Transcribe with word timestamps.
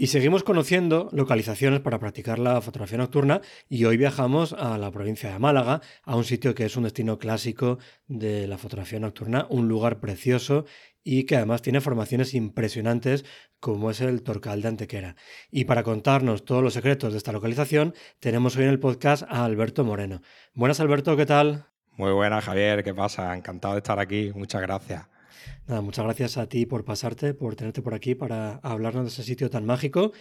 Y 0.00 0.06
seguimos 0.06 0.44
conociendo 0.44 1.10
localizaciones 1.12 1.80
para 1.80 1.98
practicar 1.98 2.38
la 2.38 2.62
fotografía 2.62 2.96
nocturna 2.96 3.42
y 3.68 3.84
hoy 3.84 3.98
viajamos 3.98 4.54
a 4.54 4.78
la 4.78 4.90
provincia 4.90 5.30
de 5.30 5.38
Málaga, 5.38 5.82
a 6.04 6.16
un 6.16 6.24
sitio 6.24 6.54
que 6.54 6.64
es 6.64 6.74
un 6.78 6.84
destino 6.84 7.18
clásico 7.18 7.78
de 8.06 8.46
la 8.46 8.56
fotografía 8.56 8.98
nocturna, 8.98 9.46
un 9.50 9.68
lugar 9.68 10.00
precioso 10.00 10.64
y 11.04 11.24
que 11.24 11.36
además 11.36 11.60
tiene 11.60 11.82
formaciones 11.82 12.32
impresionantes 12.32 13.26
como 13.58 13.90
es 13.90 14.00
el 14.00 14.22
Torcal 14.22 14.62
de 14.62 14.68
Antequera. 14.68 15.16
Y 15.50 15.66
para 15.66 15.82
contarnos 15.82 16.46
todos 16.46 16.62
los 16.62 16.72
secretos 16.72 17.12
de 17.12 17.18
esta 17.18 17.32
localización, 17.32 17.92
tenemos 18.20 18.56
hoy 18.56 18.64
en 18.64 18.70
el 18.70 18.80
podcast 18.80 19.24
a 19.28 19.44
Alberto 19.44 19.84
Moreno. 19.84 20.22
Buenas 20.54 20.80
Alberto, 20.80 21.14
¿qué 21.14 21.26
tal? 21.26 21.66
Muy 21.98 22.12
buenas 22.12 22.42
Javier, 22.42 22.82
¿qué 22.82 22.94
pasa? 22.94 23.36
Encantado 23.36 23.74
de 23.74 23.80
estar 23.80 23.98
aquí, 23.98 24.32
muchas 24.34 24.62
gracias. 24.62 25.19
Nada, 25.66 25.80
muchas 25.80 26.04
gracias 26.04 26.36
a 26.38 26.48
ti 26.48 26.66
por 26.66 26.84
pasarte, 26.84 27.34
por 27.34 27.56
tenerte 27.56 27.82
por 27.82 27.94
aquí 27.94 28.14
para 28.14 28.54
hablarnos 28.62 29.04
de 29.04 29.08
ese 29.08 29.22
sitio 29.22 29.50
tan 29.50 29.66
mágico. 29.66 30.12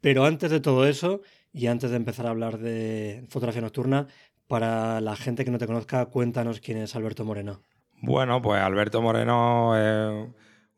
Pero 0.00 0.24
antes 0.24 0.50
de 0.50 0.60
todo 0.60 0.86
eso, 0.86 1.22
y 1.52 1.68
antes 1.68 1.90
de 1.90 1.96
empezar 1.96 2.26
a 2.26 2.30
hablar 2.30 2.58
de 2.58 3.24
fotografía 3.30 3.62
nocturna, 3.62 4.08
para 4.46 5.00
la 5.00 5.16
gente 5.16 5.44
que 5.44 5.50
no 5.50 5.58
te 5.58 5.66
conozca, 5.66 6.06
cuéntanos 6.06 6.60
quién 6.60 6.78
es 6.78 6.94
Alberto 6.94 7.24
Moreno. 7.24 7.62
Bueno, 8.02 8.42
pues 8.42 8.60
Alberto 8.60 9.00
Moreno 9.00 9.76
es 9.76 10.28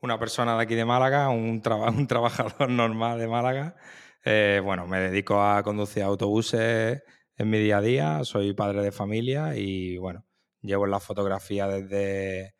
una 0.01 0.19
persona 0.19 0.57
de 0.57 0.63
aquí 0.63 0.75
de 0.75 0.85
Málaga, 0.85 1.29
un, 1.31 1.63
un 1.97 2.07
trabajador 2.07 2.71
normal 2.71 3.19
de 3.19 3.27
Málaga. 3.27 3.77
Eh, 4.25 4.61
bueno, 4.63 4.87
me 4.87 5.01
dedico 5.01 5.43
a 5.43 5.63
conducir 5.63 6.03
autobuses 6.03 7.03
en 7.37 7.51
mi 7.51 7.59
día 7.59 7.79
a 7.79 7.81
día, 7.81 8.25
soy 8.25 8.55
padre 8.55 8.83
de 8.83 8.93
familia 8.93 9.57
y 9.57 9.99
bueno, 9.99 10.25
llevo 10.63 10.87
la 10.87 11.01
fotografía 11.01 11.69
desde, 11.69 12.56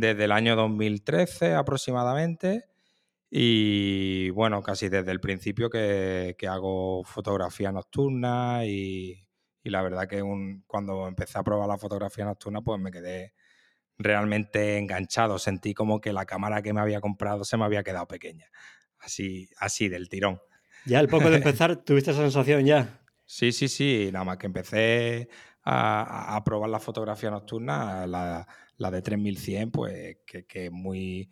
desde 0.00 0.24
el 0.24 0.32
año 0.32 0.56
2013 0.56 1.54
aproximadamente 1.54 2.64
y 3.30 4.30
bueno, 4.30 4.62
casi 4.62 4.88
desde 4.88 5.10
el 5.10 5.20
principio 5.20 5.68
que, 5.68 6.34
hago 6.48 7.04
fotografía 7.04 7.70
nocturna 7.72 8.64
y, 8.64 9.26
la 9.64 9.82
verdad 9.82 10.08
que 10.08 10.22
cuando 10.66 11.06
empecé 11.06 11.38
a 11.38 11.42
probar 11.42 11.68
la 11.68 11.76
fotografía 11.76 12.24
nocturna 12.24 12.62
pues 12.62 12.80
me 12.80 12.90
quedé 12.90 13.34
realmente 13.98 14.78
enganchado. 14.78 15.38
Sentí 15.38 15.74
como 15.74 16.00
que 16.00 16.12
la 16.12 16.24
cámara 16.24 16.62
que 16.62 16.72
me 16.72 16.80
había 16.80 17.02
comprado 17.02 17.44
se 17.44 17.58
me 17.58 17.64
había 17.64 17.82
quedado 17.82 18.08
pequeña. 18.08 18.46
Así, 18.98 19.50
así 19.58 19.88
del 19.88 20.08
tirón. 20.08 20.40
Ya 20.86 21.00
al 21.00 21.08
poco 21.08 21.28
de 21.28 21.36
empezar, 21.36 21.76
¿tuviste 21.76 22.12
esa 22.12 22.22
sensación 22.22 22.64
ya? 22.64 23.00
Sí, 23.26 23.52
sí, 23.52 23.68
sí. 23.68 24.08
Nada 24.10 24.24
más 24.24 24.38
que 24.38 24.46
empecé 24.46 25.28
a, 25.64 26.40
probar 26.44 26.70
la 26.70 26.80
fotografía 26.80 27.30
nocturna, 27.30 28.06
la, 28.06 28.48
de 28.78 29.02
3100, 29.02 29.70
pues 29.70 30.18
que, 30.26 30.66
es 30.66 30.72
muy. 30.72 31.28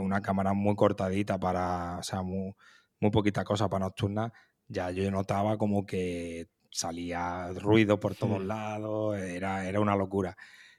Una 0.00 0.20
cámara 0.20 0.52
muy 0.52 0.74
cortadita 0.76 1.38
para. 1.38 1.98
O 1.98 2.02
sea, 2.02 2.22
muy, 2.22 2.54
muy 3.00 3.10
poquita 3.10 3.44
cosa 3.44 3.68
para 3.68 3.86
nocturna. 3.86 4.32
Ya 4.68 4.90
yo 4.90 5.10
notaba 5.10 5.58
como 5.58 5.86
que 5.86 6.48
salía 6.70 7.52
ruido 7.52 8.00
por 8.00 8.14
todos 8.14 8.40
hmm. 8.40 8.46
lados, 8.46 9.16
era, 9.18 9.68
era 9.68 9.80
una 9.80 9.96
locura. 9.96 10.36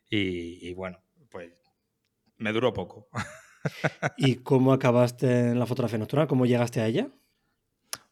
y 0.09 0.73
bueno, 0.73 0.99
pues 1.29 1.51
me 2.37 2.51
duró 2.51 2.73
poco. 2.73 3.07
¿Y 4.17 4.35
cómo 4.35 4.73
acabaste 4.73 5.51
en 5.51 5.59
la 5.59 5.65
fotografía 5.65 5.97
nocturna? 5.97 6.27
¿Cómo 6.27 6.45
llegaste 6.45 6.81
a 6.81 6.87
ella? 6.87 7.09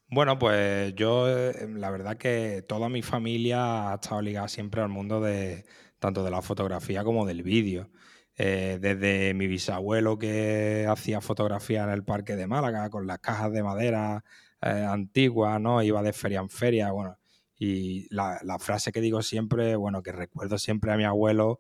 Bueno, 0.08 0.38
pues 0.38 0.94
yo, 0.96 1.30
eh, 1.30 1.68
la 1.70 1.90
verdad 1.90 2.18
que 2.18 2.64
toda 2.68 2.90
mi 2.90 3.02
familia 3.02 3.92
ha 3.92 3.96
estado 3.96 4.22
ligada 4.22 4.48
siempre 4.50 4.82
al 4.82 4.90
mundo 4.90 5.22
de 5.22 5.66
tanto 6.02 6.24
de 6.26 6.32
la 6.32 6.42
fotografía 6.42 7.06
como 7.06 7.26
del 7.26 7.44
vídeo. 7.44 7.90
Eh, 8.38 8.80
desde 8.82 9.34
mi 9.34 9.48
bisabuelo 9.48 10.18
que 10.18 10.86
hacía 10.90 11.22
fotografía 11.22 11.84
en 11.84 11.92
el 11.92 12.04
parque 12.04 12.36
de 12.36 12.48
Málaga 12.48 12.90
con 12.90 13.08
las 13.08 13.20
cajas 13.20 13.52
de 13.54 13.64
madera 13.64 14.24
eh, 14.62 14.70
antiguas, 14.70 15.62
¿no? 15.62 15.82
Iba 15.84 16.04
de 16.04 16.14
feria 16.14 16.40
en 16.40 16.50
feria, 16.50 16.92
bueno. 16.92 17.18
Y 17.58 18.08
la, 18.14 18.40
frase 18.60 18.92
que 18.92 19.02
digo 19.02 19.22
siempre, 19.22 19.76
bueno, 19.76 20.02
que 20.02 20.12
recuerdo 20.12 20.58
siempre 20.58 20.92
a 20.92 20.98
mi 20.98 21.04
abuelo 21.06 21.60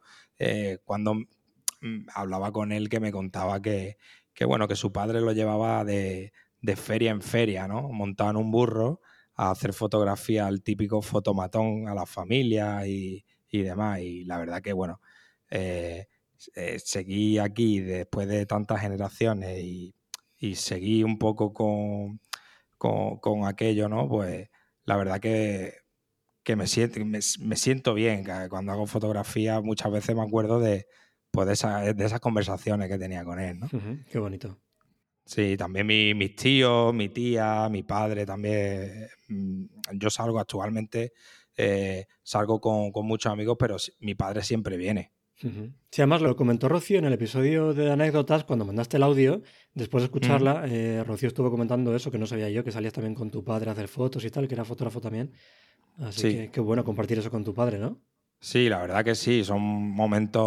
cuando 0.83 1.15
Mm, 1.81 2.05
hablaba 2.13 2.51
con 2.51 2.71
él 2.71 2.89
que 2.89 2.99
me 2.99 3.11
contaba 3.11 3.61
que, 3.61 3.97
bueno, 4.45 4.67
que 4.67 4.75
su 4.75 4.91
padre 4.91 5.19
lo 5.21 5.33
llevaba 5.33 5.83
de, 5.83 6.31
feria 6.75 7.11
en 7.11 7.21
feria, 7.21 7.67
¿no? 7.67 7.89
Montado 7.91 8.31
en 8.31 8.37
un 8.37 8.51
burro 8.51 9.01
a 9.35 9.51
hacer 9.51 9.73
fotografía 9.73 10.47
al 10.47 10.61
típico 10.61 11.01
fotomatón 11.01 11.87
a 11.87 11.95
la 11.95 12.05
familia 12.05 12.87
y, 12.87 13.25
demás. 13.59 13.99
Y 13.99 14.23
la 14.25 14.37
verdad 14.37 14.61
que, 14.61 14.73
bueno, 14.73 15.01
eh, 15.49 16.07
eh, 16.55 16.79
seguí 16.79 17.37
aquí 17.37 17.79
después 17.79 18.27
de 18.27 18.45
tantas 18.45 18.81
generaciones 18.81 19.59
y, 19.63 19.93
seguí 20.55 21.03
un 21.03 21.19
poco 21.19 21.53
con, 21.53 22.19
con, 22.77 23.45
aquello, 23.45 23.89
¿no? 23.89 24.09
Pues 24.09 24.49
la 24.85 24.97
verdad 24.97 25.19
que, 25.19 25.75
que 26.43 26.55
me, 26.55 26.65
siento, 26.67 26.99
me 27.05 27.55
siento 27.55 27.93
bien. 27.93 28.25
Cuando 28.49 28.71
hago 28.71 28.87
fotografía 28.87 29.61
muchas 29.61 29.91
veces 29.91 30.15
me 30.15 30.23
acuerdo 30.23 30.59
de, 30.59 30.87
pues 31.31 31.61
de, 31.61 31.93
de 31.93 32.05
esas 32.05 32.19
conversaciones 32.19 32.89
que 32.89 32.97
tenía 32.97 33.23
con 33.23 33.39
él, 33.39 33.59
¿no? 33.59 33.69
qué 34.09 34.17
bonito. 34.17 34.59
Sí, 35.25 35.55
también 35.55 35.87
mis 35.87 36.35
tíos, 36.35 36.93
mi 36.93 37.09
tía, 37.09 37.69
mi 37.69 37.83
padre 37.83 38.25
también. 38.25 39.07
Mm, 39.29 39.65
yo 39.93 40.09
salgo 40.09 40.39
actualmente, 40.39 41.13
eh, 41.63 42.07
salgo 42.23 42.59
con, 42.59 42.91
muchos 43.05 43.31
amigos, 43.31 43.55
pero 43.59 43.77
mi 43.99 44.15
padre 44.15 44.41
siempre 44.41 44.77
viene. 44.77 45.11
Sí, 45.35 46.01
además 46.01 46.21
lo 46.21 46.35
comentó 46.35 46.69
Rocío 46.69 46.99
en 46.99 47.05
el 47.05 47.13
episodio 47.13 47.73
de 47.73 47.91
anécdotas, 47.91 48.43
cuando 48.43 48.65
mandaste 48.65 48.97
el 48.97 49.03
audio, 49.03 49.41
después 49.73 50.01
de 50.01 50.05
escucharla, 50.05 50.65
eh, 50.67 51.03
Rocío 51.03 51.27
estuvo 51.27 51.49
comentando 51.49 51.95
eso, 51.95 52.11
que 52.11 52.19
no 52.19 52.27
sabía 52.27 52.49
yo, 52.49 52.63
que 52.63 52.71
salías 52.71 52.93
también 52.93 53.15
con 53.15 53.31
tu 53.31 53.43
padre 53.43 53.69
a 53.69 53.73
hacer 53.73 53.87
fotos 53.87 54.23
y 54.25 54.29
tal, 54.29 54.47
que 54.47 54.53
era 54.53 54.65
fotógrafo 54.65 55.01
también. 55.01 55.33
Así 55.97 56.35
que 56.35 56.51
qué 56.51 56.59
bueno 56.59 56.83
compartir 56.83 57.19
eso 57.19 57.29
con 57.29 57.43
tu 57.43 57.53
padre, 57.53 57.77
¿no? 57.77 57.99
Sí, 58.39 58.69
la 58.69 58.79
verdad 58.81 59.03
que 59.03 59.13
sí, 59.13 59.43
son 59.43 59.61
momentos 59.61 60.43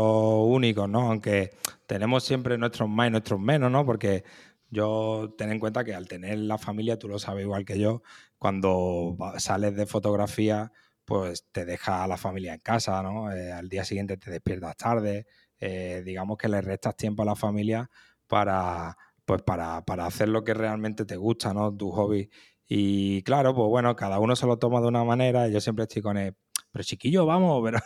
únicos, 0.49 0.89
¿no? 0.89 1.11
Aunque 1.11 1.51
tenemos 1.87 2.25
siempre 2.25 2.59
nuestros 2.59 2.89
más 2.89 3.09
y 3.09 3.11
nuestros 3.11 3.39
menos, 3.39 3.71
¿no? 3.71 3.85
Porque 3.87 4.25
yo 4.71 5.33
ten 5.39 5.53
en 5.53 5.61
cuenta 5.61 5.85
que 5.85 5.95
al 5.95 6.09
tener 6.09 6.39
la 6.39 6.59
familia, 6.59 6.99
tú 6.99 7.09
lo 7.09 7.21
sabes 7.21 7.45
igual 7.45 7.65
que 7.65 7.79
yo, 7.79 8.03
cuando 8.39 9.17
sales 9.39 9.77
de 9.77 9.87
fotografía, 9.87 10.73
pues 11.05 11.47
te 11.53 11.65
deja 11.65 12.05
a 12.05 12.09
la 12.09 12.17
familia 12.17 12.55
en 12.55 12.61
casa, 12.61 13.03
¿no? 13.03 13.33
Eh, 13.33 13.53
al 13.53 13.69
día 13.69 13.85
siguiente 13.85 14.17
te 14.17 14.31
despiertas 14.31 14.77
tarde, 14.77 15.27
eh, 15.61 16.03
digamos 16.05 16.39
que 16.39 16.49
le 16.49 16.61
restas 16.61 16.97
tiempo 16.97 17.23
a 17.23 17.27
la 17.27 17.37
familia 17.37 17.91
para, 18.27 18.97
pues 19.25 19.43
para, 19.43 19.85
para 19.85 20.07
hacer 20.07 20.29
lo 20.29 20.45
que 20.45 20.55
realmente 20.55 21.05
te 21.05 21.17
gusta, 21.17 21.53
¿no? 21.55 21.75
Tu 21.77 21.91
hobby. 21.91 22.31
Y 22.67 23.23
claro, 23.23 23.55
pues 23.55 23.69
bueno, 23.69 23.95
cada 23.97 24.19
uno 24.19 24.37
se 24.37 24.47
lo 24.47 24.59
toma 24.59 24.81
de 24.81 24.89
una 24.89 25.05
manera. 25.05 25.49
Yo 25.49 25.61
siempre 25.61 25.85
estoy 25.85 26.03
con 26.03 26.17
él 26.17 26.35
pero 26.75 26.83
chiquillo, 26.83 27.25
vamos, 27.25 27.63
pero, 27.65 27.79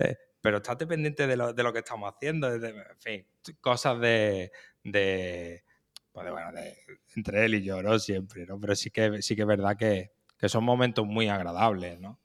eh, 0.00 0.16
pero 0.40 0.56
estate 0.56 0.88
pendiente 0.88 1.28
de 1.28 1.36
lo, 1.36 1.52
de 1.52 1.62
lo 1.62 1.72
que 1.72 1.78
estamos 1.78 2.12
haciendo, 2.12 2.52
en 2.52 2.98
fin, 2.98 3.26
cosas 3.60 4.00
de, 4.00 4.50
de, 4.82 5.62
pues 6.10 6.28
bueno, 6.32 6.50
de, 6.50 6.76
entre 7.14 7.44
él 7.44 7.54
y 7.54 7.62
yo, 7.62 7.80
¿no? 7.80 7.96
Siempre, 8.00 8.44
¿no? 8.44 8.58
Pero 8.58 8.74
sí 8.74 8.90
que, 8.90 9.22
sí 9.22 9.36
que 9.36 9.42
es 9.42 9.46
verdad 9.46 9.76
que, 9.76 10.10
que 10.36 10.48
son 10.48 10.64
momentos 10.64 11.06
muy 11.06 11.28
agradables, 11.28 12.00
¿no? 12.00 12.18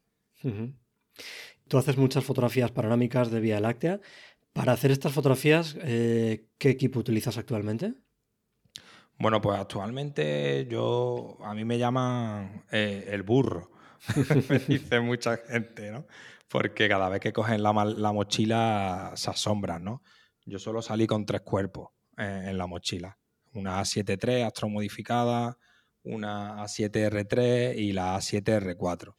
Tú 1.68 1.78
haces 1.78 1.98
muchas 1.98 2.24
fotografías 2.24 2.72
panorámicas 2.72 3.32
de 3.32 3.40
Vía 3.40 3.60
Láctea. 3.60 4.00
Para 4.54 4.74
hacer 4.74 4.92
estas 4.92 5.14
fotografías, 5.14 5.78
eh, 5.82 6.48
¿qué 6.58 6.70
equipo 6.70 7.00
utilizas 7.00 7.38
actualmente? 7.38 7.94
Bueno, 9.20 9.42
pues 9.42 9.60
actualmente 9.60 10.66
yo 10.70 11.38
a 11.44 11.54
mí 11.54 11.66
me 11.66 11.78
llaman 11.78 12.64
eh, 12.72 13.06
el 13.10 13.24
burro, 13.24 13.70
me 14.50 14.60
dice 14.60 15.02
mucha 15.02 15.38
gente, 15.38 15.92
¿no? 15.92 16.06
Porque 16.48 16.88
cada 16.88 17.10
vez 17.10 17.20
que 17.20 17.34
cogen 17.34 17.62
la, 17.62 17.74
mochila 17.74 19.12
se 19.16 19.30
asombran, 19.30 19.84
¿no? 19.84 20.02
Yo 20.46 20.58
solo 20.58 20.82
salí 20.82 21.06
con 21.06 21.26
tres 21.26 21.42
cuerpos 21.42 21.90
eh, 22.18 22.46
en 22.48 22.58
la 22.58 22.66
mochila. 22.66 23.20
Una 23.54 23.82
A7 23.82 24.18
III 24.26 24.44
astromodificada, 24.44 25.58
una 26.10 26.64
A7R3 26.64 27.76
y 27.78 27.92
la 27.94 28.18
A7R4. 28.18 29.16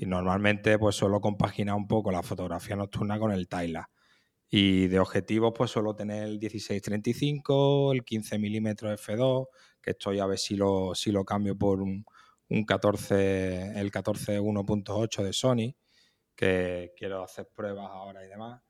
Y 0.00 0.06
normalmente 0.06 0.78
pues 0.78 0.96
suelo 0.96 1.20
compaginar 1.20 1.76
un 1.76 1.86
poco 1.86 2.10
la 2.10 2.22
fotografía 2.22 2.76
nocturna 2.76 3.18
con 3.18 3.30
el 3.32 3.48
Tyler. 3.48 3.84
Y 4.50 4.88
de 4.88 4.98
objetivos, 4.98 5.54
pues 5.56 5.70
suelo 5.70 5.94
tener 5.94 6.24
el 6.24 6.38
16-35, 6.38 7.94
el 7.94 8.04
15 8.04 8.38
mm 8.38 8.66
f2, 8.98 9.46
que 9.80 9.92
estoy 9.92 10.18
a 10.18 10.26
ver 10.26 10.38
si 10.38 10.56
lo, 10.56 10.94
si 10.94 11.10
lo 11.10 11.24
cambio 11.24 11.56
por 11.56 11.80
un, 11.80 12.04
14, 12.66 13.80
el 13.80 13.90
14 13.90 14.40
1.8 14.40 15.22
de 15.22 15.32
Sony, 15.32 15.74
que 16.36 16.92
quiero 16.94 17.22
hacer 17.22 17.48
pruebas 17.54 17.88
ahora 17.90 18.26
y 18.26 18.28
demás. 18.28 18.60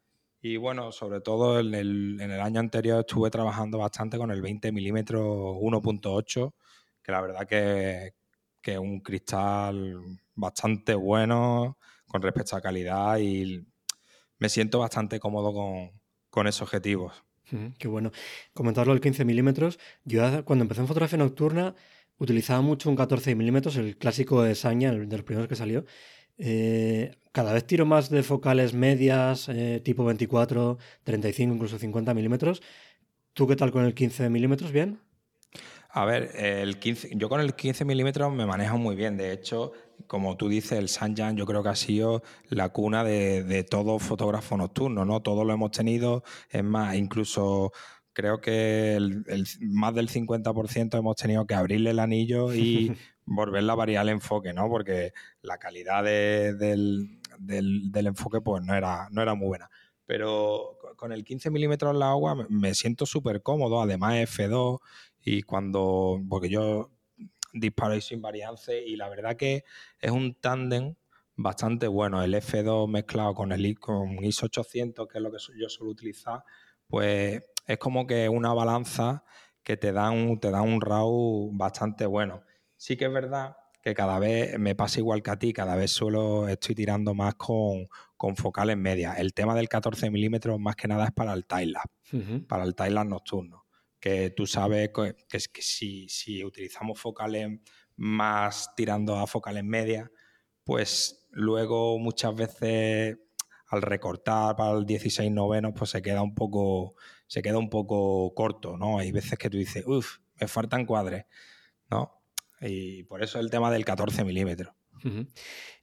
Y 0.40 0.56
bueno, 0.56 0.92
sobre 0.92 1.20
todo 1.20 1.58
en 1.58 1.74
el, 1.74 2.20
en 2.20 2.30
el 2.30 2.40
año 2.40 2.60
anterior 2.60 3.00
estuve 3.00 3.30
trabajando 3.30 3.78
bastante 3.78 4.18
con 4.18 4.30
el 4.30 4.40
20 4.40 4.70
mm 4.70 4.76
1.8, 4.76 6.52
que 7.02 7.12
la 7.12 7.20
verdad 7.20 7.46
que, 7.46 8.14
que 8.60 8.78
un 8.78 9.00
cristal 9.00 10.00
bastante 10.34 10.94
bueno 10.94 11.78
con 12.06 12.22
respecto 12.22 12.56
a 12.56 12.60
calidad 12.60 13.18
y 13.18 13.64
me 14.38 14.48
siento 14.48 14.80
bastante 14.80 15.20
cómodo 15.20 15.92
con, 16.30 16.46
esos 16.46 16.62
objetivos. 16.62 17.24
qué 17.78 17.88
bueno. 17.88 18.10
Comentarlo 18.54 18.92
del 18.92 19.00
15 19.00 19.24
milímetros. 19.24 19.78
Yo 20.04 20.44
cuando 20.44 20.64
empecé 20.64 20.80
en 20.80 20.88
fotografía 20.88 21.18
nocturna 21.18 21.74
utilizaba 22.18 22.60
mucho 22.60 22.90
un 22.90 22.96
14 22.96 23.34
milímetros, 23.34 23.76
el 23.76 23.96
clásico 23.96 24.42
de 24.42 24.54
Saña, 24.54 24.90
el 24.90 25.08
de 25.08 25.16
los 25.16 25.24
primeros 25.24 25.48
que 25.48 25.56
salió. 25.56 25.84
Eh, 26.38 27.14
cada 27.32 27.52
vez 27.52 27.66
tiro 27.66 27.86
más 27.86 28.10
de 28.10 28.22
focales 28.22 28.74
medias, 28.74 29.48
eh, 29.48 29.80
tipo 29.84 30.04
24, 30.04 30.78
35, 31.04 31.54
incluso 31.54 31.78
50 31.78 32.14
milímetros. 32.14 32.62
¿Tú 33.32 33.46
qué 33.46 33.56
tal 33.56 33.70
con 33.70 33.84
el 33.84 33.94
15 33.94 34.28
milímetros? 34.28 34.72
¿Bien? 34.72 34.98
A 35.94 36.06
ver, 36.06 36.30
el 36.36 36.78
15, 36.78 37.10
yo 37.16 37.28
con 37.28 37.40
el 37.40 37.54
15 37.54 37.84
milímetros 37.84 38.32
me 38.32 38.46
manejo 38.46 38.78
muy 38.78 38.96
bien. 38.96 39.18
De 39.18 39.30
hecho, 39.30 39.72
como 40.06 40.38
tú 40.38 40.48
dices, 40.48 40.78
el 40.78 40.88
Sanjan 40.88 41.36
yo 41.36 41.44
creo 41.44 41.62
que 41.62 41.68
ha 41.68 41.76
sido 41.76 42.22
la 42.48 42.70
cuna 42.70 43.04
de, 43.04 43.66
todo 43.68 43.98
fotógrafo 43.98 44.56
nocturno, 44.56 45.04
¿no? 45.04 45.20
Todos 45.20 45.46
lo 45.46 45.52
hemos 45.52 45.70
tenido. 45.70 46.24
Es 46.48 46.64
más, 46.64 46.94
incluso 46.96 47.72
creo 48.14 48.40
que 48.40 48.94
el, 48.96 49.26
más 49.60 49.94
del 49.94 50.08
50% 50.08 50.98
hemos 50.98 51.16
tenido 51.16 51.46
que 51.46 51.54
abrirle 51.54 51.90
el 51.90 51.98
anillo 51.98 52.54
y 52.54 52.96
volverla 53.26 53.74
a 53.74 53.76
variar 53.76 54.04
el 54.04 54.14
enfoque, 54.14 54.54
¿no? 54.54 54.70
Porque 54.70 55.12
la 55.42 55.58
calidad 55.58 56.04
del, 56.04 57.20
enfoque 57.94 58.40
pues 58.40 58.64
no 58.64 58.74
era, 58.74 59.08
no 59.10 59.20
era 59.20 59.34
muy 59.34 59.48
buena. 59.48 59.68
Pero 60.06 60.78
con 60.96 61.12
el 61.12 61.22
15 61.22 61.50
milímetros 61.50 61.92
en 61.92 61.98
la 61.98 62.10
agua 62.10 62.46
me 62.48 62.74
siento 62.74 63.04
súper 63.04 63.42
cómodo, 63.42 63.82
además 63.82 64.14
F2 64.14 64.80
y 65.24 65.42
cuando, 65.42 66.20
porque 66.28 66.48
yo 66.48 66.90
disparo 67.52 68.00
sin 68.00 68.22
varianza 68.22 68.74
y 68.74 68.96
la 68.96 69.08
verdad 69.08 69.36
que 69.36 69.64
es 70.00 70.10
un 70.10 70.34
tándem 70.34 70.94
bastante 71.36 71.86
bueno. 71.86 72.22
El 72.22 72.34
F2 72.34 72.88
mezclado 72.88 73.34
con 73.34 73.52
el 73.52 73.78
con 73.78 74.24
ISO 74.24 74.46
800, 74.46 75.08
que 75.08 75.18
es 75.18 75.22
lo 75.22 75.30
que 75.30 75.38
yo 75.58 75.68
suelo 75.68 75.92
utilizar, 75.92 76.44
pues 76.88 77.42
es 77.66 77.78
como 77.78 78.06
que 78.06 78.28
una 78.28 78.52
balanza 78.52 79.24
que 79.62 79.76
te 79.76 79.92
da 79.92 80.10
un, 80.10 80.40
te 80.40 80.50
da 80.50 80.62
un 80.62 80.80
RAW 80.80 81.50
bastante 81.52 82.06
bueno. 82.06 82.42
Sí 82.76 82.96
que 82.96 83.06
es 83.06 83.12
verdad 83.12 83.56
que 83.82 83.94
cada 83.94 84.18
vez 84.18 84.58
me 84.58 84.74
pasa 84.74 85.00
igual 85.00 85.22
que 85.22 85.30
a 85.30 85.38
ti, 85.38 85.52
cada 85.52 85.76
vez 85.76 85.90
solo 85.90 86.48
estoy 86.48 86.74
tirando 86.74 87.14
más 87.14 87.34
con, 87.34 87.88
con 88.16 88.36
focales 88.36 88.76
medias. 88.76 89.18
El 89.18 89.34
tema 89.34 89.54
del 89.54 89.68
14 89.68 90.10
milímetros 90.10 90.58
más 90.60 90.76
que 90.76 90.88
nada 90.88 91.06
es 91.06 91.12
para 91.12 91.32
el 91.32 91.46
time 91.46 91.74
para 92.48 92.64
el 92.64 92.74
time 92.74 93.04
nocturno 93.04 93.61
que 94.02 94.30
tú 94.30 94.48
sabes 94.48 94.90
que, 94.92 95.14
es 95.30 95.46
que 95.46 95.62
si, 95.62 96.08
si, 96.08 96.44
utilizamos 96.44 96.98
focales 96.98 97.60
más 97.94 98.74
tirando 98.74 99.16
a 99.16 99.28
focales 99.28 99.62
medias, 99.62 100.10
pues 100.64 101.28
luego 101.30 102.00
muchas 102.00 102.34
veces 102.34 103.18
al 103.68 103.80
recortar 103.80 104.56
para 104.56 104.76
el 104.76 104.86
16 104.86 105.30
noveno, 105.30 105.72
pues 105.72 105.90
se 105.90 106.02
queda 106.02 106.20
un 106.20 106.34
poco, 106.34 106.96
se 107.28 107.42
queda 107.42 107.58
un 107.58 107.70
poco 107.70 108.34
corto, 108.34 108.76
¿no? 108.76 108.98
Hay 108.98 109.12
veces 109.12 109.38
que 109.38 109.48
tú 109.48 109.56
dices, 109.56 109.84
uff, 109.86 110.18
me 110.40 110.48
faltan 110.48 110.84
cuadres, 110.84 111.26
¿no? 111.88 112.20
Y 112.60 113.04
por 113.04 113.22
eso 113.22 113.38
el 113.38 113.50
tema 113.50 113.70
del 113.70 113.84
14 113.84 114.24
milímetros. 114.24 114.74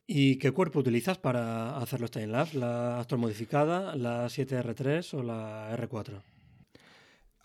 ¿Y 0.05 0.39
qué 0.39 0.51
cuerpo 0.51 0.79
utilizas 0.79 1.17
para 1.17 1.77
hacer 1.77 2.01
los 2.01 2.11
timelapse? 2.11 2.57
¿La 2.57 2.99
astromodificada, 2.99 3.95
la 3.95 4.25
7R3 4.25 5.13
o 5.13 5.23
la 5.23 5.73
R4? 5.77 6.21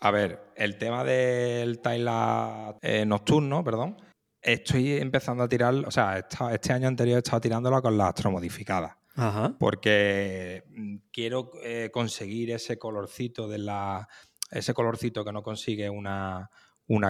A 0.05 0.11
ver, 0.11 0.53
el 0.55 0.77
tema 0.77 1.03
del 1.03 1.81
Tyla 1.81 2.77
eh, 2.83 3.07
nocturno, 3.07 3.65
perdón, 3.65 3.97
estoy 4.39 4.99
empezando 4.99 5.43
a 5.43 5.49
tirar, 5.49 5.75
o 5.75 5.91
sea, 5.91 6.27
este 6.53 6.75
año 6.75 6.89
anterior 6.89 7.17
he 7.17 7.19
estado 7.21 7.41
tirándola 7.41 7.81
con 7.81 7.97
la 7.97 8.09
astromodificada. 8.09 8.99
Ajá. 9.17 9.57
Porque 9.59 10.63
mm, 10.69 10.97
quiero 11.11 11.53
eh, 11.63 11.89
conseguir 11.91 12.51
ese 12.51 12.79
colorcito 12.79 13.49
de 13.49 13.57
la. 13.57 14.07
ese 14.51 14.75
colorcito 14.75 15.25
que 15.25 15.33
no 15.33 15.43
consigue 15.43 15.89
una, 15.89 16.51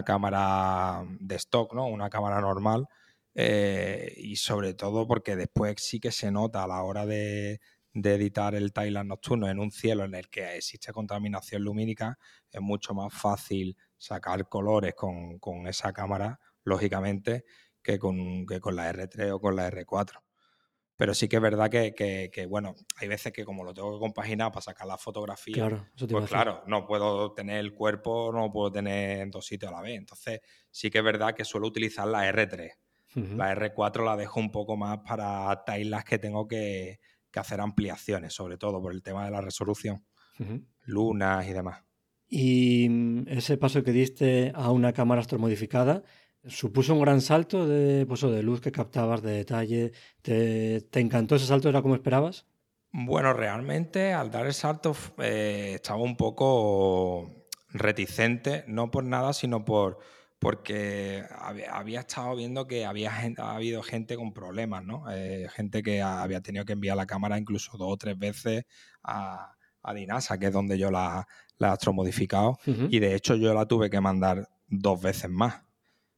cámara 0.06 1.04
de 1.18 1.34
stock, 1.34 1.74
¿no? 1.74 1.86
Una 1.88 2.08
cámara 2.08 2.40
normal. 2.40 2.86
Eh, 3.34 4.14
y 4.18 4.36
sobre 4.36 4.74
todo 4.74 5.08
porque 5.08 5.34
después 5.34 5.74
sí 5.78 5.98
que 5.98 6.12
se 6.12 6.30
nota 6.30 6.62
a 6.62 6.68
la 6.68 6.84
hora 6.84 7.06
de, 7.06 7.60
de 7.94 8.14
editar 8.14 8.56
el 8.56 8.72
Thailand 8.72 9.08
nocturno 9.08 9.48
en 9.48 9.60
un 9.60 9.70
cielo 9.70 10.04
en 10.04 10.14
el 10.14 10.28
que 10.28 10.56
existe 10.56 10.92
contaminación 10.92 11.62
lumínica, 11.62 12.18
es 12.50 12.60
mucho 12.60 12.92
más 12.92 13.14
fácil 13.14 13.76
sacar 13.96 14.48
colores 14.48 14.94
con, 14.94 15.66
esa 15.68 15.92
cámara, 15.92 16.40
lógicamente, 16.64 17.44
que 17.80 17.98
con, 17.98 18.44
con, 18.44 18.74
la 18.74 18.92
R3 18.92 19.32
o 19.32 19.40
con 19.40 19.54
la 19.54 19.70
R4. 19.70 20.20
Pero 20.96 21.14
sí 21.14 21.28
que 21.28 21.36
es 21.36 21.42
verdad 21.42 21.70
que, 21.70 22.46
bueno, 22.48 22.74
hay 22.96 23.08
veces 23.08 23.32
que 23.32 23.44
como 23.44 23.62
lo 23.62 23.72
tengo 23.72 23.92
que 23.92 24.00
compaginar 24.00 24.50
para 24.50 24.62
sacar 24.62 24.88
la 24.88 24.98
fotografía, 24.98 25.54
claro, 25.54 25.86
pues 26.08 26.28
claro, 26.28 26.62
no 26.66 26.86
puedo 26.86 27.32
tener 27.32 27.58
el 27.58 27.74
cuerpo, 27.74 28.32
no 28.32 28.50
puedo 28.50 28.72
tener 28.72 29.20
en 29.20 29.30
dos 29.30 29.46
sitios 29.46 29.72
a 29.72 29.76
la 29.76 29.82
vez. 29.82 29.96
Entonces 29.96 30.40
sí 30.70 30.90
que 30.90 30.98
es 30.98 31.04
verdad 31.04 31.34
que 31.34 31.44
suelo 31.44 31.68
utilizar 31.68 32.08
la 32.08 32.30
R3. 32.30 32.72
La 33.36 33.54
R4 33.54 34.04
la 34.04 34.16
dejo 34.16 34.40
un 34.40 34.50
poco 34.50 34.76
más 34.76 34.98
para 35.06 35.62
tailas 35.64 36.04
que 36.04 36.18
tengo 36.18 36.48
que, 36.48 36.98
que 37.34 37.40
hacer 37.40 37.60
ampliaciones, 37.60 38.32
sobre 38.32 38.56
todo 38.56 38.80
por 38.80 38.92
el 38.92 39.02
tema 39.02 39.24
de 39.24 39.32
la 39.32 39.40
resolución, 39.40 40.06
lunas 40.84 41.46
y 41.48 41.52
demás. 41.52 41.82
Y 42.28 42.88
mm, 42.88 43.28
ese 43.28 43.58
paso 43.58 43.82
que 43.82 43.90
diste 43.90 44.52
a 44.54 44.70
una 44.70 44.92
cámara 44.92 45.20
astromodificada, 45.20 46.04
¿supuso 46.46 46.94
un 46.94 47.00
gran 47.00 47.20
salto 47.20 47.66
de, 47.66 48.06
pues, 48.06 48.20
de 48.20 48.42
luz 48.42 48.60
que 48.60 48.70
captabas, 48.70 49.20
de 49.20 49.32
detalle? 49.32 49.92
¿Te, 50.22 51.00
encantó 51.00 51.34
ese 51.34 51.46
salto? 51.46 51.68
¿Era 51.68 51.82
como 51.82 51.96
esperabas? 51.96 52.46
Bueno, 52.92 53.32
realmente 53.32 54.12
al 54.12 54.30
dar 54.30 54.46
el 54.46 54.54
salto 54.54 54.94
eh, 55.18 55.72
estaba 55.74 56.00
un 56.00 56.16
poco 56.16 57.48
reticente, 57.70 58.64
no 58.68 58.92
por 58.92 59.02
nada, 59.02 59.32
sino 59.32 59.64
por, 59.64 59.98
porque 60.44 61.24
había, 61.30 62.00
estado 62.00 62.36
viendo 62.36 62.66
que 62.66 62.84
había 62.84 63.10
ha 63.38 63.54
habido 63.54 63.82
gente 63.82 64.14
con 64.14 64.34
problemas, 64.34 64.84
¿no? 64.84 65.10
Eh, 65.10 65.48
gente 65.48 65.82
que 65.82 66.02
había 66.02 66.42
tenido 66.42 66.66
que 66.66 66.74
enviar 66.74 66.98
la 66.98 67.06
cámara 67.06 67.38
incluso 67.38 67.78
dos 67.78 67.94
o 67.94 67.96
tres 67.96 68.18
veces 68.18 68.64
a, 69.02 69.56
Dinasa, 69.94 70.38
que 70.38 70.46
es 70.46 70.52
donde 70.52 70.76
yo 70.78 70.90
la, 70.90 71.26
la 71.58 71.68
he 71.68 71.70
astromodificado, 71.70 72.58
y 72.66 72.98
de 72.98 73.14
hecho 73.14 73.36
yo 73.36 73.52
la 73.52 73.66
tuve 73.66 73.90
que 73.90 74.00
mandar 74.00 74.48
dos 74.66 75.00
veces 75.00 75.30
más, 75.30 75.62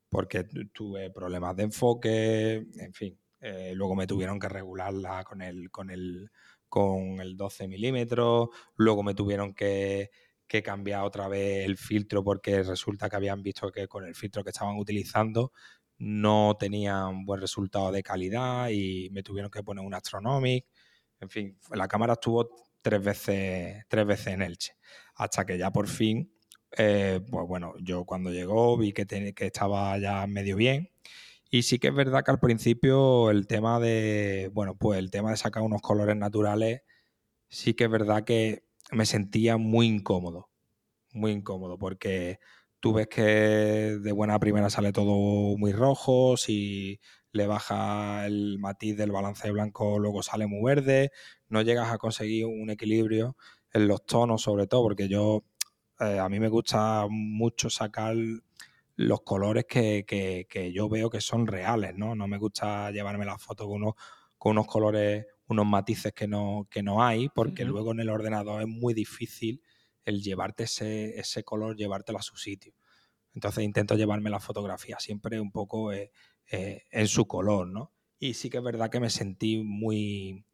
porque 0.09 0.45
tuve 0.73 1.11
problemas 1.11 1.57
de 1.57 1.65
enfoque, 1.65 2.67
en 2.79 2.93
fin. 2.95 3.19
Eh, 3.41 3.73
luego 3.75 3.95
me 3.95 4.07
tuvieron 4.07 4.39
que 4.41 4.49
regularla 4.49 5.25
con 5.25 5.43
el, 5.43 5.71
con 5.71 5.91
el, 5.91 6.31
con 6.69 7.21
el 7.21 7.37
12 7.37 7.69
milímetros, 7.69 8.49
luego 8.77 9.03
me 9.03 9.15
tuvieron 9.15 9.53
que 9.53 10.11
que 10.47 10.63
cambiar 10.63 11.05
otra 11.05 11.29
vez 11.29 11.65
el 11.65 11.77
filtro 11.77 12.23
porque 12.23 12.63
resulta 12.63 13.09
que 13.09 13.17
habían 13.17 13.43
visto 13.43 13.71
que 13.71 13.89
con 13.89 14.05
el 14.05 14.15
filtro 14.15 14.45
que 14.45 14.51
estaban 14.51 14.77
utilizando 14.77 15.53
no 15.99 16.57
tenían 16.59 17.25
buen 17.25 17.41
resultado 17.41 17.91
de 17.91 18.03
calidad 18.03 18.69
y 18.71 19.09
me 19.11 19.23
tuvieron 19.23 19.51
que 19.51 19.63
poner 19.63 19.85
un 19.85 19.95
Astronomic. 19.95 20.67
En 21.21 21.29
fin, 21.29 21.59
la 21.73 21.89
cámara 21.89 22.15
estuvo 22.15 22.49
tres 22.83 23.03
veces, 23.03 23.85
tres 23.89 24.07
veces 24.07 24.27
en 24.29 24.43
Elche. 24.43 24.77
Hasta 25.15 25.45
que 25.47 25.59
ya 25.59 25.71
por 25.73 25.89
fin, 25.89 26.33
eh, 26.77 27.21
pues 27.31 27.47
bueno, 27.49 27.75
yo 27.81 28.05
cuando 28.05 28.31
llegó 28.31 28.77
vi 28.77 28.93
que, 28.93 29.07
que 29.07 29.47
estaba 29.47 29.97
ya 29.99 30.27
medio 30.27 30.57
bien. 30.57 30.91
Y 31.51 31.63
sí 31.63 31.79
que 31.79 31.89
es 31.89 31.95
verdad 31.95 32.25
que 32.25 32.33
al 32.33 32.41
principio 32.41 33.31
el 33.31 33.47
tema 33.47 33.81
de, 33.81 34.51
bueno, 34.53 34.77
pues 34.77 34.99
el 34.99 35.11
tema 35.11 35.31
de 35.31 35.37
sacar 35.37 35.63
unos 35.63 35.81
colores 35.81 36.17
naturales, 36.17 36.83
sí 37.49 37.75
que 37.75 37.85
es 37.85 37.91
verdad 37.91 38.25
que 38.25 38.66
me 38.93 39.07
sentía 39.07 39.57
muy 39.57 39.87
incómodo, 39.87 40.51
muy 41.13 41.33
incómodo, 41.33 41.79
porque 41.79 42.39
tú 42.81 42.95
ves 42.95 43.09
que 43.09 43.23
de 43.23 44.13
buena 44.13 44.39
primera 44.39 44.71
sale 44.71 44.93
todo 44.93 45.57
muy 45.57 45.73
rojo, 45.73 46.37
si 46.37 47.01
le 47.33 47.47
baja 47.47 48.27
el 48.27 48.59
matiz 48.59 48.97
del 48.97 49.13
balance 49.13 49.51
blanco 49.51 49.99
luego 49.99 50.23
sale 50.23 50.47
muy 50.47 50.63
verde, 50.65 51.11
no 51.49 51.63
llegas 51.63 51.93
a 51.93 51.99
conseguir 51.99 52.47
un 52.47 52.71
equilibrio 52.71 53.37
en 53.73 53.89
los 53.89 54.07
tonos 54.07 54.43
sobre 54.43 54.67
todo, 54.67 54.83
porque 54.83 55.09
yo, 55.09 55.45
eh, 56.01 56.19
a 56.19 56.29
mí 56.29 56.41
me 56.41 56.49
gusta 56.49 57.07
mucho 57.11 57.71
sacar 57.71 58.17
los 58.97 59.21
colores 59.23 59.67
que, 59.67 60.73
yo 60.75 60.89
veo 60.89 61.11
que 61.11 61.21
son 61.21 61.47
reales, 61.47 61.95
¿no? 61.97 62.15
No 62.15 62.27
me 62.27 62.39
gusta 62.39 62.91
llevarme 62.91 63.27
la 63.27 63.39
foto 63.39 63.67
con 63.67 63.83
unos, 63.83 63.95
con 64.39 64.53
unos 64.53 64.67
colores, 64.67 65.27
unos 65.49 65.67
matices 65.67 66.13
que 66.13 66.27
no, 66.27 66.67
que 66.71 66.83
no 66.83 67.03
hay, 67.03 67.29
porque 67.29 67.65
luego 67.65 67.93
en 67.93 68.01
el 68.01 68.09
ordenador 68.09 68.63
es 68.63 68.69
muy 68.69 68.95
difícil 68.95 69.63
el 70.05 70.23
llevarte 70.23 70.65
ese, 70.65 71.19
ese 71.19 71.45
color, 71.45 71.77
llevártelo 71.77 72.19
a 72.19 72.23
su 72.23 72.37
sitio. 72.37 72.75
Entonces 73.35 73.65
intento 73.65 73.95
llevarme 73.95 74.31
la 74.31 74.41
fotografía 74.41 74.99
siempre 74.99 75.41
un 75.41 75.53
poco 75.53 75.93
eh, 75.93 76.11
eh, 76.51 76.85
en 76.91 77.07
su 77.07 77.27
color, 77.27 77.69
¿no? 77.69 77.93
Y 78.19 78.35
sí 78.35 78.49
que 78.49 78.59
es 78.59 78.63
verdad 78.63 78.91
que 78.91 79.01
me 79.01 79.11
sentí 79.11 79.63
muy... 79.63 80.45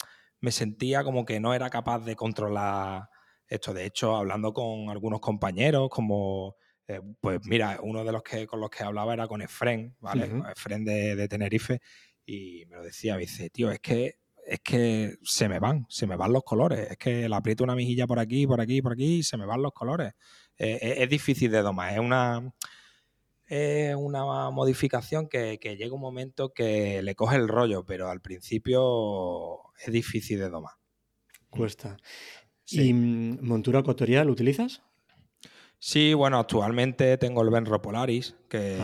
Me 0.40 0.50
sentía 0.50 1.04
como 1.04 1.24
que 1.24 1.38
no 1.38 1.54
era 1.54 1.70
capaz 1.70 2.00
de 2.00 2.16
controlar 2.16 3.08
esto. 3.46 3.72
De 3.72 3.86
hecho, 3.86 4.16
hablando 4.16 4.52
con 4.52 4.90
algunos 4.90 5.20
compañeros, 5.20 5.88
como... 5.90 6.56
Eh, 6.88 7.00
pues 7.20 7.38
mira, 7.44 7.78
uno 7.82 8.04
de 8.04 8.10
los 8.10 8.22
que 8.24 8.46
con 8.46 8.60
los 8.60 8.68
que 8.68 8.82
hablaba 8.82 9.14
era 9.14 9.28
con 9.28 9.40
Efren, 9.40 9.96
¿vale? 10.00 10.28
Efren 10.50 10.84
de, 10.84 11.14
de 11.14 11.28
Tenerife, 11.28 11.80
y 12.26 12.66
me 12.66 12.76
lo 12.76 12.82
decía, 12.82 13.14
me 13.14 13.20
dice, 13.20 13.50
tío, 13.50 13.70
es 13.70 13.78
que 13.78 14.21
es 14.46 14.60
que 14.60 15.16
se 15.22 15.48
me 15.48 15.58
van, 15.58 15.86
se 15.88 16.06
me 16.06 16.16
van 16.16 16.32
los 16.32 16.42
colores. 16.44 16.90
Es 16.90 16.96
que 16.96 17.28
le 17.28 17.34
aprieto 17.34 17.64
una 17.64 17.74
mejilla 17.74 18.06
por 18.06 18.18
aquí, 18.18 18.46
por 18.46 18.60
aquí, 18.60 18.82
por 18.82 18.92
aquí 18.92 19.16
y 19.18 19.22
se 19.22 19.36
me 19.36 19.46
van 19.46 19.62
los 19.62 19.72
colores. 19.72 20.12
es, 20.56 21.08
difícil 21.08 21.50
de 21.50 21.62
domar, 21.62 21.92
es 21.94 21.98
una, 21.98 22.52
es 23.52 23.94
una 23.94 24.48
modificación 24.50 25.28
que, 25.28 25.58
llega 25.62 25.94
un 25.94 26.00
momento 26.00 26.54
que 26.54 27.02
le 27.02 27.14
coge 27.14 27.36
el 27.36 27.48
rollo, 27.48 27.84
pero 27.84 28.08
al 28.08 28.22
principio 28.22 29.74
es 29.84 29.92
difícil 29.92 30.38
de 30.38 30.48
domar. 30.48 30.72
Cuesta. 31.50 31.98
¿Y 32.66 32.94
montura 32.94 33.80
ecuatorial 33.80 34.30
utilizas? 34.30 34.82
Sí, 35.78 36.14
bueno, 36.14 36.38
actualmente 36.38 37.18
tengo 37.18 37.42
el 37.42 37.50
Benro 37.50 37.82
Polaris, 37.82 38.36
que 38.48 38.78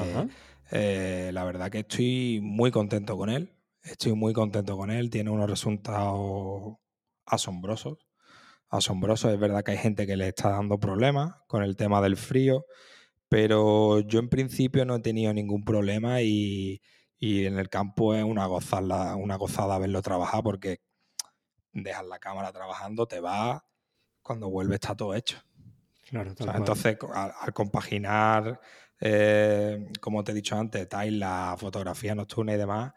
eh, 0.70 1.30
la 1.32 1.44
verdad 1.44 1.70
que 1.70 1.78
estoy 1.78 2.40
muy 2.42 2.70
contento 2.70 3.16
con 3.16 3.30
él. 3.30 3.50
Estoy 3.90 4.14
muy 4.14 4.34
contento 4.34 4.76
con 4.76 4.90
él, 4.90 5.08
tiene 5.08 5.30
unos 5.30 5.48
resultados 5.48 6.76
asombrosos. 7.24 7.98
Asombrosos, 8.68 9.32
es 9.32 9.40
verdad 9.40 9.64
que 9.64 9.72
hay 9.72 9.78
gente 9.78 10.06
que 10.06 10.16
le 10.16 10.28
está 10.28 10.50
dando 10.50 10.78
problemas 10.78 11.36
con 11.46 11.62
el 11.62 11.74
tema 11.74 12.02
del 12.02 12.16
frío, 12.16 12.66
pero 13.30 14.00
yo 14.00 14.18
en 14.18 14.28
principio 14.28 14.84
no 14.84 14.96
he 14.96 15.00
tenido 15.00 15.32
ningún 15.32 15.64
problema 15.64 16.20
y, 16.20 16.82
en 17.20 17.58
el 17.58 17.70
campo 17.70 18.14
es 18.14 18.24
una 18.24 18.46
gozada, 18.46 19.16
una 19.16 19.36
gozada 19.36 19.78
verlo 19.78 20.02
trabajar 20.02 20.42
porque 20.42 20.82
dejas 21.72 22.06
la 22.06 22.18
cámara 22.18 22.52
trabajando, 22.52 23.06
te 23.06 23.20
va, 23.20 23.64
cuando 24.22 24.50
vuelve 24.50 24.74
está 24.74 24.94
todo 24.94 25.14
hecho. 25.14 25.38
Claro, 26.10 26.34
entonces, 26.54 26.98
al, 27.14 27.52
compaginar, 27.54 28.60
eh, 29.00 29.86
como 30.00 30.24
te 30.24 30.32
he 30.32 30.34
dicho 30.34 30.56
antes, 30.56 30.88
la 31.12 31.56
fotografía 31.58 32.14
nocturna 32.14 32.54
y 32.54 32.58
demás, 32.58 32.92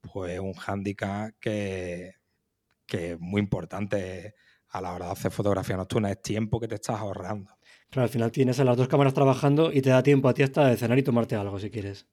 pues 0.00 0.38
un 0.40 0.54
hándicap 0.54 1.32
que, 1.40 2.14
que 2.86 3.12
es 3.12 3.20
muy 3.20 3.40
importante 3.40 4.34
a 4.68 4.80
la 4.80 4.92
hora 4.92 5.06
de 5.06 5.12
hacer 5.12 5.30
fotografía 5.30 5.76
nocturna, 5.76 6.10
es 6.10 6.22
tiempo 6.22 6.60
que 6.60 6.68
te 6.68 6.76
estás 6.76 7.00
ahorrando. 7.00 7.58
Claro, 7.90 8.04
al 8.04 8.10
final 8.10 8.30
tienes 8.30 8.60
a 8.60 8.64
las 8.64 8.76
dos 8.76 8.88
cámaras 8.88 9.14
trabajando 9.14 9.72
y 9.72 9.82
te 9.82 9.90
da 9.90 10.02
tiempo 10.02 10.28
a 10.28 10.34
ti 10.34 10.42
hasta 10.42 10.66
de 10.66 10.76
cenar 10.76 10.98
y 10.98 11.02
tomarte 11.02 11.34
algo 11.34 11.58
si 11.58 11.70
quieres. 11.70 12.06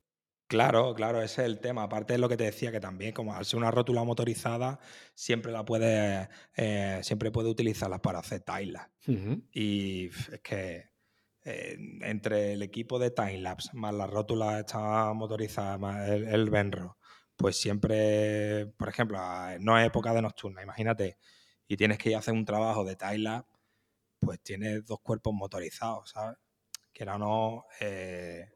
Claro, 0.48 0.94
claro, 0.96 1.22
ese 1.22 1.42
es 1.42 1.48
el 1.48 1.60
tema. 1.60 1.84
Aparte 1.84 2.14
de 2.14 2.20
lo 2.20 2.30
que 2.30 2.38
te 2.38 2.46
decía, 2.46 2.72
que 2.72 2.80
también, 2.80 3.12
como 3.12 3.36
al 3.36 3.46
ser 3.46 3.58
una 3.58 3.70
rótula 3.70 4.04
motorizada, 4.06 4.80
siempre 5.14 5.52
la 5.52 5.66
puedes, 5.66 6.30
eh, 6.56 7.00
siempre 7.04 7.32
puedes 7.32 7.52
utilizarla 7.52 8.02
para 8.02 8.20
hacer 8.20 8.42
timelapse. 8.42 8.90
Y 9.52 10.08
es 10.08 10.40
que 10.42 10.90
eh, 11.44 11.78
entre 12.02 12.54
el 12.54 12.64
equipo 12.64 12.98
de 12.98 13.12
timelapse, 13.12 13.72
más 13.74 13.94
la 13.94 14.08
rótula 14.08 14.60
está 14.60 15.12
motorizada, 15.14 15.78
más 15.78 16.08
el, 16.08 16.28
el 16.28 16.50
Benro, 16.50 16.97
pues 17.38 17.58
siempre, 17.58 18.68
por 18.78 18.90
ejemplo, 18.90 19.20
no 19.60 19.80
es 19.80 19.88
época 19.88 20.14
de 20.14 20.22
nocturna, 20.22 20.64
imagínate, 20.64 21.18
y 21.68 21.78
tienes 21.78 21.98
que 21.98 22.10
ir 22.10 22.16
a 22.16 22.20
hacer 22.20 22.34
un 22.34 22.46
trabajo 22.46 22.84
de 22.84 22.96
timelapse 22.96 23.58
pues 24.20 24.42
tiene 24.42 24.82
dos 24.82 25.00
cuerpos 25.02 25.34
motorizados, 25.34 26.10
¿sabes? 26.12 26.38
Que 26.94 27.04
era 27.04 27.18
no, 27.18 27.66
eh, 27.80 28.50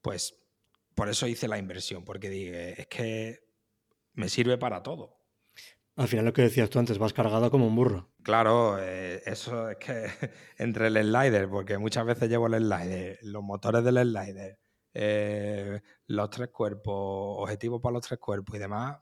pues 0.00 0.36
por 0.94 1.08
eso 1.08 1.26
hice 1.26 1.48
la 1.48 1.58
inversión, 1.58 2.04
porque 2.04 2.30
dije, 2.30 2.80
es 2.80 2.86
que 2.86 3.40
me 4.12 4.28
sirve 4.28 4.58
para 4.58 4.82
todo. 4.82 5.18
Al 5.96 6.08
final 6.08 6.24
lo 6.24 6.32
que 6.32 6.42
decías 6.42 6.70
tú 6.70 6.78
antes, 6.78 6.98
vas 6.98 7.12
cargado 7.12 7.50
como 7.50 7.66
un 7.66 7.76
burro. 7.76 8.12
Claro, 8.22 8.78
eh, 8.80 9.22
eso 9.26 9.70
es 9.70 9.76
que 9.76 10.06
entre 10.58 10.88
el 10.88 11.02
slider, 11.02 11.48
porque 11.48 11.78
muchas 11.78 12.04
veces 12.04 12.28
llevo 12.28 12.46
el 12.46 12.64
slider, 12.64 13.18
los 13.22 13.42
motores 13.42 13.84
del 13.84 13.98
slider, 13.98 14.58
eh, 14.94 15.80
los 16.06 16.30
tres 16.30 16.48
cuerpos, 16.48 17.36
objetivos 17.38 17.80
para 17.82 17.94
los 17.94 18.06
tres 18.06 18.18
cuerpos 18.18 18.56
y 18.56 18.58
demás, 18.58 18.98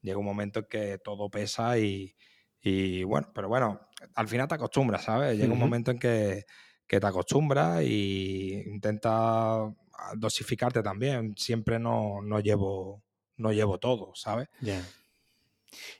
llega 0.00 0.18
un 0.18 0.24
momento 0.24 0.60
en 0.60 0.66
que 0.66 0.98
todo 0.98 1.28
pesa 1.28 1.78
y, 1.78 2.14
y 2.60 3.04
bueno, 3.04 3.30
pero 3.34 3.48
bueno, 3.48 3.80
al 4.14 4.28
final 4.28 4.48
te 4.48 4.54
acostumbras, 4.54 5.04
¿sabes? 5.04 5.36
Llega 5.36 5.52
un 5.52 5.58
momento 5.58 5.90
en 5.90 5.98
que, 5.98 6.46
te 6.86 6.96
acostumbras 7.06 7.82
y 7.82 8.62
intentas 8.66 9.72
dosificarte 10.16 10.82
también. 10.82 11.34
Siempre 11.36 11.78
no, 11.78 12.22
llevo, 12.40 13.02
no 13.36 13.52
llevo 13.52 13.78
todo, 13.78 14.12
¿sabes? 14.14 14.48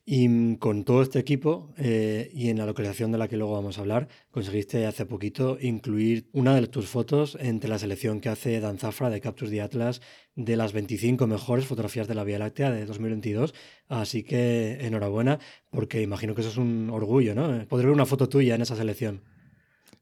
Y 0.04 0.28
mm, 0.28 0.56
con 0.56 0.84
todo 0.84 1.02
este 1.02 1.18
equipo 1.18 1.72
eh, 1.76 2.30
y 2.32 2.50
en 2.50 2.58
la 2.58 2.66
localización 2.66 3.12
de 3.12 3.18
la 3.18 3.28
que 3.28 3.36
luego 3.36 3.54
vamos 3.54 3.78
a 3.78 3.82
hablar, 3.82 4.08
conseguiste 4.30 4.86
hace 4.86 5.06
poquito 5.06 5.58
incluir 5.60 6.28
una 6.32 6.54
de 6.54 6.66
tus 6.66 6.86
fotos 6.86 7.36
entre 7.40 7.70
la 7.70 7.78
selección 7.78 8.20
que 8.20 8.28
hace 8.28 8.60
Dan 8.60 8.78
Zafra 8.78 9.10
de 9.10 9.20
Captures 9.20 9.50
de 9.50 9.62
Atlas 9.62 10.00
de 10.34 10.56
las 10.56 10.72
25 10.72 11.26
mejores 11.26 11.66
fotografías 11.66 12.08
de 12.08 12.14
la 12.14 12.24
Vía 12.24 12.38
Láctea 12.38 12.70
de 12.70 12.86
2022. 12.86 13.54
Así 13.88 14.22
que 14.22 14.78
enhorabuena, 14.80 15.38
porque 15.70 16.02
imagino 16.02 16.34
que 16.34 16.40
eso 16.40 16.50
es 16.50 16.56
un 16.56 16.90
orgullo, 16.90 17.34
¿no? 17.34 17.66
Poder 17.68 17.86
ver 17.86 17.94
una 17.94 18.06
foto 18.06 18.28
tuya 18.28 18.54
en 18.54 18.62
esa 18.62 18.76
selección. 18.76 19.22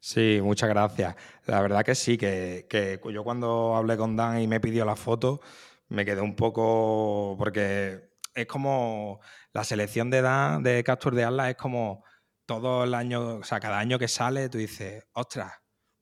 Sí, 0.01 0.41
muchas 0.43 0.69
gracias. 0.69 1.15
La 1.47 1.61
verdad 1.61 1.85
que 1.85 1.95
sí, 1.95 2.19
que, 2.19 2.67
que 2.69 2.99
yo 3.13 3.23
cuando 3.23 3.77
hablé 3.77 3.97
con 3.97 4.17
Dan 4.17 4.41
y 4.41 4.49
me 4.49 4.59
pidió 4.59 4.85
la 4.85 4.97
foto, 4.97 5.41
me 5.89 6.05
quedé 6.05 6.21
un 6.21 6.35
poco. 6.35 7.37
porque 7.39 8.12
es 8.35 8.47
como 8.47 9.21
la 9.53 9.65
selección 9.65 10.11
de 10.11 10.23
Dan 10.23 10.63
de 10.63 10.83
Capture 10.85 11.17
de 11.17 11.25
Atlas 11.25 11.51
es 11.51 11.57
como 11.57 12.05
todo 12.47 12.85
el 12.85 12.95
año, 12.95 13.37
o 13.37 13.45
sea, 13.45 13.61
cada 13.61 13.79
año 13.79 13.99
que 13.99 14.09
sale, 14.09 14.49
tú 14.49 14.59
dices, 14.59 15.07
ostras, 15.13 15.53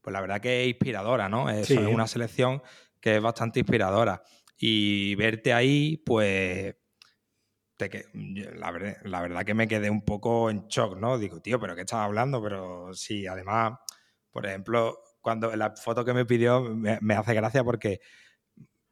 pues 0.00 0.12
la 0.12 0.20
verdad 0.20 0.40
que 0.40 0.62
es 0.62 0.68
inspiradora, 0.68 1.28
¿no? 1.28 1.50
Es, 1.50 1.70
una 1.70 2.06
selección 2.06 2.62
que 3.00 3.16
es 3.16 3.22
bastante 3.22 3.60
inspiradora. 3.60 4.22
Y 4.56 5.14
verte 5.14 5.52
ahí, 5.52 5.98
pues, 5.98 6.74
te, 7.76 8.06
la, 8.12 8.70
verdad, 8.70 8.96
la 9.04 9.20
verdad 9.22 9.44
que 9.44 9.54
me 9.54 9.68
quedé 9.68 9.90
un 9.90 10.04
poco 10.04 10.50
en 10.50 10.66
shock, 10.68 10.98
¿no? 10.98 11.18
Digo, 11.18 11.40
tío, 11.40 11.60
pero 11.60 11.74
¿qué 11.74 11.82
estás 11.82 12.00
hablando? 12.00 12.42
Pero 12.42 12.92
sí, 12.94 13.26
además, 13.26 13.78
por 14.30 14.46
ejemplo, 14.46 14.98
cuando 15.20 15.54
la 15.56 15.74
foto 15.76 16.04
que 16.04 16.14
me 16.14 16.26
pidió 16.26 16.62
me, 16.62 17.14
hace 17.14 17.34
gracia 17.34 17.64
porque 17.64 18.00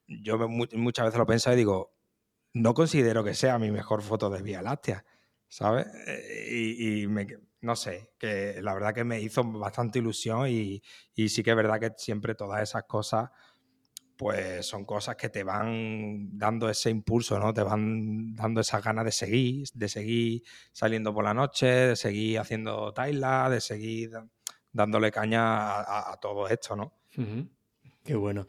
yo 0.07 0.39
muchas 0.49 1.07
veces 1.07 1.19
lo 1.19 1.27
pienso 1.27 1.53
y 1.53 1.57
digo, 1.57 1.98
no 2.59 2.75
considero 2.75 3.23
que 3.23 3.35
sea 3.35 3.59
mi 3.59 3.71
mejor 3.71 4.03
foto 4.03 4.29
de 4.31 4.43
Vía 4.43 4.63
Láctea, 4.63 5.05
¿sabes? 5.49 5.87
Eh, 6.07 7.05
y, 7.05 7.07
no 7.61 7.77
sé, 7.77 8.11
que 8.19 8.61
la 8.63 8.75
verdad 8.75 8.95
que 8.95 9.05
me 9.05 9.21
hizo 9.21 9.45
bastante 9.45 10.01
ilusión 10.01 10.49
y, 10.49 10.83
sí 11.15 11.43
que 11.43 11.51
es 11.51 11.57
verdad 11.57 11.81
que 11.81 11.93
siempre 11.97 12.35
todas 12.35 12.63
esas 12.63 12.85
cosas 12.85 13.31
pues 14.17 14.67
son 14.67 14.85
cosas 14.85 15.15
que 15.15 15.29
te 15.29 15.45
van 15.45 16.37
dando 16.37 16.69
ese 16.69 16.91
impulso, 16.91 17.39
¿no? 17.39 17.55
Te 17.55 17.63
van 17.63 18.35
dando 18.35 18.61
esas 18.61 18.83
ganas 18.83 19.05
de 19.05 19.13
seguir, 19.13 19.69
de 19.75 19.89
seguir 19.89 20.43
saliendo 20.73 21.15
por 21.15 21.23
la 21.23 21.35
noche, 21.35 21.67
de 21.67 21.97
seguir 21.97 22.41
haciendo 22.41 22.93
taila, 22.93 23.49
de 23.49 23.61
seguir 23.61 24.11
dándole 24.73 25.13
caña 25.13 26.11
a, 26.11 26.19
todo 26.21 26.49
esto, 26.49 26.75
¿no? 26.75 26.99
Qué 28.09 28.17
bueno. 28.17 28.47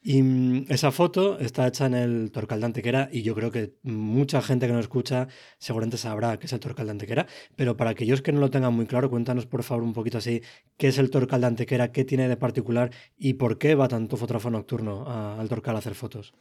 Y 0.00 0.22
mm, 0.22 0.64
esa 0.70 0.90
foto 0.90 1.38
está 1.38 1.66
hecha 1.66 1.84
en 1.84 1.92
el 1.92 2.32
Torcal 2.32 2.60
de 2.60 2.64
Antequera 2.64 3.10
y 3.12 3.20
yo 3.20 3.34
creo 3.34 3.50
que 3.50 3.74
mucha 3.82 4.40
gente 4.40 4.66
que 4.66 4.72
nos 4.72 4.80
escucha 4.80 5.28
seguramente 5.58 5.98
sabrá 5.98 6.38
qué 6.38 6.46
es 6.46 6.52
el 6.54 6.60
Torcal 6.60 6.86
de 6.86 6.92
Antequera, 6.92 7.26
pero 7.54 7.76
para 7.76 7.90
aquellos 7.90 8.22
que 8.22 8.32
no 8.32 8.40
lo 8.40 8.50
tengan 8.50 8.72
muy 8.72 8.86
claro, 8.86 9.10
cuéntanos 9.10 9.44
por 9.44 9.64
favor 9.64 9.84
un 9.84 9.92
poquito 9.92 10.16
así 10.16 10.40
qué 10.78 10.88
es 10.88 10.96
el 10.96 11.10
Torcal 11.10 11.42
de 11.42 11.46
Antequera, 11.48 11.92
qué 11.92 12.06
tiene 12.06 12.26
de 12.26 12.38
particular 12.38 12.90
y 13.18 13.34
por 13.34 13.58
qué 13.58 13.74
va 13.74 13.86
tanto 13.86 14.16
fotógrafo 14.16 14.48
nocturno 14.48 15.04
al 15.06 15.46
Torcal 15.46 15.76
a 15.76 15.80
hacer 15.80 15.94
fotos. 15.94 16.32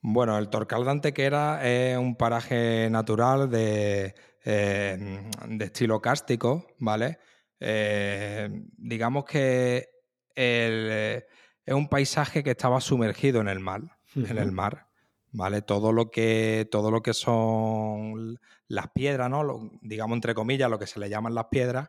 Bueno, 0.00 0.38
el 0.38 0.48
Torcal 0.48 0.86
de 0.86 0.90
Antequera 0.90 1.68
es 1.68 1.98
un 1.98 2.16
paraje 2.16 2.88
natural 2.90 3.50
de, 3.50 4.14
eh, 4.42 5.20
estilo 5.60 6.00
cástico, 6.00 6.66
¿vale? 6.78 7.18
Eh, 7.60 8.48
digamos 8.78 9.26
que 9.26 9.86
el 10.34 11.24
es 11.66 11.74
un 11.74 11.88
paisaje 11.88 12.42
que 12.42 12.50
estaba 12.50 12.80
sumergido 12.80 13.40
en 13.40 13.48
el 13.48 13.60
mar, 13.60 13.82
en 14.14 14.38
el 14.38 14.52
mar, 14.52 14.88
¿vale? 15.32 15.62
Todo 15.62 15.92
lo 15.92 16.10
que, 16.10 16.68
todo 16.70 16.90
lo 16.90 17.02
que 17.02 17.14
son 17.14 18.38
las 18.68 18.90
piedras, 18.90 19.30
¿no? 19.30 19.70
digamos 19.82 20.16
entre 20.16 20.34
comillas, 20.34 20.70
lo 20.70 20.78
que 20.78 20.86
se 20.86 21.00
le 21.00 21.08
llaman 21.08 21.34
las 21.34 21.46
piedras, 21.46 21.88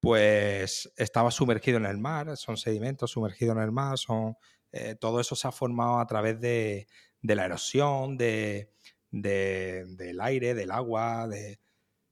pues 0.00 0.92
estaba 0.96 1.30
sumergido 1.30 1.78
en 1.78 1.86
el 1.86 1.98
mar, 1.98 2.36
son 2.36 2.56
sedimentos 2.56 3.10
sumergidos 3.10 3.56
en 3.56 3.62
el 3.62 3.72
mar, 3.72 3.98
son, 3.98 4.36
eh, 4.72 4.94
todo 5.00 5.20
eso 5.20 5.34
se 5.34 5.48
ha 5.48 5.52
formado 5.52 5.98
a 5.98 6.06
través 6.06 6.40
de, 6.40 6.86
la 7.22 7.44
erosión, 7.44 8.16
de, 8.16 8.72
del 9.10 10.20
aire, 10.20 10.54
del 10.54 10.70
agua, 10.70 11.26
de, 11.26 11.58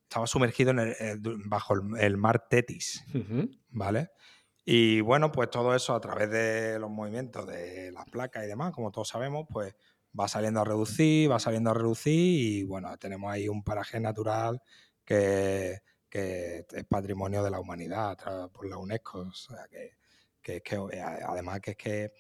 estaba 0.08 0.26
sumergido 0.26 0.70
en 0.70 0.80
eh, 0.80 1.16
bajo 1.46 1.74
el, 1.98 2.16
mar 2.16 2.48
Tetis, 2.48 3.04
¿vale? 3.70 4.10
Y 4.68 5.00
bueno, 5.00 5.30
pues 5.30 5.48
todo 5.48 5.76
eso 5.76 5.94
a 5.94 6.00
través 6.00 6.28
de 6.28 6.80
los 6.80 6.90
movimientos 6.90 7.46
de 7.46 7.92
las 7.92 8.04
placas 8.06 8.44
y 8.44 8.48
demás, 8.48 8.72
como 8.74 8.90
todos 8.90 9.06
sabemos, 9.08 9.46
pues 9.48 9.76
va 10.18 10.26
saliendo 10.26 10.60
a 10.60 10.64
reducir, 10.64 11.30
va 11.30 11.38
saliendo 11.38 11.70
a 11.70 11.74
reducir 11.74 12.12
y 12.12 12.64
bueno, 12.64 12.96
tenemos 12.98 13.32
ahí 13.32 13.48
un 13.48 13.62
paraje 13.62 14.00
natural 14.00 14.60
que, 15.04 15.82
es 16.10 16.84
patrimonio 16.88 17.44
de 17.44 17.50
la 17.50 17.60
humanidad 17.60 18.16
por 18.50 18.68
la 18.68 18.78
UNESCO. 18.78 19.20
O 19.20 19.32
sea, 19.32 19.68
que, 19.70 19.92
que, 20.42 20.62
que 20.62 20.76
eh, 20.76 21.02
además 21.02 21.60
que 21.60 21.72
es 21.72 21.76
que 21.76 22.12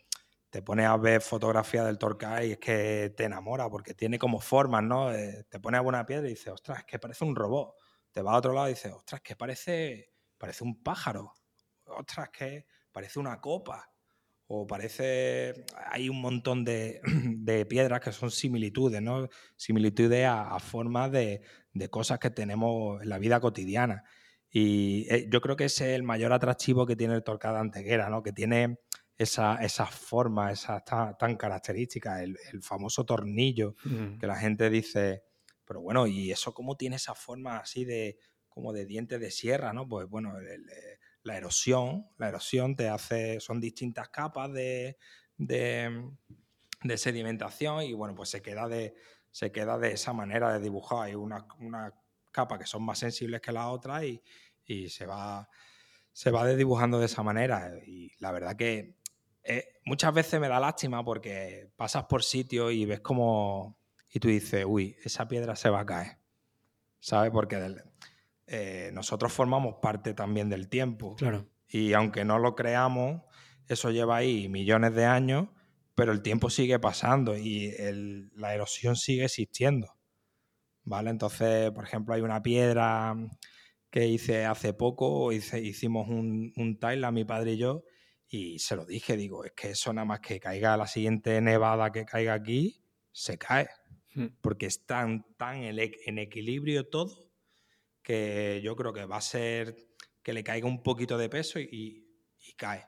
te 0.50 0.62
pones 0.62 0.86
a 0.86 0.96
ver 0.96 1.22
fotografías 1.22 1.86
del 1.86 1.98
Torcay 1.98 2.50
y 2.50 2.52
es 2.52 2.58
que 2.58 3.12
te 3.16 3.24
enamora 3.24 3.68
porque 3.68 3.94
tiene 3.94 4.18
como 4.18 4.40
formas, 4.40 4.84
¿no? 4.84 5.12
Eh, 5.12 5.46
te 5.48 5.58
pones 5.60 5.78
a 5.80 5.82
una 5.82 6.06
piedra 6.06 6.26
y 6.26 6.30
dices, 6.30 6.52
ostras, 6.52 6.78
es 6.80 6.84
que 6.84 6.98
parece 7.00 7.24
un 7.24 7.34
robot. 7.34 7.74
Te 8.12 8.22
vas 8.22 8.34
a 8.34 8.38
otro 8.38 8.52
lado 8.52 8.68
y 8.68 8.74
dices, 8.74 8.92
ostras, 8.92 9.20
que 9.20 9.34
parece, 9.34 10.12
parece 10.38 10.62
un 10.62 10.82
pájaro. 10.82 11.34
Ostras, 11.86 12.30
que 12.30 12.66
parece 12.92 13.18
una 13.18 13.40
copa 13.40 13.90
o 14.48 14.66
parece, 14.66 15.64
hay 15.90 16.08
un 16.08 16.20
montón 16.20 16.64
de, 16.64 17.00
piedras 17.68 18.00
que 18.00 18.12
son 18.12 18.30
similitudes, 18.30 19.02
¿no? 19.02 19.28
Similitudes 19.56 20.26
a, 20.28 20.58
formas 20.60 21.10
de, 21.10 21.42
cosas 21.90 22.18
que 22.18 22.30
tenemos 22.30 23.02
en 23.02 23.08
la 23.08 23.18
vida 23.18 23.40
cotidiana. 23.40 24.04
Y 24.48 25.06
eh, 25.10 25.28
yo 25.30 25.40
creo 25.40 25.56
que 25.56 25.64
ese 25.64 25.90
es 25.90 25.96
el 25.96 26.04
mayor 26.04 26.32
atractivo 26.32 26.86
que 26.86 26.96
tiene 26.96 27.14
el 27.14 27.24
Torcada 27.24 27.60
Anteguera, 27.60 28.08
¿no? 28.08 28.22
Que 28.22 28.32
tiene 28.32 28.78
esa, 29.18 29.56
esa 29.56 29.86
forma, 29.86 30.52
esa 30.52 30.80
tan, 30.80 31.16
tan 31.18 31.36
característica, 31.36 32.22
el, 32.22 32.38
famoso 32.62 33.04
tornillo, 33.04 33.74
mm. 33.84 34.18
que 34.18 34.26
la 34.26 34.36
gente 34.36 34.70
dice, 34.70 35.24
pero 35.64 35.80
bueno, 35.80 36.06
¿y 36.06 36.30
eso 36.30 36.54
cómo 36.54 36.76
tiene 36.76 36.96
esa 36.96 37.14
forma 37.14 37.58
así 37.58 37.84
de 37.84 38.18
como 38.48 38.72
de 38.72 38.86
dientes 38.86 39.20
de 39.20 39.30
sierra, 39.30 39.72
¿no? 39.72 39.88
Pues 39.88 40.08
bueno, 40.08 40.38
el, 40.38 40.64
la 41.26 41.36
erosión. 41.36 42.08
La 42.16 42.28
erosión 42.28 42.76
te 42.76 42.88
hace, 42.88 43.40
son 43.40 43.60
distintas 43.60 44.08
capas 44.08 44.52
de, 44.52 44.96
de, 45.36 46.08
sedimentación 46.96 47.82
y 47.82 47.92
bueno, 47.92 48.14
pues 48.14 48.30
se 48.30 48.42
queda 48.42 48.68
de, 48.68 48.94
se 49.30 49.52
queda 49.52 49.78
de 49.78 49.92
esa 49.92 50.12
manera 50.12 50.52
de 50.52 50.60
dibujar. 50.60 51.06
Hay 51.06 51.14
una, 51.14 51.46
una 51.58 51.92
capa 52.32 52.58
que 52.58 52.66
son 52.66 52.82
más 52.84 52.98
sensibles 52.98 53.40
que 53.40 53.52
la 53.52 53.68
otra 53.68 54.04
y, 54.04 54.22
y 54.64 54.88
se 54.88 55.06
va 55.06 55.48
se 56.16 56.30
va 56.30 56.48
dibujando 56.48 56.98
de 56.98 57.04
esa 57.04 57.22
manera. 57.22 57.72
Y 57.84 58.10
la 58.20 58.32
verdad 58.32 58.56
que 58.56 58.96
eh, 59.42 59.68
muchas 59.84 60.14
veces 60.14 60.40
me 60.40 60.48
da 60.48 60.58
lástima 60.58 61.04
porque 61.04 61.70
pasas 61.76 62.04
por 62.04 62.22
sitios 62.24 62.72
y 62.72 62.86
ves 62.86 63.00
como. 63.00 63.78
Y 64.10 64.18
tú 64.18 64.28
dices, 64.28 64.64
uy, 64.66 64.96
esa 65.04 65.28
piedra 65.28 65.56
se 65.56 65.68
va 65.68 65.80
a 65.80 65.84
caer. 65.84 66.16
¿Sabes? 67.00 67.30
Porque 67.32 67.56
eh, 68.46 68.90
nosotros 68.92 69.32
formamos 69.32 69.76
parte 69.82 70.14
también 70.14 70.48
del 70.48 70.68
tiempo. 70.68 71.16
Claro. 71.16 71.48
Y 71.68 71.92
aunque 71.94 72.24
no 72.24 72.38
lo 72.38 72.54
creamos, 72.54 73.22
eso 73.68 73.90
lleva 73.90 74.16
ahí 74.16 74.48
millones 74.48 74.94
de 74.94 75.04
años, 75.04 75.48
pero 75.94 76.12
el 76.12 76.22
tiempo 76.22 76.50
sigue 76.50 76.78
pasando 76.78 77.36
y 77.36 77.72
la 78.34 78.54
erosión 78.54 78.96
sigue 78.96 79.24
existiendo. 79.24 79.94
¿Vale? 80.84 81.10
Entonces, 81.10 81.72
por 81.72 81.84
ejemplo, 81.84 82.14
hay 82.14 82.20
una 82.20 82.42
piedra 82.42 83.16
que 83.90 84.06
hice 84.06 84.44
hace 84.44 84.72
poco, 84.72 85.32
hicimos 85.32 86.08
un, 86.08 86.52
un 86.56 86.78
tile, 86.78 87.10
mi 87.10 87.24
padre 87.24 87.54
y 87.54 87.56
yo, 87.56 87.82
y 88.28 88.58
se 88.60 88.76
lo 88.76 88.84
dije, 88.84 89.16
digo, 89.16 89.44
es 89.44 89.52
que 89.52 89.70
eso 89.70 89.92
nada 89.92 90.04
más 90.04 90.20
que 90.20 90.38
caiga 90.38 90.76
la 90.76 90.86
siguiente 90.86 91.40
nevada 91.40 91.90
que 91.90 92.04
caiga 92.04 92.34
aquí, 92.34 92.84
se 93.10 93.38
cae. 93.38 93.68
Hmm. 94.14 94.28
Porque 94.40 94.66
está 94.66 95.06
tan 95.36 95.62
en 95.62 96.18
equilibrio 96.18 96.88
todo 96.88 97.26
que 98.06 98.60
yo 98.62 98.76
creo 98.76 98.92
que 98.92 99.04
va 99.04 99.16
a 99.16 99.20
ser 99.20 99.76
que 100.22 100.32
le 100.32 100.44
caiga 100.44 100.68
un 100.68 100.80
poquito 100.80 101.18
de 101.18 101.28
peso 101.28 101.58
y, 101.58 102.04
cae. 102.56 102.86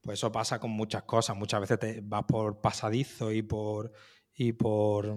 Pues 0.00 0.18
eso 0.18 0.32
pasa 0.32 0.58
con 0.58 0.70
muchas 0.70 1.02
cosas. 1.02 1.36
Muchas 1.36 1.60
veces 1.60 1.78
te 1.78 2.00
vas 2.02 2.24
por 2.24 2.62
pasadizo 2.62 3.30
y 3.30 3.42
por 3.42 3.92
y 4.32 4.54
por 4.54 5.14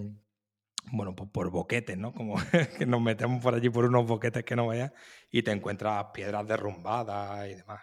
bueno, 0.92 1.16
por, 1.16 1.50
boquetes, 1.50 1.98
¿no? 1.98 2.14
Como 2.14 2.36
que 2.78 2.86
nos 2.86 3.02
metemos 3.02 3.42
por 3.42 3.56
allí 3.56 3.70
por 3.70 3.86
unos 3.86 4.06
boquetes 4.06 4.44
que 4.44 4.58
no 4.58 4.68
veas 4.68 4.92
y 5.32 5.44
te 5.44 5.52
encuentras 5.52 6.08
piedras 6.14 6.46
derrumbadas 6.46 7.48
y 7.48 7.56
demás. 7.56 7.82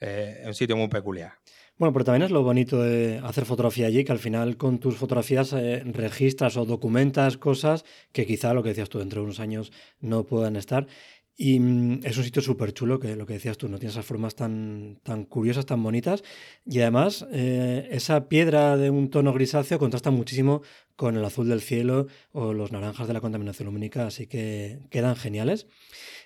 Eh, 0.00 0.38
es 0.40 0.46
un 0.46 0.54
sitio 0.54 0.76
muy 0.76 0.88
peculiar. 0.88 1.34
Bueno, 1.78 1.92
pero 1.92 2.04
también 2.04 2.24
es 2.24 2.32
lo 2.32 2.42
bonito 2.42 2.82
de 2.82 3.18
hacer 3.22 3.44
fotografía 3.44 3.86
allí, 3.86 4.02
que 4.02 4.10
al 4.10 4.18
final 4.18 4.56
con 4.56 4.80
tus 4.80 4.96
fotografías 4.96 5.52
eh, 5.52 5.84
registras 5.84 6.56
o 6.56 6.64
documentas 6.64 7.36
cosas 7.38 7.84
que 8.10 8.26
quizá 8.26 8.52
lo 8.52 8.64
que 8.64 8.70
decías 8.70 8.88
tú 8.88 8.98
dentro 8.98 9.20
de 9.20 9.26
unos 9.26 9.38
años 9.38 9.70
no 10.00 10.24
puedan 10.24 10.56
estar. 10.56 10.88
Y 11.36 11.60
mm, 11.60 12.00
es 12.02 12.18
un 12.18 12.24
sitio 12.24 12.42
súper 12.42 12.72
chulo, 12.72 12.98
que 12.98 13.14
lo 13.14 13.26
que 13.26 13.34
decías 13.34 13.56
tú, 13.58 13.68
no 13.68 13.78
tiene 13.78 13.92
esas 13.92 14.04
formas 14.04 14.34
tan, 14.34 14.98
tan 15.04 15.24
curiosas, 15.24 15.66
tan 15.66 15.80
bonitas. 15.80 16.24
Y 16.66 16.80
además, 16.80 17.24
eh, 17.30 17.88
esa 17.92 18.28
piedra 18.28 18.76
de 18.76 18.90
un 18.90 19.08
tono 19.08 19.32
grisáceo 19.32 19.78
contrasta 19.78 20.10
muchísimo 20.10 20.62
con 20.98 21.16
el 21.16 21.24
azul 21.24 21.48
del 21.48 21.60
cielo 21.60 22.08
o 22.32 22.52
los 22.52 22.72
naranjas 22.72 23.06
de 23.06 23.14
la 23.14 23.20
contaminación 23.20 23.66
lumínica, 23.66 24.08
así 24.08 24.26
que 24.26 24.80
quedan 24.90 25.14
geniales. 25.14 25.68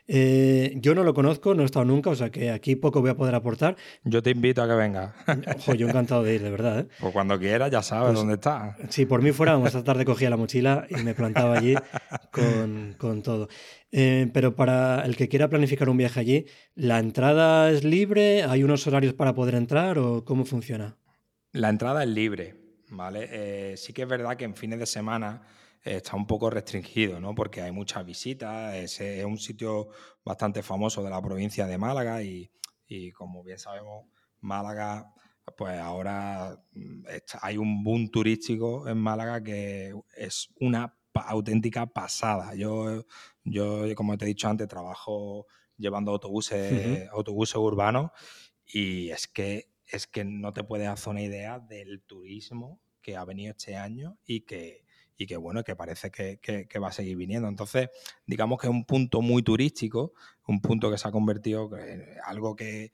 Eh, 0.08 0.72
yo 0.76 0.94
no 0.94 1.04
lo 1.04 1.12
conozco, 1.12 1.54
no 1.54 1.62
he 1.62 1.66
estado 1.66 1.84
nunca, 1.84 2.08
o 2.08 2.14
sea 2.14 2.30
que 2.30 2.50
aquí 2.50 2.74
poco 2.74 3.02
voy 3.02 3.10
a 3.10 3.14
poder 3.14 3.34
aportar. 3.34 3.76
Yo 4.02 4.22
te 4.22 4.30
invito 4.30 4.62
a 4.62 4.66
que 4.66 4.72
vengas. 4.72 5.12
Ojo, 5.58 5.74
yo 5.74 5.88
encantado 5.88 6.22
de 6.22 6.36
ir, 6.36 6.42
de 6.42 6.50
verdad. 6.50 6.80
¿eh? 6.80 6.88
Pues 7.00 7.12
cuando 7.12 7.38
quieras, 7.38 7.70
ya 7.70 7.82
sabes 7.82 8.06
pues 8.06 8.18
dónde 8.18 8.34
está. 8.34 8.78
Sí, 8.88 9.04
por 9.04 9.20
mí 9.20 9.30
fuera, 9.32 9.60
esta 9.66 9.84
tarde 9.84 10.06
cogía 10.06 10.30
la 10.30 10.38
mochila 10.38 10.86
y 10.88 11.02
me 11.02 11.14
plantaba 11.14 11.58
allí 11.58 11.74
con, 12.30 13.22
todo. 13.22 13.48
Eh, 13.90 14.30
pero 14.32 14.56
para 14.56 15.04
el 15.04 15.16
que 15.16 15.28
quiera 15.28 15.50
planificar 15.50 15.90
un 15.90 15.98
viaje 15.98 16.18
allí, 16.18 16.46
¿la 16.74 16.98
entrada 16.98 17.70
es 17.70 17.84
libre? 17.84 18.44
¿Hay 18.44 18.64
unos 18.64 18.86
horarios 18.86 19.12
para 19.12 19.34
poder 19.34 19.54
entrar 19.54 19.98
o 19.98 20.24
cómo 20.24 20.46
funciona? 20.46 20.96
La 21.52 21.68
entrada 21.68 22.04
es 22.04 22.08
libre, 22.08 22.61
¿vale? 22.92 23.76
sí 23.76 23.92
que 23.92 24.02
es 24.02 24.08
verdad 24.08 24.36
que 24.36 24.44
en 24.44 24.54
fines 24.54 24.78
de 24.78 24.86
semana 24.86 25.42
está 25.82 26.16
un 26.16 26.26
poco 26.26 26.50
restringido, 26.50 27.20
¿no? 27.20 27.34
Porque 27.34 27.60
hay 27.62 27.72
muchas 27.72 28.04
visitas, 28.04 28.74
es, 28.74 29.00
un 29.24 29.38
sitio 29.38 29.88
bastante 30.24 30.62
famoso 30.62 31.02
de 31.02 31.10
la 31.10 31.20
provincia 31.20 31.66
de 31.66 31.78
Málaga 31.78 32.22
y, 32.22 32.50
como 33.12 33.42
bien 33.42 33.58
sabemos, 33.58 34.06
Málaga, 34.40 35.12
pues 35.56 35.78
ahora 35.78 36.62
mm, 36.72 37.04
hay 37.40 37.56
un 37.56 37.82
boom 37.82 38.10
turístico 38.10 38.88
en 38.88 38.98
Málaga 38.98 39.42
que 39.42 39.92
es 40.16 40.50
una 40.60 40.94
auténtica 41.14 41.86
pasada. 41.86 42.54
Yo, 42.54 43.04
yo 43.44 43.94
como 43.96 44.16
te 44.16 44.24
he 44.24 44.28
dicho 44.28 44.48
antes, 44.48 44.68
trabajo 44.68 45.46
llevando 45.76 46.12
autobuses, 46.12 47.08
autobuses 47.10 47.56
urbanos 47.56 48.10
y 48.66 49.10
es 49.10 49.26
que, 49.26 49.71
es 49.92 50.06
que 50.06 50.24
no 50.24 50.52
te 50.52 50.64
puedes 50.64 50.88
hacer 50.88 51.10
una 51.10 51.22
idea 51.22 51.58
del 51.58 52.02
turismo 52.02 52.80
que 53.00 53.16
ha 53.16 53.24
venido 53.24 53.50
este 53.50 53.76
año 53.76 54.18
y 54.24 54.42
que, 54.42 54.84
y 55.16 55.26
que 55.26 55.36
bueno, 55.36 55.62
que 55.64 55.76
parece 55.76 56.10
que, 56.10 56.78
va 56.78 56.88
a 56.88 56.92
seguir 56.92 57.16
viniendo. 57.16 57.48
Entonces, 57.48 57.88
digamos 58.26 58.60
que 58.60 58.68
es 58.68 58.70
un 58.70 58.84
punto 58.84 59.20
muy 59.20 59.42
turístico, 59.42 60.14
un 60.46 60.60
punto 60.60 60.90
que 60.90 60.98
se 60.98 61.08
ha 61.08 61.12
convertido 61.12 61.76
en 61.76 62.04
algo 62.24 62.56
que, 62.56 62.92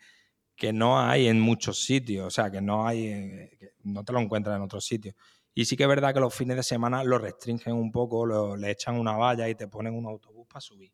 no 0.73 0.99
hay 0.99 1.29
en 1.29 1.41
muchos 1.41 1.85
sitios, 1.85 2.27
o 2.27 2.31
sea, 2.31 2.51
que 2.51 2.61
no 2.61 2.87
hay, 2.87 3.49
no 3.85 4.05
te 4.05 4.13
lo 4.13 4.19
encuentras 4.19 4.57
en 4.57 4.63
otros 4.63 4.85
sitios. 4.85 5.15
Y 5.55 5.65
sí 5.65 5.77
que 5.77 5.85
es 5.85 5.89
verdad 5.89 6.15
que 6.15 6.21
los 6.21 6.35
fines 6.35 6.57
de 6.57 6.63
semana 6.63 7.03
lo 7.05 7.19
restringen 7.19 7.75
un 7.75 7.91
poco, 7.91 8.57
le 8.57 8.71
echan 8.71 8.97
una 8.97 9.17
valla 9.17 9.49
y 9.49 9.55
te 9.55 9.69
ponen 9.69 9.95
un 9.95 10.07
autobús 10.07 10.47
para 10.47 10.61
subir. 10.61 10.93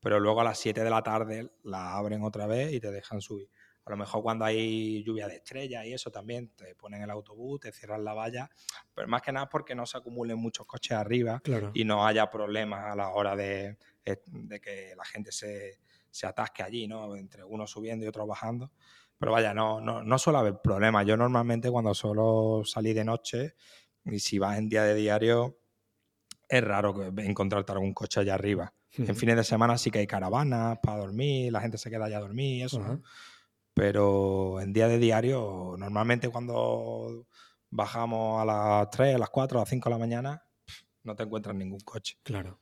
Pero 0.00 0.20
luego 0.20 0.40
a 0.40 0.44
las 0.44 0.58
7 0.58 0.84
de 0.84 0.90
la 0.90 1.02
tarde 1.02 1.50
la 1.64 1.96
abren 1.96 2.22
otra 2.22 2.46
vez 2.46 2.72
y 2.72 2.80
te 2.80 2.90
dejan 2.90 3.20
subir. 3.20 3.48
A 3.88 3.92
lo 3.92 3.96
mejor 3.96 4.22
cuando 4.22 4.44
hay 4.44 5.02
lluvia 5.02 5.26
de 5.26 5.36
estrellas 5.36 5.86
y 5.86 5.94
eso 5.94 6.10
también, 6.10 6.50
te 6.54 6.74
ponen 6.74 7.00
el 7.00 7.10
autobús, 7.10 7.60
te 7.60 7.72
cierran 7.72 8.04
la 8.04 8.12
valla, 8.12 8.50
pero 8.94 9.08
más 9.08 9.22
que 9.22 9.32
nada 9.32 9.48
porque 9.48 9.74
no 9.74 9.86
se 9.86 9.96
acumulen 9.96 10.38
muchos 10.38 10.66
coches 10.66 10.92
arriba 10.92 11.40
y 11.72 11.86
no 11.86 12.06
haya 12.06 12.28
problemas 12.28 12.92
a 12.92 12.94
la 12.94 13.08
hora 13.08 13.34
de, 13.34 13.78
eh, 14.04 14.20
que 14.60 14.92
la 14.94 15.06
gente 15.06 15.32
se, 15.32 15.78
atasque 16.22 16.62
allí, 16.62 16.86
¿no? 16.86 17.16
Entre 17.16 17.42
uno 17.42 17.66
subiendo 17.66 18.04
y 18.04 18.08
otro 18.08 18.26
bajando. 18.26 18.72
Pero 19.16 19.32
vaya, 19.32 19.54
no, 19.54 19.80
no, 19.80 20.04
no 20.04 20.18
suele 20.18 20.40
haber 20.40 20.60
problemas. 20.62 21.06
Yo 21.06 21.16
normalmente 21.16 21.70
cuando 21.70 21.94
solo 21.94 22.64
salí 22.66 22.92
de 22.92 23.06
noche 23.06 23.54
y 24.04 24.18
si 24.18 24.38
vas 24.38 24.58
en 24.58 24.68
día 24.68 24.82
de 24.82 24.96
diario, 24.96 25.60
es 26.46 26.62
raro 26.62 26.94
encontrarte 27.16 27.72
algún 27.72 27.94
coche 27.94 28.20
allá 28.20 28.34
arriba. 28.34 28.74
En 28.98 29.16
fines 29.16 29.36
de 29.36 29.44
semana 29.44 29.78
sí 29.78 29.90
que 29.90 30.00
hay 30.00 30.06
caravanas 30.06 30.78
para 30.82 30.98
dormir, 30.98 31.50
la 31.50 31.62
gente 31.62 31.78
se 31.78 31.88
queda 31.88 32.04
allá 32.04 32.18
a 32.18 32.20
dormir 32.20 32.56
y 32.58 32.62
eso. 32.64 33.00
Pero 33.78 34.60
en 34.60 34.72
día 34.72 34.88
de 34.88 34.98
diario, 34.98 35.76
normalmente 35.78 36.28
cuando 36.28 37.28
bajamos 37.70 38.42
a 38.42 38.44
las 38.44 38.90
3, 38.90 39.14
a 39.14 39.18
las 39.18 39.30
4, 39.30 39.58
a 39.58 39.62
las 39.62 39.68
5 39.68 39.88
de 39.88 39.94
la 39.94 39.98
mañana, 39.98 40.42
no 41.04 41.14
te 41.14 41.22
encuentras 41.22 41.54
ningún 41.54 41.78
coche. 41.80 42.16
Claro. 42.24 42.60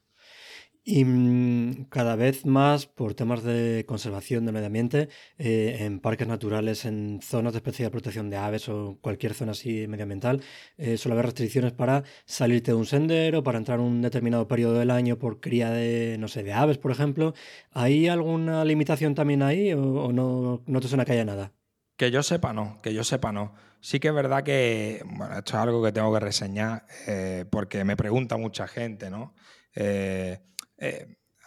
Y 0.89 1.05
mm, 1.05 1.87
cada 1.89 2.15
vez 2.15 2.47
más, 2.47 2.87
por 2.87 3.15
temas 3.15 3.43
de 3.43 3.85
conservación 3.89 4.45
del 4.45 4.55
medio 4.55 4.69
ambiente, 4.69 5.09
eh, 5.37 5.79
en 5.81 5.99
parques 5.99 6.29
naturales, 6.29 6.85
en 6.85 7.19
zonas 7.21 7.55
de 7.55 7.59
especial 7.59 7.91
protección 7.91 8.31
de 8.31 8.37
aves 8.37 8.69
o 8.69 8.97
cualquier 9.01 9.35
zona 9.35 9.51
así 9.51 9.89
medioambiental, 9.89 10.43
eh, 10.79 10.97
suele 10.97 11.15
haber 11.15 11.27
restricciones 11.27 11.73
para 11.73 12.05
salirte 12.25 12.71
de 12.71 12.77
un 12.77 12.87
sendero, 12.87 13.43
para 13.43 13.59
entrar 13.59 13.81
un 13.81 14.01
determinado 14.01 14.47
periodo 14.47 14.75
del 14.79 14.93
año 14.93 15.19
por 15.19 15.41
cría 15.41 15.71
de, 15.71 16.19
no 16.21 16.29
sé, 16.29 16.45
de 16.45 16.53
aves, 16.53 16.79
por 16.79 16.93
ejemplo. 16.93 17.35
¿Hay 17.73 18.07
alguna 18.07 18.65
limitación 18.65 19.17
también 19.17 19.43
ahí 19.43 19.73
o, 19.73 20.13
no, 20.13 20.63
no 20.67 20.81
te 20.81 20.87
suena 20.87 21.05
que 21.05 21.13
haya 21.13 21.25
nada? 21.25 21.53
Que 21.97 22.13
yo 22.13 22.23
sepa, 22.23 22.53
no, 22.53 22.79
que 22.81 22.95
yo 22.95 23.03
sepa, 23.03 23.33
no. 23.33 23.55
Sí 23.81 23.99
que 23.99 24.07
es 24.09 24.15
verdad 24.15 24.45
que, 24.45 25.03
bueno, 25.05 25.37
esto 25.37 25.51
es 25.51 25.63
algo 25.63 25.83
que 25.83 25.91
tengo 25.91 26.15
que 26.15 26.21
reseñar 26.21 26.87
eh, 27.09 27.45
porque 27.51 27.83
me 27.83 27.97
pregunta 27.97 28.37
mucha 28.37 28.69
gente, 28.69 29.11
¿no? 29.11 29.35
Eh, 29.75 30.39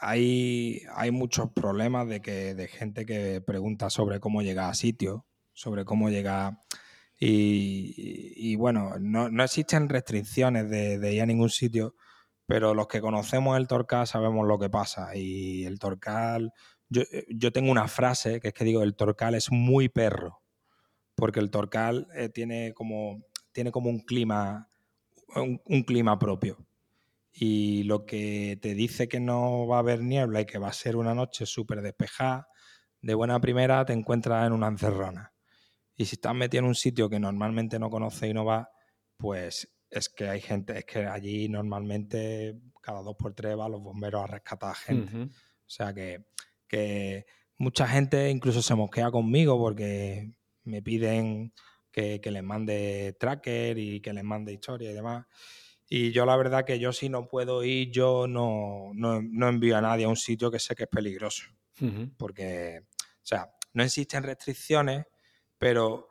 hay, 0.02 0.82
hay, 0.96 1.12
muchos 1.12 1.52
problemas 1.52 2.08
de, 2.08 2.22
que, 2.22 2.56
de 2.56 2.68
gente 2.68 3.06
que 3.06 3.42
pregunta 3.42 3.90
sobre 3.90 4.20
cómo 4.20 4.42
llegar 4.42 4.70
a 4.70 4.74
sitio 4.74 5.26
sobre 5.60 5.84
cómo 5.86 6.10
llegar. 6.10 6.62
Y, 7.22 8.56
bueno, 8.56 8.94
no, 8.98 9.30
no, 9.30 9.44
existen 9.44 9.90
restricciones 9.90 10.70
de, 10.70 11.14
ir 11.14 11.22
a 11.22 11.26
ningún 11.26 11.50
sitio, 11.50 11.96
pero 12.46 12.74
los 12.74 12.88
que 12.88 13.02
conocemos 13.02 13.58
el 13.58 13.68
Torcal 13.68 14.08
sabemos 14.08 14.48
lo 14.48 14.58
que 14.58 14.70
pasa. 14.70 15.16
Y 15.16 15.66
el 15.66 15.80
Torcal, 15.80 16.54
yo, 16.88 17.04
yo 17.28 17.52
tengo 17.52 17.72
una 17.72 17.90
frase 17.90 18.40
que 18.40 18.50
es 18.50 18.54
que 18.54 18.64
digo, 18.64 18.84
el 18.84 18.96
Torcal 18.96 19.36
es 19.36 19.52
muy 19.52 19.90
perro, 19.90 20.42
porque 21.16 21.42
el 21.42 21.52
Torcal 21.52 22.08
eh, 22.16 22.30
tiene, 22.30 22.74
como, 22.74 23.22
tiene 23.52 23.72
como 23.72 23.90
un 23.90 24.00
clima, 24.00 24.70
un 25.36 25.84
clima 25.84 26.18
propio 26.18 26.69
y 27.42 27.84
lo 27.84 28.06
que 28.06 28.60
te 28.62 28.74
dice 28.74 29.08
que 29.08 29.22
no 29.22 29.66
va 29.66 29.78
a 29.78 29.80
haber 29.80 30.02
niebla 30.02 30.42
y 30.42 30.46
que 30.46 30.58
va 30.58 30.68
a 30.68 30.74
ser 30.74 30.98
una 30.98 31.16
noche 31.16 31.46
súper 31.46 31.82
despejada, 31.82 32.50
de 33.02 33.14
buena 33.14 33.40
primera 33.40 33.86
te 33.86 33.94
encuentras 33.94 34.46
en 34.46 34.52
una 34.52 34.68
encerrona. 34.68 35.32
Y 35.96 36.04
si 36.04 36.18
estás 36.18 36.36
metido 36.36 36.64
en 36.64 36.68
un 36.68 36.76
sitio 36.76 37.10
que 37.10 37.18
normalmente 37.18 37.80
no 37.80 37.90
conoces 37.90 38.30
y 38.30 38.34
no 38.34 38.44
vas, 38.44 38.68
pues 39.16 39.70
es 39.90 40.10
que 40.10 40.28
hay 40.28 40.42
gente, 40.42 40.80
es 40.80 40.84
que 40.84 41.06
allí 41.06 41.48
normalmente 41.48 42.60
cada 42.82 43.02
dos 43.02 43.16
por 43.18 43.34
tres 43.34 43.56
van 43.56 43.72
los 43.72 43.82
bomberos 43.82 44.22
a 44.22 44.28
rescatar 44.28 44.76
gente. 44.76 45.16
O 45.16 45.30
sea 45.66 45.94
que, 45.94 46.26
que, 46.68 47.26
mucha 47.58 47.88
gente 47.88 48.30
incluso 48.30 48.62
se 48.62 48.76
mosquea 48.76 49.12
conmigo 49.12 49.58
porque 49.58 50.34
me 50.66 50.82
piden 50.82 51.54
que, 51.90 52.20
que 52.20 52.32
les 52.32 52.44
mande 52.44 53.16
tracker 53.18 53.78
y 53.78 54.02
que 54.02 54.12
les 54.12 54.26
mande 54.26 54.52
historia 54.52 54.92
y 54.92 54.94
demás. 54.94 55.26
Y 55.92 56.12
yo 56.12 56.26
la 56.26 56.38
verdad 56.38 56.66
que 56.66 56.78
yo 56.78 56.94
si 56.94 57.10
no 57.10 57.28
puedo 57.28 57.64
ir, 57.64 57.90
yo 57.90 58.28
no, 58.28 58.92
no, 58.94 59.50
envío 59.50 59.76
a 59.76 59.82
nadie 59.82 60.06
a 60.06 60.10
un 60.10 60.16
sitio 60.16 60.52
que 60.52 60.60
sé 60.60 60.76
que 60.76 60.84
es 60.84 60.90
peligroso. 60.90 61.46
Porque, 62.18 62.82
o 62.84 63.26
sea, 63.26 63.50
no 63.74 63.84
existen 63.84 64.24
restricciones, 64.24 65.06
pero 65.58 66.08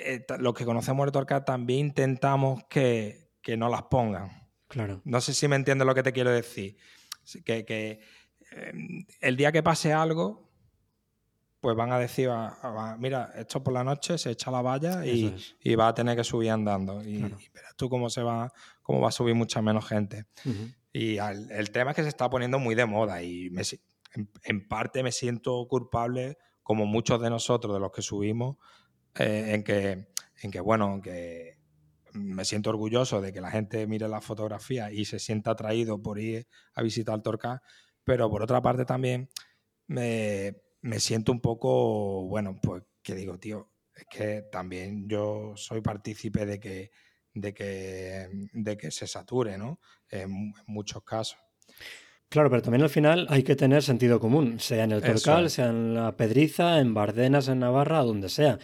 eh, 0.00 0.24
los 0.38 0.52
que 0.52 0.64
conocemos 0.64 1.06
el 1.06 1.12
Torcat 1.12 1.46
también 1.46 1.86
intentamos 1.86 2.64
que, 2.68 3.30
no 3.56 3.68
las 3.68 3.84
pongan. 3.84 4.48
Claro. 4.68 5.00
No 5.04 5.20
sé 5.20 5.32
si 5.32 5.48
me 5.48 5.56
entiendes 5.56 5.86
lo 5.86 5.94
que 5.94 6.02
te 6.02 6.12
quiero 6.12 6.30
decir. 6.30 6.76
Que, 7.44 7.64
que 7.64 8.00
em, 8.52 9.06
el 9.20 9.36
día 9.36 9.50
que 9.50 9.62
pase 9.62 9.92
algo, 9.92 10.50
pues 11.60 11.76
van 11.76 11.92
a 11.92 11.98
decir, 11.98 12.30
mira, 12.98 13.32
esto 13.36 13.62
por 13.62 13.74
la 13.74 13.84
noche 13.84 14.16
se 14.16 14.30
echa 14.30 14.50
la 14.50 14.62
valla 14.62 15.04
y, 15.04 15.74
va 15.74 15.88
a 15.88 15.94
tener 15.94 16.16
que 16.16 16.24
subir 16.24 16.50
andando. 16.50 17.02
Y, 17.02 17.20
verás 17.52 17.76
tú 17.76 17.90
cómo 17.90 18.08
se 18.08 18.22
va, 18.22 18.50
cómo 18.90 19.02
va 19.02 19.08
a 19.08 19.12
subir 19.12 19.36
mucha 19.36 19.62
menos 19.62 19.86
gente. 19.86 20.26
Y 20.92 21.18
el 21.18 21.70
tema 21.70 21.92
es 21.92 21.96
que 21.96 22.02
se 22.02 22.08
está 22.08 22.28
poniendo 22.28 22.58
muy 22.58 22.74
de 22.74 22.86
moda 22.86 23.22
y 23.22 23.48
en, 24.42 24.68
parte 24.68 25.04
me 25.04 25.12
siento 25.12 25.64
culpable, 25.68 26.36
como 26.64 26.86
muchos 26.86 27.22
de 27.22 27.30
nosotros, 27.30 27.72
de 27.72 27.78
los 27.78 27.92
que 27.92 28.02
subimos, 28.02 28.56
eh, 29.14 29.52
en, 29.54 29.62
que, 29.62 30.08
en 30.42 30.50
que, 30.50 30.60
bueno, 30.60 31.00
que 31.00 31.58
me 32.12 32.44
siento 32.44 32.70
orgulloso 32.70 33.20
de 33.20 33.32
que 33.32 33.40
la 33.40 33.52
gente 33.52 33.86
mire 33.86 34.08
la 34.08 34.20
fotografía 34.20 34.90
y 34.90 35.04
se 35.04 35.20
sienta 35.20 35.52
atraído 35.52 36.02
por 36.02 36.18
ir 36.18 36.48
a 36.74 36.82
visitar 36.82 37.22
Torca, 37.22 37.62
pero 38.02 38.28
por 38.28 38.42
otra 38.42 38.60
parte 38.60 38.84
también 38.84 39.28
me 39.86 40.56
me 40.82 41.00
siento 41.00 41.32
un 41.32 41.40
poco, 41.40 42.26
bueno, 42.26 42.58
pues 42.62 42.82
que 43.02 43.14
digo, 43.14 43.38
tío, 43.38 43.70
es 43.94 44.04
que 44.10 44.42
también 44.50 45.08
yo 45.08 45.52
soy 45.56 45.80
partícipe 45.80 46.46
de 46.46 46.58
que, 46.58 46.90
de 47.34 47.54
que, 47.54 48.28
de 48.52 48.76
que 48.76 48.90
se 48.90 49.06
sature, 49.06 49.58
¿no? 49.58 49.80
En, 50.08 50.52
muchos 50.66 51.02
casos. 51.04 51.38
Claro, 52.28 52.48
pero 52.48 52.62
también 52.62 52.82
al 52.82 52.90
final 52.90 53.26
hay 53.28 53.42
que 53.42 53.56
tener 53.56 53.82
sentido 53.82 54.20
común, 54.20 54.60
sea 54.60 54.84
en 54.84 54.92
el 54.92 55.02
Torcal, 55.02 55.50
sea 55.50 55.68
en 55.68 55.94
la 55.94 56.16
Pedriza, 56.16 56.78
en 56.78 56.94
Bardenas, 56.94 57.48
en 57.48 57.58
Navarra, 57.58 58.02
donde 58.02 58.28
sea. 58.28 58.58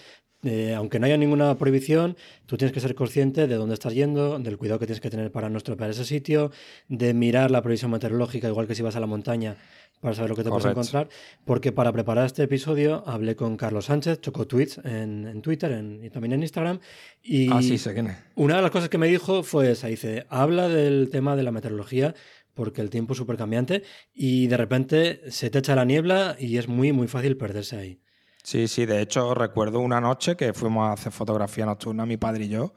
Eh, 0.46 0.74
aunque 0.74 0.98
no 0.98 1.06
haya 1.06 1.16
ninguna 1.16 1.56
prohibición, 1.58 2.16
tú 2.46 2.56
tienes 2.56 2.72
que 2.72 2.80
ser 2.80 2.94
consciente 2.94 3.46
de 3.46 3.54
dónde 3.56 3.74
estás 3.74 3.94
yendo, 3.94 4.38
del 4.38 4.56
cuidado 4.56 4.78
que 4.78 4.86
tienes 4.86 5.00
que 5.00 5.10
tener 5.10 5.32
para 5.32 5.48
no 5.48 5.58
estropear 5.58 5.90
ese 5.90 6.04
sitio, 6.04 6.52
de 6.88 7.14
mirar 7.14 7.50
la 7.50 7.62
previsión 7.62 7.90
meteorológica, 7.90 8.48
igual 8.48 8.66
que 8.66 8.74
si 8.74 8.82
vas 8.82 8.96
a 8.96 9.00
la 9.00 9.06
montaña, 9.06 9.56
para 10.00 10.14
saber 10.14 10.30
lo 10.30 10.36
que 10.36 10.44
te 10.44 10.50
puedes 10.50 10.66
encontrar. 10.66 11.08
Porque 11.44 11.72
para 11.72 11.92
preparar 11.92 12.26
este 12.26 12.44
episodio 12.44 13.02
hablé 13.06 13.34
con 13.34 13.56
Carlos 13.56 13.86
Sánchez, 13.86 14.20
chocó 14.20 14.46
tweets 14.46 14.78
en, 14.84 15.40
Twitter 15.42 15.82
y 16.02 16.10
también 16.10 16.34
en 16.34 16.42
Instagram. 16.42 16.78
Y 17.22 17.50
ah, 17.50 17.62
sí, 17.62 17.78
sé 17.78 17.94
quién 17.94 18.08
es. 18.08 18.16
Una 18.34 18.56
de 18.56 18.62
las 18.62 18.70
cosas 18.70 18.88
que 18.88 18.98
me 18.98 19.08
dijo 19.08 19.42
fue 19.42 19.72
esa, 19.72 19.88
dice, 19.88 20.26
habla 20.28 20.68
del 20.68 21.08
tema 21.10 21.34
de 21.34 21.42
la 21.42 21.50
meteorología 21.50 22.14
porque 22.54 22.80
el 22.80 22.88
tiempo 22.88 23.12
es 23.12 23.18
súper 23.18 23.36
cambiante 23.36 23.82
y 24.14 24.46
de 24.46 24.56
repente 24.56 25.20
se 25.30 25.50
te 25.50 25.58
echa 25.58 25.76
la 25.76 25.84
niebla 25.84 26.36
y 26.38 26.56
es 26.56 26.68
muy, 26.68 26.92
muy 26.92 27.06
fácil 27.06 27.36
perderse 27.36 27.76
ahí. 27.76 28.00
Sí, 28.46 28.68
sí, 28.68 28.86
de 28.86 29.02
hecho 29.02 29.34
recuerdo 29.34 29.80
una 29.80 30.00
noche 30.00 30.36
que 30.36 30.52
fuimos 30.52 30.86
a 30.86 30.92
hacer 30.92 31.10
fotografía 31.10 31.66
nocturna, 31.66 32.06
mi 32.06 32.16
padre 32.16 32.44
y 32.44 32.48
yo, 32.48 32.74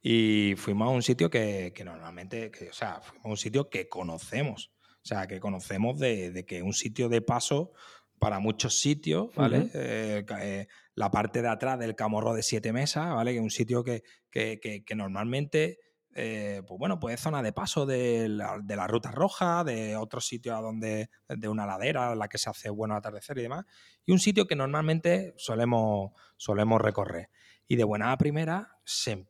y 0.00 0.54
fuimos 0.56 0.86
a 0.86 0.92
un 0.92 1.02
sitio 1.02 1.28
que, 1.28 1.74
normalmente, 1.84 2.52
o 2.70 2.72
sea, 2.72 3.00
fuimos 3.00 3.26
a 3.26 3.28
un 3.30 3.36
sitio 3.36 3.68
que 3.68 3.88
conocemos, 3.88 4.70
o 4.80 5.00
sea, 5.02 5.26
que 5.26 5.40
conocemos 5.40 5.98
de, 5.98 6.30
de 6.30 6.46
que 6.46 6.62
un 6.62 6.72
sitio 6.72 7.08
de 7.08 7.20
paso 7.20 7.72
para 8.20 8.38
muchos 8.38 8.78
sitios, 8.78 9.34
¿vale? 9.34 9.68
Eh, 9.74 10.24
eh, 10.40 10.68
la 10.94 11.10
parte 11.10 11.42
de 11.42 11.48
atrás 11.48 11.80
del 11.80 11.96
Camorro 11.96 12.32
de 12.32 12.44
Siete 12.44 12.72
Mesas, 12.72 13.12
¿vale? 13.12 13.32
Que 13.32 13.38
es 13.38 13.42
un 13.42 13.50
sitio 13.50 13.82
que, 13.82 14.04
que, 14.30 14.60
que 14.60 14.94
normalmente 14.94 15.80
eh, 16.14 16.62
pues 16.66 16.78
bueno, 16.78 16.98
pues 16.98 17.20
zona 17.20 17.42
de 17.42 17.52
paso 17.52 17.86
de 17.86 18.28
la, 18.28 18.86
ruta 18.86 19.10
roja, 19.10 19.62
de 19.64 19.96
otros 19.96 20.26
sitios 20.26 20.56
a 20.56 20.60
donde, 20.60 21.10
de 21.28 21.48
una 21.48 21.66
ladera 21.66 22.12
en 22.12 22.18
la 22.18 22.28
que 22.28 22.38
se 22.38 22.50
hace 22.50 22.70
bueno 22.70 22.94
atardecer 22.96 23.38
y 23.38 23.42
demás, 23.42 23.64
y 24.04 24.12
un 24.12 24.18
sitio 24.18 24.46
que 24.46 24.56
normalmente 24.56 25.34
solemos, 25.36 26.12
solemos 26.36 26.80
recorrer. 26.80 27.30
Y 27.66 27.76
de 27.76 27.84
buena 27.84 28.12
a 28.12 28.18
primera 28.18 28.78
se, 28.84 29.26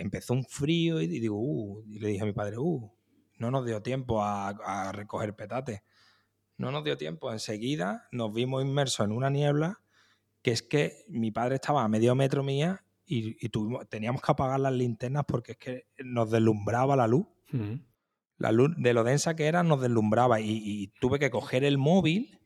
empezó 0.00 0.34
un 0.34 0.44
frío 0.44 0.96
uh", 0.96 1.82
y 1.86 1.98
le 1.98 2.08
dije 2.08 2.22
a 2.22 2.26
mi 2.26 2.32
padre, 2.32 2.58
uh, 2.58 2.92
no 3.38 3.50
nos 3.50 3.64
dio 3.64 3.82
tiempo 3.82 4.22
a, 4.22 4.48
a 4.48 4.92
recoger 4.92 5.34
petate. 5.34 5.82
No 6.58 6.70
nos 6.70 6.84
dio 6.84 6.96
tiempo. 6.96 7.32
Enseguida 7.32 8.08
nos 8.12 8.32
vimos 8.32 8.62
inmersos 8.62 9.06
en 9.06 9.12
una 9.12 9.30
niebla 9.30 9.80
que 10.42 10.50
es 10.50 10.62
que 10.62 11.04
mi 11.08 11.30
padre 11.30 11.54
estaba 11.54 11.82
a 11.82 11.88
medio 11.88 12.14
metro 12.14 12.42
mía 12.42 12.84
y, 13.14 13.48
tuvimos, 13.50 13.86
teníamos 13.88 14.22
que 14.22 14.32
apagar 14.32 14.58
las 14.60 14.72
linternas 14.72 15.24
porque 15.26 15.52
es 15.52 15.58
que 15.58 15.86
nos 15.98 16.30
deslumbraba 16.30 16.96
la 16.96 17.06
luz. 17.06 17.26
La 18.38 18.50
luz 18.50 18.70
de 18.78 18.94
lo 18.94 19.04
densa 19.04 19.36
que 19.36 19.46
era 19.46 19.62
nos 19.62 19.82
deslumbraba 19.82 20.40
y, 20.40 20.92
tuve 21.00 21.18
que 21.18 21.30
coger 21.30 21.64
el 21.64 21.76
móvil 21.76 22.40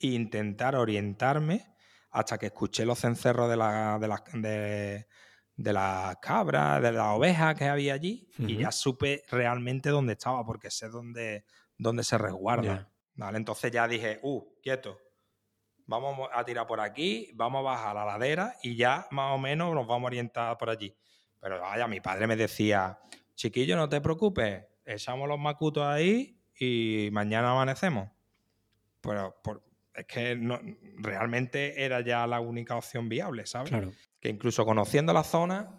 e 0.00 0.08
intentar 0.08 0.74
orientarme 0.76 1.66
hasta 2.10 2.38
que 2.38 2.46
escuché 2.46 2.86
los 2.86 3.00
cencerros 3.00 3.50
de 3.50 3.56
la, 3.56 3.98
de 4.00 4.08
la, 4.08 4.24
de, 4.32 5.06
de 5.56 5.72
las 5.72 6.16
cabras, 6.16 6.82
de 6.82 6.92
las 6.92 7.08
ovejas 7.08 7.54
que 7.54 7.66
había 7.66 7.94
allí 7.94 8.30
y 8.38 8.56
ya 8.56 8.72
supe 8.72 9.22
realmente 9.30 9.90
dónde 9.90 10.14
estaba 10.14 10.44
porque 10.44 10.70
sé 10.70 10.88
dónde, 10.88 11.44
dónde 11.76 12.02
se 12.04 12.16
resguarda. 12.16 12.90
¿vale? 13.14 13.36
Entonces 13.36 13.70
ya 13.70 13.86
dije, 13.86 14.18
uh, 14.22 14.42
quieto, 14.62 14.98
vamos 15.86 16.28
a 16.32 16.44
tirar 16.44 16.66
por 16.66 16.80
aquí, 16.80 17.30
vamos 17.34 17.60
a 17.60 17.62
bajar 17.62 17.94
la 17.94 18.04
ladera 18.04 18.56
y 18.62 18.76
ya 18.76 19.06
más 19.10 19.34
o 19.34 19.38
menos 19.38 19.74
nos 19.74 19.86
vamos 19.86 20.04
a 20.04 20.06
orientar 20.06 20.58
por 20.58 20.70
allí. 20.70 20.94
Pero 21.40 21.60
vaya, 21.60 21.86
mi 21.88 22.00
padre 22.00 22.26
me 22.26 22.36
decía, 22.36 22.98
chiquillo, 23.34 23.76
no 23.76 23.88
te 23.88 24.00
preocupes, 24.00 24.64
echamos 24.84 25.28
los 25.28 25.38
macutos 25.38 25.84
ahí 25.84 26.38
y 26.58 27.08
mañana 27.12 27.50
amanecemos. 27.50 28.08
Pero 29.00 29.34
es 29.94 30.06
que 30.06 30.36
no, 30.36 30.60
realmente 30.98 31.84
era 31.84 32.00
ya 32.00 32.26
la 32.26 32.40
única 32.40 32.76
opción 32.76 33.08
viable, 33.08 33.46
¿sabes? 33.46 33.70
Claro. 33.70 33.90
Que 34.20 34.28
incluso 34.28 34.64
conociendo 34.64 35.12
la 35.12 35.24
zona, 35.24 35.76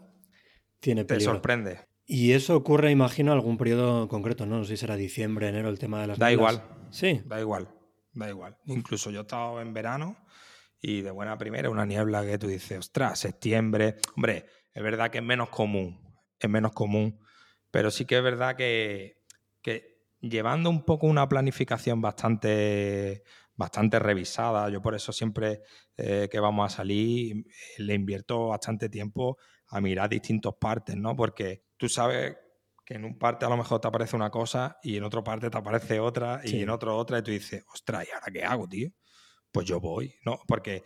Tiene 0.80 1.06
te 1.06 1.20
sorprende. 1.22 1.80
Y 2.06 2.34
eso 2.34 2.58
ocurre, 2.58 2.92
imagino, 2.92 3.32
algún 3.32 3.58
periodo 3.58 4.10
concreto, 4.10 4.46
¿no? 4.46 4.58
No 4.58 4.64
sé 4.66 4.76
si 4.76 4.82
será 4.82 4.98
diciembre, 4.98 5.48
enero, 5.48 5.70
el 5.70 5.80
tema 5.80 6.02
de 6.02 6.08
las. 6.08 6.20
Da 6.20 6.34
igual. 6.34 6.62
Sí. 6.92 7.22
Da 7.26 7.40
igual 7.40 7.73
da 8.14 8.30
igual. 8.30 8.58
Incluso 8.66 9.12
yo 9.12 9.20
he 9.20 9.24
estado 9.24 9.62
en 9.62 9.74
verano 9.74 10.18
y 10.82 11.02
de 11.02 11.12
buena 11.12 11.38
primera 11.38 11.70
una 11.70 11.86
niebla 11.86 12.26
que 12.26 12.38
tú 12.38 12.48
dices, 12.48 12.80
ostras, 12.80 13.20
septiembre. 13.20 13.96
Hombre, 14.16 14.46
es 14.74 14.84
verdad 14.84 15.10
que 15.10 15.20
es 15.20 15.24
menos 15.24 15.50
común, 15.50 16.00
es 16.40 16.50
menos 16.50 16.74
común, 16.74 17.20
pero 17.72 17.90
sí 17.90 18.06
que 18.06 18.18
es 18.18 18.24
verdad 18.24 18.56
que, 18.56 19.24
que 19.62 19.94
llevando 20.20 20.70
un 20.70 20.84
poco 20.84 21.08
una 21.08 21.28
planificación 21.28 22.02
bastante, 22.02 23.24
bastante 23.56 24.00
revisada, 24.00 24.70
yo 24.70 24.82
por 24.82 24.96
eso 24.96 25.12
siempre 25.12 25.62
eh, 25.98 26.28
que 26.32 26.40
vamos 26.40 26.72
a 26.72 26.76
salir 26.78 27.46
le 27.78 27.94
invierto 27.94 28.50
bastante 28.50 28.90
tiempo 28.90 29.38
a 29.68 29.82
mirar 29.82 30.10
distintas 30.10 30.54
partes, 30.60 30.96
¿no? 30.96 31.16
Porque 31.16 31.64
tú 31.78 31.90
sabes 31.90 32.36
que 32.86 32.96
en 32.96 33.06
un 33.06 33.18
parte 33.18 33.46
a 33.46 33.50
lo 33.50 33.58
mejor 33.58 33.80
te 33.80 33.88
aparece 33.88 34.16
una 34.16 34.30
cosa 34.30 34.78
y 34.84 34.98
en 34.98 35.04
otra 35.04 35.24
parte 35.24 35.50
te 35.50 35.58
aparece 35.58 36.00
otra 36.00 36.42
y 36.44 36.62
en 36.62 36.70
otro 36.70 36.98
otra 36.98 37.20
y 37.20 37.24
tú 37.24 37.32
dices, 37.32 37.64
ostras, 37.74 38.06
¿y 38.08 38.12
ahora 38.12 38.28
qué 38.32 38.44
hago, 38.44 38.68
tío? 38.68 38.90
Pues 39.52 39.66
yo 39.66 39.80
voy, 39.80 40.16
¿no? 40.26 40.40
Porque, 40.48 40.84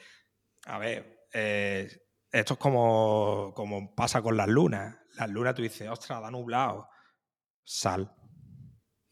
a 0.66 0.78
ver, 0.78 1.26
eh, 1.34 1.90
esto 2.32 2.54
es 2.54 2.60
como, 2.60 3.54
como 3.56 3.96
pasa 3.96 4.22
con 4.22 4.38
las 4.38 4.48
lunas. 4.48 4.98
Las 5.16 5.30
lunas 5.30 5.56
tú 5.56 5.62
dices, 5.62 5.90
ostras, 5.90 6.22
da 6.22 6.30
nublado, 6.30 6.88
sal. 7.64 8.14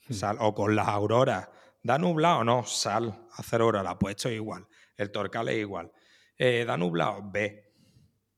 Hmm. 0.08 0.14
Sal. 0.14 0.38
O 0.42 0.54
con 0.54 0.76
las 0.76 0.88
auroras, 0.88 1.50
da 1.82 1.98
nublado, 1.98 2.44
no, 2.44 2.66
sal, 2.66 3.28
hacer 3.34 3.62
aurora, 3.62 3.98
pues 3.98 4.16
esto 4.16 4.30
es 4.30 4.36
igual. 4.36 4.68
El 4.96 5.12
torcal 5.12 5.50
es 5.50 5.58
igual. 5.58 5.92
Eh, 6.38 6.66
da 6.66 6.78
nublado, 6.78 7.22
ve. 7.32 7.74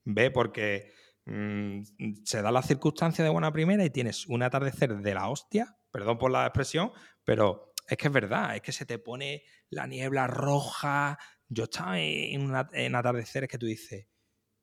Ve 0.05 0.31
porque 0.31 0.93
Mm, 1.29 1.81
se 2.23 2.41
da 2.41 2.51
la 2.53 2.61
circunstancia 2.61 3.21
de 3.21 3.29
buena 3.29 3.51
primera 3.51 3.83
y 3.83 3.89
tienes 3.89 4.27
un 4.27 4.43
atardecer 4.43 4.95
de 4.95 5.13
la 5.13 5.27
hostia, 5.27 5.77
perdón 5.91 6.17
por 6.17 6.31
la 6.31 6.45
expresión, 6.45 6.93
pero 7.25 7.73
es 7.85 7.97
que 7.97 8.07
es 8.07 8.13
verdad, 8.13 8.55
es 8.55 8.61
que 8.61 8.71
se 8.71 8.85
te 8.85 8.97
pone 8.97 9.43
la 9.69 9.87
niebla 9.87 10.27
roja. 10.27 11.19
Yo 11.49 11.65
estaba 11.65 11.99
en, 11.99 12.53
en 12.71 12.95
atardeceres 12.95 13.49
que 13.49 13.57
tú 13.57 13.65
dices, 13.65 14.07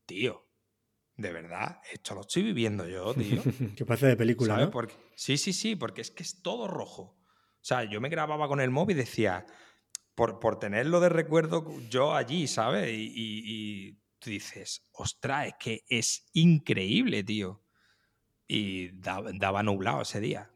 tío, 0.07 0.49
de 1.17 1.33
verdad, 1.33 1.81
esto 1.93 2.15
lo 2.15 2.23
estoy 2.23 2.43
viviendo 2.43 2.89
yo, 2.89 3.13
tío. 3.13 3.43
que 3.77 3.85
parece 3.85 4.07
de 4.07 4.17
película, 4.17 4.57
¿no? 4.57 4.71
Porque, 4.71 4.95
sí, 5.17 5.37
sí, 5.37 5.53
sí, 5.53 5.77
porque 5.77 6.01
es 6.01 6.11
que 6.11 6.23
es 6.23 6.41
todo 6.41 6.67
rojo. 6.67 7.03
O 7.03 7.67
sea, 7.67 7.85
yo 7.85 8.01
me 8.01 8.09
grababa 8.09 8.49
con 8.49 8.61
el 8.61 8.71
móvil 8.71 8.97
y 8.97 9.01
decía, 9.01 9.45
por, 10.15 10.41
por 10.41 10.59
tenerlo 10.59 11.01
de 11.01 11.11
recuerdo 11.11 11.67
yo 11.91 12.15
allí, 12.15 12.47
¿sabes? 12.47 12.91
y 12.91 13.99
dices, 14.31 14.87
ostras, 14.93 15.49
es 15.49 15.55
que 15.59 15.85
es 15.89 16.27
increíble, 16.33 17.25
tío. 17.25 17.63
Y 18.47 18.91
daba, 18.99 19.63
nublado 19.63 20.03
ese 20.03 20.21
día. 20.21 20.51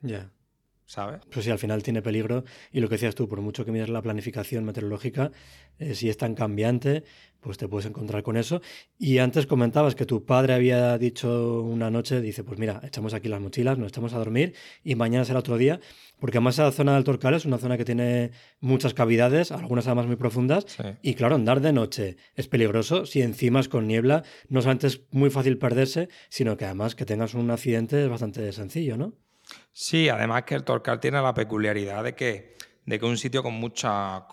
¿Sabes? 0.88 1.20
Pues 1.30 1.44
sí, 1.44 1.50
al 1.50 1.58
final 1.58 1.82
tiene 1.82 2.00
peligro. 2.00 2.44
Y 2.72 2.80
lo 2.80 2.88
que 2.88 2.94
decías 2.94 3.14
tú, 3.14 3.28
por 3.28 3.42
mucho 3.42 3.62
que 3.66 3.72
mires 3.72 3.90
la 3.90 4.00
planificación 4.00 4.64
meteorológica, 4.64 5.30
eh, 5.78 5.94
si 5.94 6.08
es 6.08 6.16
tan 6.16 6.34
cambiante, 6.34 7.04
pues 7.40 7.58
te 7.58 7.68
puedes 7.68 7.84
encontrar 7.84 8.22
con 8.22 8.38
eso. 8.38 8.62
Y 8.98 9.18
antes 9.18 9.46
comentabas 9.46 9.94
que 9.94 10.06
tu 10.06 10.24
padre 10.24 10.54
había 10.54 10.96
dicho 10.96 11.60
una 11.60 11.90
noche, 11.90 12.22
dice, 12.22 12.42
pues 12.42 12.58
mira, 12.58 12.80
echamos 12.82 13.12
aquí 13.12 13.28
las 13.28 13.42
mochilas, 13.42 13.76
nos 13.76 13.88
echamos 13.88 14.14
a 14.14 14.18
dormir 14.18 14.54
y 14.82 14.94
mañana 14.94 15.26
será 15.26 15.40
otro 15.40 15.58
día. 15.58 15.78
Porque 16.18 16.38
además 16.38 16.54
esa 16.54 16.72
zona 16.72 16.94
del 16.94 17.04
Torcal 17.04 17.34
es 17.34 17.44
una 17.44 17.58
zona 17.58 17.76
que 17.76 17.84
tiene 17.84 18.30
muchas 18.60 18.94
cavidades, 18.94 19.52
algunas 19.52 19.86
además 19.88 20.06
muy 20.06 20.16
profundas. 20.16 20.64
Y 21.02 21.16
claro, 21.16 21.34
andar 21.34 21.60
de 21.60 21.74
noche 21.74 22.16
es 22.34 22.48
peligroso. 22.48 23.04
Si 23.04 23.20
encima 23.20 23.60
es 23.60 23.68
con 23.68 23.86
niebla, 23.86 24.24
no 24.48 24.62
solamente 24.62 24.86
es 24.86 25.02
muy 25.10 25.28
fácil 25.28 25.58
perderse, 25.58 26.08
sino 26.30 26.56
que 26.56 26.64
además 26.64 26.94
que 26.94 27.04
tengas 27.04 27.34
un 27.34 27.50
accidente 27.50 28.04
es 28.04 28.08
bastante 28.08 28.50
sencillo, 28.52 28.96
¿no? 28.96 29.27
Sí, 29.72 30.08
además 30.08 30.44
que 30.44 30.54
el 30.54 30.64
Torcal 30.64 31.00
tiene 31.00 31.22
la 31.22 31.34
peculiaridad 31.34 32.04
de 32.04 32.14
que, 32.14 32.56
de 32.84 32.98
que 32.98 33.06
un 33.06 33.16
sitio 33.16 33.42
con 33.42 33.54
mucha, 33.54 34.26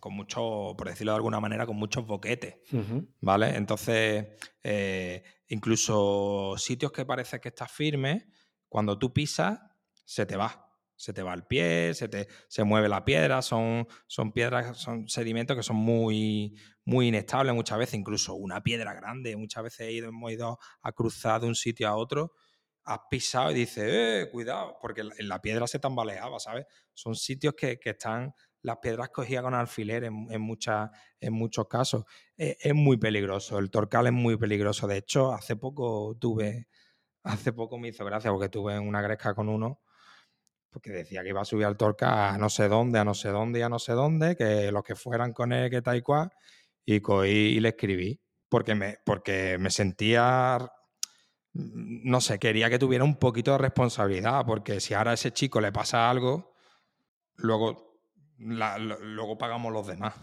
con, 0.00 0.12
mucho, 0.12 0.74
por 0.76 0.88
decirlo 0.88 1.12
de 1.12 1.16
alguna 1.16 1.40
manera, 1.40 1.66
con 1.66 1.76
muchos 1.76 2.06
boquetes, 2.06 2.56
¿vale? 3.20 3.56
Entonces, 3.56 4.26
eh, 4.62 5.22
incluso 5.48 6.54
sitios 6.58 6.92
que 6.92 7.04
parece 7.04 7.40
que 7.40 7.48
estás 7.48 7.70
firme, 7.70 8.28
cuando 8.68 8.98
tú 8.98 9.12
pisas, 9.12 9.60
se 10.04 10.26
te 10.26 10.36
va. 10.36 10.64
Se 10.96 11.12
te 11.12 11.22
va 11.22 11.32
el 11.32 11.44
pie, 11.44 11.94
se 11.94 12.08
te 12.08 12.26
se 12.48 12.64
mueve 12.64 12.88
la 12.88 13.04
piedra, 13.04 13.40
son, 13.40 13.86
son 14.08 14.32
piedras, 14.32 14.76
son 14.78 15.08
sedimentos 15.08 15.56
que 15.56 15.62
son 15.62 15.76
muy, 15.76 16.56
muy 16.84 17.06
inestables 17.06 17.54
muchas 17.54 17.78
veces, 17.78 17.94
incluso 17.94 18.34
una 18.34 18.64
piedra 18.64 18.94
grande, 18.94 19.36
muchas 19.36 19.62
veces 19.62 19.80
he 19.82 19.92
ido, 19.92 20.08
hemos 20.08 20.32
ido 20.32 20.58
a 20.82 20.90
cruzar 20.90 21.40
de 21.40 21.46
un 21.46 21.54
sitio 21.54 21.86
a 21.86 21.94
otro 21.94 22.32
has 22.88 23.00
pisado 23.10 23.50
y 23.50 23.54
dices, 23.54 23.84
eh, 23.86 24.28
cuidado, 24.32 24.78
porque 24.80 25.02
en 25.02 25.28
la 25.28 25.40
piedra 25.42 25.66
se 25.66 25.78
tambaleaba, 25.78 26.40
¿sabes? 26.40 26.66
Son 26.94 27.14
sitios 27.14 27.54
que, 27.54 27.78
están, 27.84 28.34
las 28.62 28.78
piedras 28.78 29.10
cogidas 29.10 29.42
con 29.42 29.54
alfiler 29.54 30.04
en, 30.04 30.26
en, 30.30 30.48
en 31.20 31.32
muchos 31.32 31.68
casos. 31.68 32.04
E, 32.36 32.56
es, 32.58 32.74
muy 32.74 32.96
peligroso, 32.96 33.58
el 33.58 33.70
torcal 33.70 34.06
es 34.06 34.12
muy 34.14 34.38
peligroso. 34.38 34.86
De 34.86 34.96
hecho, 34.96 35.32
hace 35.34 35.56
poco 35.56 36.16
tuve, 36.18 36.68
hace 37.24 37.52
poco 37.52 37.78
me 37.78 37.88
hizo 37.88 38.04
gracia 38.06 38.30
porque 38.30 38.48
tuve 38.48 38.78
una 38.78 39.02
gresca 39.02 39.34
con 39.34 39.48
uno 39.50 39.80
porque 40.70 40.90
decía 40.90 41.22
que 41.22 41.30
iba 41.30 41.40
a 41.40 41.46
subir 41.46 41.64
al 41.64 41.76
torcal 41.76 42.34
a 42.34 42.38
no 42.38 42.50
sé 42.50 42.68
dónde, 42.68 42.98
a 42.98 43.04
no 43.04 43.14
sé 43.14 43.30
dónde 43.30 43.60
y 43.60 43.62
a 43.62 43.68
no 43.68 43.78
sé 43.78 43.92
dónde, 43.92 44.36
que 44.36 44.70
los 44.70 44.82
que 44.82 44.94
fueran 44.94 45.32
con 45.32 45.52
él, 45.52 45.70
que 45.70 45.82
tal 45.82 45.96
y 45.96 46.02
cual, 46.02 46.30
y 46.84 47.00
cogí 47.00 47.30
y 47.30 47.60
le 47.60 47.70
escribí, 47.70 48.20
porque 48.50 48.74
me, 48.74 48.98
porque 49.04 49.56
me 49.58 49.70
sentía 49.70 50.70
no 51.58 52.20
sé, 52.20 52.38
quería 52.38 52.70
que 52.70 52.78
tuviera 52.78 53.04
un 53.04 53.16
poquito 53.16 53.52
de 53.52 53.58
responsabilidad, 53.58 54.46
porque 54.46 54.80
si 54.80 54.94
ahora 54.94 55.10
a 55.10 55.14
ese 55.14 55.32
chico 55.32 55.60
le 55.60 55.72
pasa 55.72 56.08
algo, 56.08 56.54
luego, 57.36 58.00
luego 58.38 59.36
pagamos 59.36 59.72
los 59.72 59.86
demás. 59.86 60.14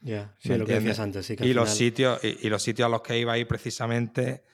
Ya, 0.00 0.34
sí, 0.38 0.56
lo 0.56 0.66
que 0.66 0.74
decías 0.74 1.00
antes. 1.00 1.26
Sí, 1.26 1.34
y, 1.40 1.52
los 1.52 1.70
sitios, 1.70 2.22
y, 2.22 2.48
los 2.48 2.62
sitios 2.62 2.86
a 2.86 2.88
los 2.90 3.02
que 3.02 3.18
iba 3.18 3.32
a 3.32 3.38
ir 3.38 3.48
precisamente 3.48 4.44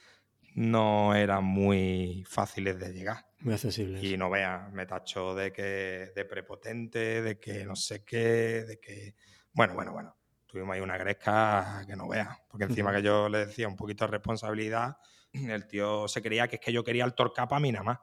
no 0.55 1.13
eran 1.13 1.43
muy 1.43 2.23
fáciles 2.27 2.79
de 2.79 2.91
llegar. 2.91 3.27
Muy 3.41 3.53
accesibles. 3.53 4.03
Y 4.03 4.17
no 4.17 4.29
veas, 4.29 4.71
me 4.71 4.85
tacho 4.85 5.35
de 5.35 5.51
que 5.51 6.11
de 6.15 6.25
prepotente, 6.25 7.21
de 7.21 7.39
que 7.39 7.65
no 7.65 7.75
sé 7.75 8.03
qué, 8.03 8.63
de 8.63 8.79
que. 8.79 9.15
Bueno, 9.53 9.75
bueno, 9.75 9.91
bueno. 9.91 10.15
Tuvimos 10.47 10.73
ahí 10.73 10.81
una 10.81 10.97
gresca 10.97 11.83
que 11.87 11.95
no 11.95 12.07
veas. 12.07 12.37
Porque 12.49 12.65
encima 12.65 12.91
que 12.93 13.01
yo 13.01 13.29
le 13.29 13.45
decía 13.45 13.67
un 13.67 13.75
poquito 13.75 14.05
de 14.05 14.11
responsabilidad, 14.11 14.97
el 15.49 15.67
tío 15.67 16.07
se 16.07 16.21
creía 16.21 16.47
que 16.47 16.57
es 16.57 16.61
que 16.61 16.73
yo 16.73 16.83
quería 16.83 17.05
el 17.05 17.13
Torcal 17.13 17.47
para 17.47 17.59
mí 17.59 17.71
nada 17.71 17.83
más. 17.83 17.99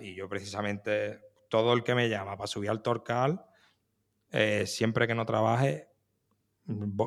Y 0.00 0.14
yo 0.14 0.28
precisamente, 0.28 1.20
todo 1.48 1.72
el 1.72 1.82
que 1.82 1.94
me 1.94 2.08
llama 2.08 2.36
para 2.36 2.46
subir 2.46 2.70
al 2.70 2.82
Torcal, 2.82 3.44
eh, 4.30 4.66
siempre 4.66 5.06
que 5.06 5.14
no 5.14 5.24
trabaje, 5.24 5.88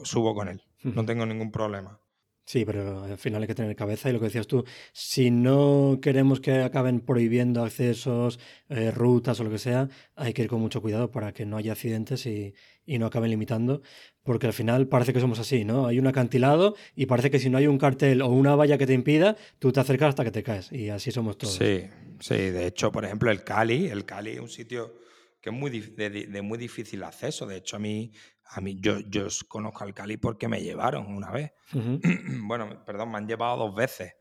subo 0.04 0.34
con 0.34 0.48
él. 0.48 0.62
No 0.84 1.06
tengo 1.06 1.26
ningún 1.26 1.52
problema. 1.52 2.00
Sí, 2.48 2.64
pero 2.64 3.04
al 3.04 3.18
final 3.18 3.42
hay 3.42 3.48
que 3.48 3.56
tener 3.56 3.76
cabeza 3.76 4.10
y 4.10 4.14
lo 4.14 4.20
que 4.20 4.28
decías 4.28 4.48
tú, 4.48 4.64
si 4.94 5.32
no 5.32 6.00
queremos 6.02 6.40
que 6.40 6.62
acaben 6.62 7.02
prohibiendo 7.02 7.62
accesos, 7.62 8.40
eh, 8.70 8.90
rutas 8.90 9.38
o 9.42 9.44
lo 9.44 9.50
que 9.50 9.58
sea, 9.58 9.90
hay 10.16 10.32
que 10.32 10.44
ir 10.44 10.48
con 10.48 10.62
mucho 10.62 10.82
cuidado 10.82 11.12
para 11.12 11.34
que 11.34 11.46
no 11.46 11.58
haya 11.58 11.74
accidentes 11.74 12.26
y, 12.26 12.54
y, 12.88 12.98
no 12.98 13.06
acaben 13.06 13.30
limitando, 13.30 13.82
porque 14.24 14.48
al 14.48 14.54
final 14.54 14.88
parece 14.88 15.14
que 15.14 15.20
somos 15.20 15.38
así, 15.40 15.66
¿no? 15.66 15.86
Hay 15.86 16.00
un 16.00 16.08
acantilado 16.08 16.76
y 16.96 17.06
parece 17.06 17.30
que 17.30 17.40
si 17.40 17.50
no 17.50 17.58
hay 17.58 17.68
un 17.68 17.78
cartel 17.78 18.22
o 18.22 18.30
una 18.30 18.56
valla 18.56 18.78
que 18.78 18.88
te 18.88 18.94
impida, 18.94 19.36
tú 19.60 19.72
te 19.72 19.80
acercas 19.80 20.10
hasta 20.10 20.24
que 20.24 20.32
te 20.32 20.44
caes 20.44 20.72
y 20.72 20.90
así 20.90 21.12
somos 21.12 21.38
todos. 21.38 21.54
Sí, 21.54 21.84
sí, 22.20 22.36
de 22.36 22.68
hecho, 22.68 22.92
por 22.92 23.06
ejemplo, 23.06 23.30
el 23.30 23.44
Cali, 23.44 23.88
el 23.88 24.06
Cali 24.06 24.32
es 24.32 24.40
un 24.40 24.50
sitio 24.50 24.96
que 25.42 25.52
es 25.52 25.56
muy 25.56 25.70
de, 25.70 26.10
de, 26.10 26.42
muy 26.42 26.58
difícil 26.58 27.04
acceso, 27.04 27.46
de 27.46 27.58
hecho 27.58 27.76
a 27.76 27.80
mí 27.80 28.12
a 28.52 28.62
mí, 28.62 28.78
yo, 28.80 29.00
yo 29.00 29.28
conozco 29.48 29.84
al 29.84 29.94
Cali 29.94 30.18
porque 30.18 30.48
me 30.48 30.62
llevaron 30.62 31.08
una 31.08 31.32
vez. 31.32 31.52
bueno, 32.44 32.84
perdón, 32.86 33.12
me 33.12 33.18
han 33.18 33.28
llevado 33.28 33.58
dos 33.58 33.76
veces. 33.76 34.14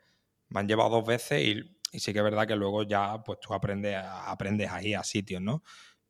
Me 0.48 0.61
han 0.61 0.68
llevado 0.68 0.90
dos 0.90 1.07
veces 1.07 1.42
y, 1.42 1.98
sí 1.98 2.12
que 2.12 2.18
es 2.18 2.24
verdad 2.24 2.46
que 2.46 2.57
luego 2.57 2.83
ya 2.83 3.22
pues 3.22 3.38
tú 3.40 3.55
aprendes, 3.55 3.96
aprendes 4.02 4.70
ahí 4.70 4.94
a 4.94 5.02
sitios, 5.02 5.40
¿no? 5.40 5.62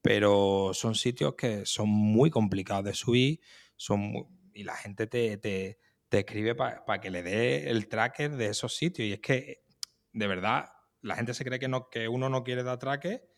Pero 0.06 0.70
son 0.72 0.94
sitios 0.94 1.34
que 1.34 1.66
son 1.66 1.88
muy 1.88 2.30
complicados 2.30 2.84
de 2.84 2.94
subir 2.94 3.40
son 3.74 4.12
y 4.54 4.62
la 4.62 4.76
gente 4.76 5.08
te, 5.08 5.36
te, 5.36 5.80
te 6.08 6.20
escribe 6.20 6.54
para 6.54 7.00
que 7.00 7.10
le 7.10 7.24
dé 7.24 7.70
el 7.70 7.88
tracker 7.88 8.36
de 8.36 8.46
esos 8.46 8.76
sitios. 8.76 9.08
Y 9.08 9.14
es 9.14 9.20
que, 9.20 9.64
de 10.12 10.26
verdad, 10.28 10.66
la 11.02 11.16
gente 11.16 11.34
se 11.34 11.44
cree 11.44 11.58
que, 11.58 11.66
no, 11.66 11.90
que 11.90 12.06
uno 12.06 12.28
no 12.28 12.44
quiere 12.44 12.62
dar 12.62 12.78
tracker 12.78 13.28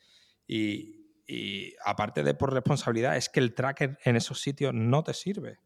y, 0.46 1.08
y 1.26 1.74
aparte 1.86 2.22
de 2.22 2.34
por 2.34 2.52
responsabilidad, 2.52 3.16
es 3.16 3.30
que 3.30 3.40
el 3.40 3.54
tracker 3.54 3.98
en 4.04 4.16
esos 4.16 4.42
sitios 4.42 4.74
no 4.74 5.02
te 5.02 5.14
sirve. 5.14 5.58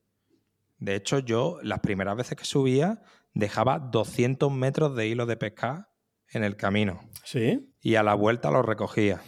De 0.78 0.94
hecho, 0.94 1.18
yo 1.18 1.58
las 1.62 1.80
primeras 1.80 2.16
veces 2.16 2.38
que 2.38 2.44
subía 2.44 3.02
dejaba 3.34 3.80
200 3.80 4.52
metros 4.52 4.94
de 4.94 5.08
hilo 5.08 5.26
de 5.26 5.36
pesca 5.36 5.90
en 6.28 6.44
el 6.44 6.56
camino. 6.56 7.00
Sí. 7.24 7.74
Y 7.80 7.96
a 7.96 8.04
la 8.04 8.14
vuelta 8.14 8.52
lo 8.52 8.62
recogía. 8.62 9.20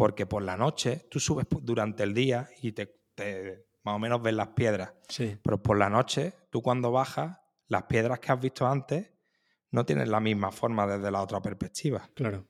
Porque 0.00 0.26
por 0.26 0.42
la 0.42 0.56
noche 0.56 1.06
tú 1.10 1.20
subes 1.20 1.46
durante 1.62 2.02
el 2.02 2.14
día 2.14 2.48
y 2.62 2.72
te, 2.72 2.96
más 3.82 3.96
o 3.96 3.98
menos 3.98 4.22
ves 4.22 4.34
las 4.34 4.48
piedras. 4.48 4.94
Sí. 5.08 5.38
Pero 5.42 5.62
por 5.62 5.76
la 5.76 5.90
noche, 5.90 6.32
tú 6.50 6.62
cuando 6.62 6.90
bajas, 6.90 7.38
las 7.68 7.82
piedras 7.84 8.18
que 8.18 8.32
has 8.32 8.40
visto 8.40 8.66
antes 8.66 9.10
no 9.70 9.84
tienen 9.84 10.10
la 10.10 10.20
misma 10.20 10.50
forma 10.50 10.86
desde 10.86 11.10
la 11.10 11.22
otra 11.22 11.40
perspectiva. 11.40 12.08
Claro 12.14 12.46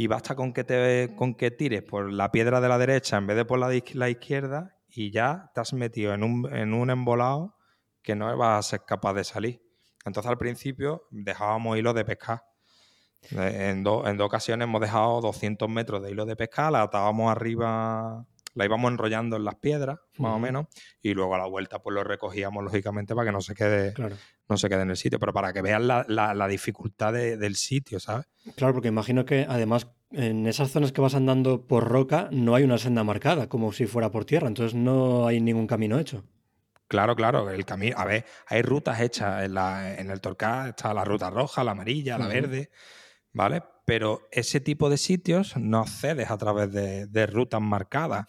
y 0.00 0.06
basta 0.06 0.36
con 0.36 0.52
que, 0.52 0.62
te, 0.62 1.12
con 1.16 1.34
que 1.34 1.50
tires 1.50 1.82
por 1.82 2.12
la 2.12 2.30
piedra 2.30 2.60
de 2.60 2.68
la 2.68 2.78
derecha 2.78 3.16
en 3.16 3.26
vez 3.26 3.36
de 3.36 3.44
por 3.44 3.58
la, 3.58 3.68
la 3.94 4.08
izquierda 4.08 4.76
y 4.88 5.10
ya 5.10 5.50
te 5.52 5.60
has 5.60 5.72
metido 5.72 6.14
en 6.14 6.22
un, 6.22 6.48
en 6.54 6.72
un 6.72 6.90
embolado 6.90 7.56
que 8.00 8.14
no 8.14 8.36
vas 8.36 8.58
a 8.58 8.70
ser 8.70 8.84
capaz 8.86 9.14
de 9.14 9.24
salir. 9.24 9.60
Entonces 10.04 10.30
al 10.30 10.38
principio 10.38 11.08
dejábamos 11.10 11.76
hilos 11.76 11.96
de 11.96 12.04
pescar. 12.04 12.44
En, 13.30 13.82
dos 13.82 14.04
ocasiones 14.20 14.66
hemos 14.66 14.80
dejado 14.80 15.20
200 15.20 15.68
metros 15.68 16.02
de 16.02 16.10
hilo 16.10 16.24
de 16.24 16.36
pescar, 16.36 16.72
la 16.72 16.82
atábamos 16.82 17.30
arriba, 17.30 18.26
la 18.54 18.64
íbamos 18.64 18.90
enrollando 18.90 19.36
en 19.36 19.44
las 19.44 19.56
piedras, 19.56 19.98
más 20.16 20.34
o 20.34 20.38
menos, 20.38 20.66
y 21.02 21.14
luego 21.14 21.34
a 21.34 21.38
la 21.38 21.46
vuelta 21.46 21.80
pues 21.80 21.94
lo 21.94 22.04
recogíamos 22.04 22.62
lógicamente 22.64 23.14
para 23.14 23.26
que 23.26 23.32
no 23.32 23.40
se 23.40 23.54
quede, 23.54 23.94
no 24.48 24.56
se 24.56 24.68
quede 24.68 24.82
en 24.82 24.90
el 24.90 24.96
sitio, 24.96 25.18
pero 25.18 25.32
para 25.32 25.52
que 25.52 25.62
vean 25.62 25.86
la, 25.86 26.48
dificultad 26.48 27.12
del 27.12 27.56
sitio, 27.56 28.00
¿sabes? 28.00 28.26
Claro, 28.56 28.72
porque 28.74 28.88
imagino 28.88 29.24
que 29.24 29.46
además 29.48 29.88
en 30.10 30.46
esas 30.46 30.70
zonas 30.70 30.92
que 30.92 31.00
vas 31.00 31.14
andando 31.14 31.66
por 31.66 31.86
roca 31.86 32.28
no 32.32 32.54
hay 32.54 32.64
una 32.64 32.78
senda 32.78 33.04
marcada, 33.04 33.48
como 33.48 33.72
si 33.72 33.86
fuera 33.86 34.10
por 34.10 34.24
tierra, 34.24 34.48
entonces 34.48 34.74
no 34.74 35.26
hay 35.26 35.40
ningún 35.40 35.66
camino 35.66 35.98
hecho. 35.98 36.24
Claro, 36.88 37.14
claro, 37.14 37.50
el 37.50 37.66
camino. 37.66 37.96
A 37.98 38.06
ver, 38.06 38.24
hay 38.46 38.62
rutas 38.62 38.98
hechas 39.00 39.44
en, 39.44 39.52
la, 39.52 39.98
en 39.98 40.10
el 40.10 40.22
Torcal, 40.22 40.70
está 40.70 40.94
la 40.94 41.04
ruta 41.04 41.28
roja, 41.28 41.62
la 41.62 41.72
amarilla, 41.72 42.16
la 42.16 42.28
verde, 42.28 42.70
¿vale? 43.32 43.62
Pero 43.84 44.28
ese 44.30 44.60
tipo 44.60 44.90
de 44.90 44.98
sitios 44.98 45.56
no 45.56 45.78
accedes 45.78 46.30
a 46.30 46.36
través 46.36 46.72
de, 46.72 47.26
rutas 47.26 47.60
marcadas. 47.60 48.26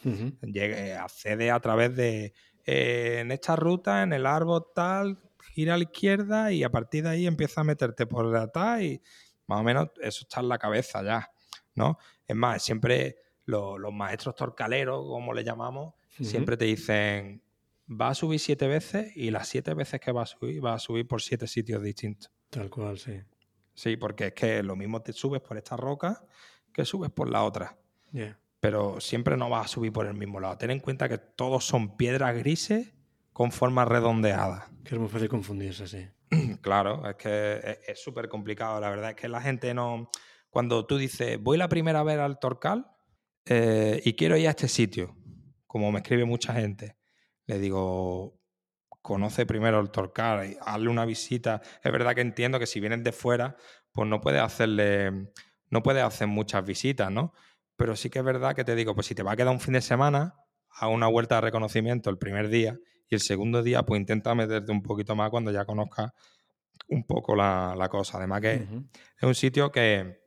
accedes 0.99 1.51
a 1.51 1.59
través 1.59 1.95
de. 1.95 2.33
Eh, 2.65 3.19
en 3.19 3.31
esta 3.31 3.55
ruta, 3.55 4.03
en 4.03 4.13
el 4.13 4.25
árbol 4.25 4.67
tal, 4.75 5.19
gira 5.53 5.73
a 5.73 5.77
la 5.77 5.83
izquierda 5.83 6.51
y 6.51 6.63
a 6.63 6.69
partir 6.69 7.03
de 7.03 7.09
ahí 7.09 7.25
empieza 7.25 7.61
a 7.61 7.63
meterte 7.63 8.05
por 8.05 8.35
atrás 8.35 8.81
y 8.81 9.01
más 9.47 9.61
o 9.61 9.63
menos 9.63 9.87
eso 10.01 10.21
está 10.21 10.41
en 10.41 10.49
la 10.49 10.59
cabeza 10.59 11.01
ya, 11.03 11.31
¿no? 11.73 11.97
Es 12.27 12.35
más, 12.35 12.61
siempre 12.61 13.17
los, 13.45 13.79
maestros 13.91 14.35
torcaleros, 14.35 15.03
como 15.07 15.33
le 15.33 15.43
llamamos, 15.43 15.95
siempre 16.21 16.57
te 16.57 16.65
dicen 16.65 17.41
va 17.89 18.09
a 18.09 18.15
subir 18.15 18.39
siete 18.39 18.67
veces 18.67 19.11
y 19.15 19.31
las 19.31 19.47
siete 19.47 19.73
veces 19.73 19.99
que 19.99 20.11
va 20.11 20.23
a 20.23 20.25
subir, 20.25 20.63
va 20.63 20.73
a 20.73 20.79
subir 20.79 21.07
por 21.07 21.21
siete 21.21 21.47
sitios 21.47 21.81
distintos. 21.81 22.31
Tal 22.49 22.69
cual, 22.69 22.99
sí. 22.99 23.19
Sí, 23.79 23.95
porque 23.95 24.27
es 24.27 24.33
que 24.33 24.61
lo 24.61 24.75
mismo 24.75 25.01
te 25.01 25.13
subes 25.13 25.39
por 25.39 25.55
esta 25.55 25.77
roca 25.77 26.21
que 26.73 26.83
subes 26.83 27.11
por 27.11 27.29
la 27.29 27.45
otra. 27.45 27.77
Pero 28.59 28.99
siempre 28.99 29.37
no 29.37 29.49
vas 29.49 29.67
a 29.67 29.69
subir 29.69 29.93
por 29.93 30.05
el 30.05 30.15
mismo 30.15 30.41
lado. 30.41 30.57
Ten 30.57 30.71
en 30.71 30.81
cuenta 30.81 31.07
que 31.07 31.17
todos 31.17 31.63
son 31.63 31.95
piedras 31.95 32.35
grises 32.35 32.93
con 33.31 33.53
forma 33.53 33.85
redondeada. 33.85 34.69
Que 34.83 34.95
es 34.95 34.99
muy 34.99 35.07
fácil 35.07 35.29
confundirse, 35.29 35.87
sí. 35.87 36.09
claro, 36.61 37.09
es 37.09 37.15
que 37.15 37.79
es 37.87 38.03
súper 38.03 38.27
complicado. 38.27 38.81
La 38.81 38.89
verdad 38.89 39.11
es 39.11 39.15
que 39.15 39.29
la 39.29 39.39
gente 39.39 39.73
no. 39.73 40.09
Cuando 40.49 40.85
tú 40.85 40.97
dices, 40.97 41.41
voy 41.41 41.57
la 41.57 41.69
primera 41.69 42.03
vez 42.03 42.19
al 42.19 42.37
Torcal 42.37 42.85
eh, 43.45 44.01
y 44.03 44.11
quiero 44.15 44.35
ir 44.35 44.47
a 44.47 44.49
este 44.49 44.67
sitio, 44.67 45.15
como 45.67 45.89
me 45.93 45.99
escribe 45.99 46.25
mucha 46.25 46.53
gente, 46.53 46.97
le 47.45 47.59
digo, 47.59 48.38
conoce 49.09 49.47
primero 49.47 49.79
el 49.79 49.89
Torcal, 49.89 50.55
hazle 50.61 50.87
una 50.87 51.03
visita. 51.03 51.63
Es 51.83 51.91
verdad 51.91 52.13
que 52.13 52.21
entiendo 52.21 52.59
que 52.59 52.67
si 52.67 52.79
vienes 52.79 53.03
de 53.03 53.11
fuera, 53.11 53.55
pues 53.91 54.07
no 54.07 54.21
puedes 54.21 54.39
hacerle, 54.39 55.31
no 55.71 55.81
puedes 55.81 56.03
hacer 56.03 56.27
muchas 56.27 56.63
visitas, 56.63 57.11
¿no? 57.11 57.33
Pero 57.75 57.95
sí 57.95 58.11
que 58.11 58.19
es 58.19 58.25
verdad 58.25 58.55
que 58.55 58.63
te 58.63 58.75
digo, 58.75 58.93
pues 58.93 59.07
si 59.07 59.15
te 59.15 59.23
va 59.23 59.31
a 59.31 59.35
quedar 59.35 59.51
un 59.51 59.59
fin 59.59 59.73
de 59.73 59.81
semana, 59.81 60.35
a 60.69 60.89
una 60.89 61.07
vuelta 61.07 61.35
de 61.35 61.41
reconocimiento 61.41 62.11
el 62.11 62.19
primer 62.19 62.49
día 62.49 62.77
y 63.09 63.15
el 63.15 63.21
segundo 63.21 63.63
día, 63.63 63.81
pues 63.81 63.99
intenta 63.99 64.35
meterte 64.35 64.71
un 64.71 64.83
poquito 64.83 65.15
más 65.15 65.31
cuando 65.31 65.49
ya 65.49 65.65
conozcas 65.65 66.11
un 66.87 67.03
poco 67.07 67.35
la, 67.35 67.87
cosa. 67.89 68.19
Además 68.19 68.41
que 68.41 68.53
es 68.53 69.23
un 69.23 69.33
sitio 69.33 69.71
que 69.71 70.19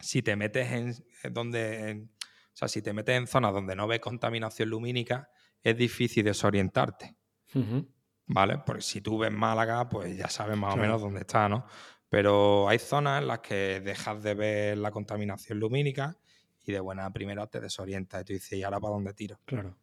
si 0.00 0.22
te 0.22 0.36
metes 0.36 0.72
en 0.72 1.34
donde, 1.34 2.08
o 2.14 2.56
sea, 2.56 2.66
si 2.66 2.80
te 2.80 2.94
metes 2.94 3.14
en 3.14 3.26
zonas 3.26 3.52
donde 3.52 3.76
no 3.76 3.86
ves 3.86 4.00
contaminación 4.00 4.70
lumínica, 4.70 5.28
es 5.62 5.76
difícil 5.76 6.24
desorientarte. 6.24 7.14
¿Vale? 8.28 8.58
Porque 8.64 8.82
si 8.82 9.00
tú 9.00 9.18
ves 9.18 9.32
Málaga, 9.32 9.88
pues 9.88 10.16
ya 10.16 10.28
sabes 10.28 10.56
más 10.56 10.74
o 10.74 10.76
menos 10.76 11.00
dónde 11.00 11.20
está, 11.20 11.48
¿no? 11.48 11.66
Pero 12.08 12.68
hay 12.68 12.78
zonas 12.78 13.20
en 13.22 13.28
las 13.28 13.40
que 13.40 13.80
dejas 13.80 14.22
de 14.22 14.34
ver 14.34 14.78
la 14.78 14.90
contaminación 14.90 15.58
lumínica 15.58 16.16
y 16.64 16.72
de 16.72 16.80
buena 16.80 17.12
primera 17.12 17.46
te 17.46 17.60
desorientas 17.60 18.22
y 18.22 18.24
tú 18.24 18.32
dices, 18.32 18.58
¿y 18.58 18.62
ahora 18.62 18.80
para 18.80 18.94
dónde 18.94 19.12
tiro? 19.14 19.38
Claro. 19.44 19.76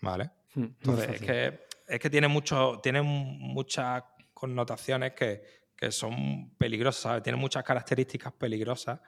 ¿Vale? 0.00 0.30
Entonces, 0.54 1.10
es, 1.14 1.20
que, 1.20 1.60
es 1.86 1.98
que 1.98 2.10
tiene, 2.10 2.28
mucho, 2.28 2.80
tiene 2.82 3.00
muchas 3.02 4.02
connotaciones 4.34 5.12
que, 5.12 5.62
son 5.90 6.54
peligrosas, 6.56 7.20
tiene 7.24 7.36
muchas 7.36 7.64
características 7.64 8.32
peligrosas 8.34 9.00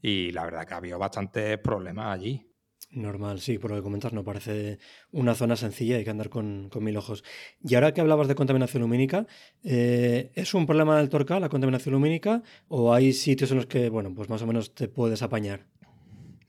y 0.00 0.30
la 0.30 0.44
verdad 0.44 0.64
que 0.64 0.74
ha 0.74 0.76
habido 0.76 0.96
bastantes 0.96 1.58
problemas 1.58 2.14
allí. 2.14 2.51
Normal, 2.90 3.40
sí, 3.40 3.58
por 3.58 3.70
lo 3.70 3.76
que 3.76 3.82
comentas, 3.82 4.12
no 4.12 4.24
parece 4.24 4.78
una 5.12 5.34
zona 5.34 5.56
sencilla, 5.56 5.96
hay 5.96 6.04
que 6.04 6.10
andar 6.10 6.28
con, 6.28 6.70
mil 6.80 6.96
ojos. 6.96 7.24
Y 7.62 7.74
ahora 7.74 7.94
que 7.94 8.00
hablabas 8.00 8.28
de 8.28 8.34
contaminación 8.34 8.82
lumínica, 8.82 9.26
eh, 9.64 10.30
¿es 10.34 10.52
un 10.52 10.66
problema 10.66 10.98
del 10.98 11.08
Torcal 11.08 11.40
la 11.40 11.48
contaminación 11.48 11.94
lumínica 11.94 12.42
o 12.68 12.92
hay 12.92 13.12
sitios 13.12 13.50
en 13.50 13.58
los 13.58 13.66
que, 13.66 13.88
bueno, 13.88 14.12
pues 14.14 14.28
más 14.28 14.42
o 14.42 14.46
menos 14.46 14.74
te 14.74 14.88
puedes 14.88 15.22
apañar? 15.22 15.66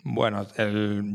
Bueno, 0.04 0.46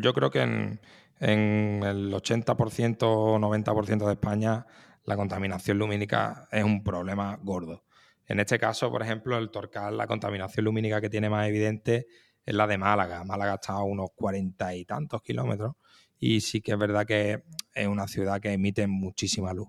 yo 0.00 0.14
creo 0.14 0.30
que 0.30 0.40
en, 0.40 0.80
el 1.20 2.12
80% 2.12 3.02
o 3.02 3.38
90% 3.38 4.06
de 4.06 4.12
España 4.12 4.66
la 5.04 5.16
contaminación 5.16 5.78
lumínica 5.78 6.48
es 6.50 6.64
un 6.64 6.82
problema 6.82 7.38
gordo. 7.42 7.84
En 8.26 8.40
este 8.40 8.58
caso, 8.58 8.90
por 8.90 9.02
ejemplo, 9.02 9.36
el 9.36 9.50
Torcal, 9.50 9.96
la 9.96 10.06
contaminación 10.06 10.64
lumínica 10.64 11.00
que 11.00 11.10
tiene 11.10 11.28
más 11.28 11.48
evidente 11.48 12.06
es 12.48 12.54
la 12.54 12.66
de 12.66 12.78
Málaga. 12.78 13.24
Málaga 13.24 13.54
está 13.56 13.74
a 13.74 13.82
unos 13.82 14.12
cuarenta 14.14 14.74
y 14.74 14.86
tantos 14.86 15.20
kilómetros 15.20 15.74
y 16.18 16.40
sí 16.40 16.62
que 16.62 16.72
es 16.72 16.78
verdad 16.78 17.04
que 17.04 17.42
es 17.74 17.86
una 17.86 18.08
ciudad 18.08 18.40
que 18.40 18.52
emite 18.52 18.86
muchísima 18.86 19.52
luz. 19.52 19.68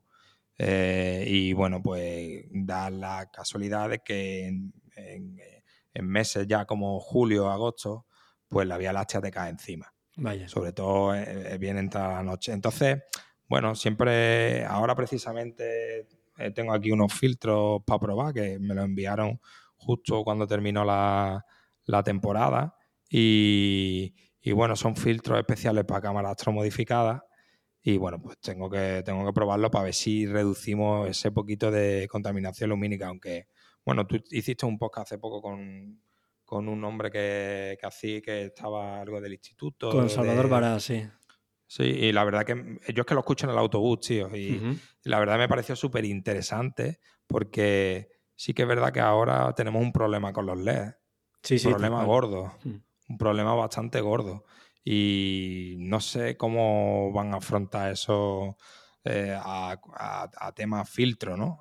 Eh, 0.58 1.26
y 1.28 1.52
bueno, 1.52 1.82
pues 1.84 2.46
da 2.52 2.90
la 2.90 3.30
casualidad 3.32 3.90
de 3.90 4.00
que 4.00 4.48
en, 4.48 4.74
meses 6.02 6.48
ya 6.48 6.64
como 6.64 7.02
julio, 7.02 7.50
agosto, 7.50 8.06
pues 8.48 8.66
la 8.66 8.78
Vía 8.78 8.94
Láctea 8.94 9.20
te 9.20 9.32
cae 9.32 9.50
encima. 9.50 9.94
Vaya. 10.16 10.48
Sobre 10.48 10.72
todo 10.72 11.14
eh, 11.14 11.58
bien 11.58 11.78
entrada 11.78 12.14
la 12.14 12.24
noche. 12.24 12.54
Entonces, 12.54 13.04
bueno, 13.50 13.76
siempre, 13.76 14.64
ahora 14.64 14.96
precisamente 14.96 16.08
eh, 16.38 16.52
tengo 16.52 16.72
aquí 16.72 16.94
unos 16.94 17.14
filtros 17.14 17.82
para 17.86 18.00
probar 18.00 18.34
que 18.34 18.58
me 18.58 18.74
lo 18.74 18.84
enviaron 18.84 19.42
justo 19.76 20.24
cuando 20.24 20.48
terminó 20.48 20.86
la, 20.86 21.46
la 21.90 22.04
temporada 22.04 22.76
y, 23.10 24.14
bueno, 24.54 24.76
son 24.76 24.96
filtros 24.96 25.40
especiales 25.40 25.86
para 25.86 26.02
cámaras 26.02 26.32
astromodificadas 26.32 27.22
y 27.82 27.98
bueno, 27.98 28.22
pues 28.22 28.38
tengo 28.40 28.70
que, 28.70 29.02
tengo 29.04 29.26
que 29.26 29.34
probarlo 29.34 29.72
para 29.72 29.86
ver 29.86 29.94
si 29.94 30.26
reducimos 30.26 31.10
ese 31.10 31.32
poquito 31.32 31.72
de 31.72 32.08
contaminación 32.10 32.70
lumínica, 32.70 33.08
aunque 33.08 33.48
bueno, 33.84 34.06
tú 34.06 34.22
hiciste 34.30 34.66
un 34.66 34.78
podcast 34.78 35.08
hace 35.08 35.18
poco 35.18 35.42
con, 35.42 36.02
un 36.52 36.84
hombre 36.84 37.10
que, 37.10 37.78
que 37.80 37.88
hacía 37.88 38.22
que 38.22 38.46
estaba 38.46 39.02
algo 39.02 39.22
del 39.22 39.34
instituto. 39.34 39.90
Con 39.90 40.10
Salvador 40.10 40.50
Vara, 40.50 40.80
sí. 40.80 41.04
Sí, 41.66 41.84
y 41.84 42.12
la 42.12 42.24
verdad 42.24 42.46
que 42.46 42.56
yo 42.94 43.02
es 43.02 43.06
que 43.06 43.14
lo 43.14 43.20
escucho 43.20 43.46
en 43.46 43.52
el 43.52 43.58
autobús, 43.60 44.00
tío, 44.02 44.36
y, 44.36 44.60
la 45.04 45.20
verdad 45.20 45.38
me 45.38 45.48
pareció 45.48 45.76
súper 45.76 46.06
interesante 46.06 47.00
porque 47.28 48.10
sí 48.36 48.54
que 48.54 48.64
es 48.64 48.68
verdad 48.68 48.92
que 48.92 49.00
ahora 49.00 49.54
tenemos 49.54 49.82
un 49.82 49.92
problema 49.92 50.34
con 50.34 50.46
los 50.48 50.58
LEDs. 50.58 50.96
Sí, 51.44 51.56
un 51.66 51.74
problema 51.74 52.04
gordo. 52.04 52.54
Un 52.66 53.18
problema 53.18 53.54
bastante 53.54 54.02
gordo. 54.02 54.46
Y 54.84 55.76
no 55.80 56.00
sé 56.00 56.38
cómo 56.38 57.12
van 57.12 57.34
a 57.34 57.38
afrontar 57.38 57.92
eso 57.92 58.58
eh, 59.04 59.38
a, 59.38 59.80
a, 59.94 60.52
temas 60.54 60.90
filtro, 60.90 61.38
¿no? 61.38 61.60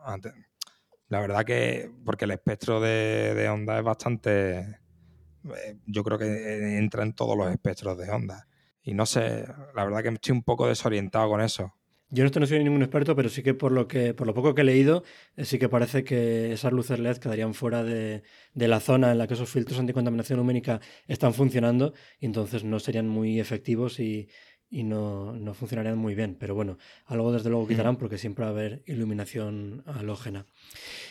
La 1.08 1.20
verdad 1.20 1.44
que, 1.44 1.90
porque 2.04 2.26
el 2.26 2.32
espectro 2.32 2.80
de, 2.80 3.48
onda 3.50 3.78
es 3.78 3.84
bastante. 3.84 4.58
Eh, 4.58 5.78
yo 5.86 6.04
creo 6.04 6.18
que 6.18 6.76
entra 6.78 7.02
en 7.02 7.14
todos 7.14 7.36
los 7.36 7.50
espectros 7.50 7.96
de 7.96 8.10
onda. 8.10 8.46
Y 8.82 8.94
no 8.94 9.06
sé, 9.06 9.46
la 9.74 9.84
verdad 9.84 10.02
que 10.02 10.08
estoy 10.08 10.32
un 10.32 10.42
poco 10.42 10.66
desorientado 10.66 11.28
con 11.28 11.40
eso. 11.40 11.74
Yo 12.10 12.22
en 12.22 12.26
esto 12.26 12.40
no 12.40 12.46
soy 12.46 12.64
ningún 12.64 12.82
experto, 12.82 13.14
pero 13.14 13.28
sí 13.28 13.42
que 13.42 13.52
por 13.52 13.70
lo 13.70 13.86
que 13.86 14.14
por 14.14 14.26
lo 14.26 14.32
poco 14.32 14.54
que 14.54 14.62
he 14.62 14.64
leído, 14.64 15.04
eh, 15.36 15.44
sí 15.44 15.58
que 15.58 15.68
parece 15.68 16.04
que 16.04 16.52
esas 16.52 16.72
luces 16.72 16.98
LED 16.98 17.18
quedarían 17.18 17.52
fuera 17.52 17.84
de, 17.84 18.22
la 18.54 18.80
zona 18.80 19.12
en 19.12 19.18
la 19.18 19.26
que 19.26 19.34
esos 19.34 19.50
filtros 19.50 19.78
anticontaminación 19.78 20.38
lumínica 20.38 20.80
están 21.06 21.34
funcionando 21.34 21.92
y 22.18 22.26
entonces 22.26 22.64
no 22.64 22.80
serían 22.80 23.08
muy 23.08 23.40
efectivos 23.40 24.00
y, 24.00 24.28
no, 24.70 25.54
funcionarían 25.54 25.98
muy 25.98 26.14
bien. 26.14 26.34
Pero 26.40 26.54
bueno, 26.54 26.78
algo 27.04 27.30
desde 27.30 27.50
luego 27.50 27.68
quitarán 27.68 27.96
porque 27.96 28.16
siempre 28.16 28.44
va 28.44 28.50
a 28.50 28.54
haber 28.54 28.82
iluminación 28.86 29.82
halógena. 29.86 30.46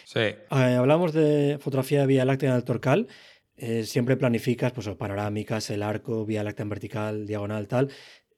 Sí. 0.03 0.19
Eh, 0.19 0.37
hablamos 0.49 1.13
de 1.13 1.59
fotografía 1.59 2.01
de 2.01 2.07
Vía 2.07 2.25
Láctea 2.25 2.49
en 2.49 2.55
el 2.55 2.63
Torcal. 2.63 3.07
Eh, 3.55 3.83
siempre 3.83 4.17
planificas 4.17 4.71
pues, 4.71 4.87
panorámicas, 4.89 5.69
el 5.69 5.81
arco, 5.83 6.25
Vía 6.25 6.43
Láctea 6.43 6.63
en 6.63 6.69
vertical, 6.69 7.27
diagonal, 7.27 7.67
tal. 7.67 7.89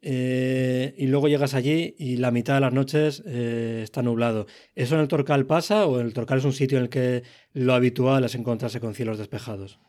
Eh, 0.01 0.95
y 0.97 1.07
luego 1.07 1.27
llegas 1.27 1.53
allí 1.53 1.95
y 1.97 2.17
la 2.17 2.31
mitad 2.31 2.53
de 2.53 2.61
las 2.61 2.73
noches 2.73 3.21
eh, 3.25 3.81
está 3.83 4.01
nublado. 4.01 4.47
¿Eso 4.75 4.95
en 4.95 5.01
el 5.01 5.07
Torcal 5.07 5.45
pasa 5.45 5.85
o 5.85 5.99
el 5.99 6.13
Torcal 6.13 6.39
es 6.39 6.45
un 6.45 6.53
sitio 6.53 6.77
en 6.77 6.85
el 6.85 6.89
que 6.89 7.23
lo 7.53 7.73
habitual 7.73 8.23
es 8.23 8.35
encontrarse 8.35 8.79
con 8.79 8.93
cielos 8.93 9.17
despejados? 9.17 9.79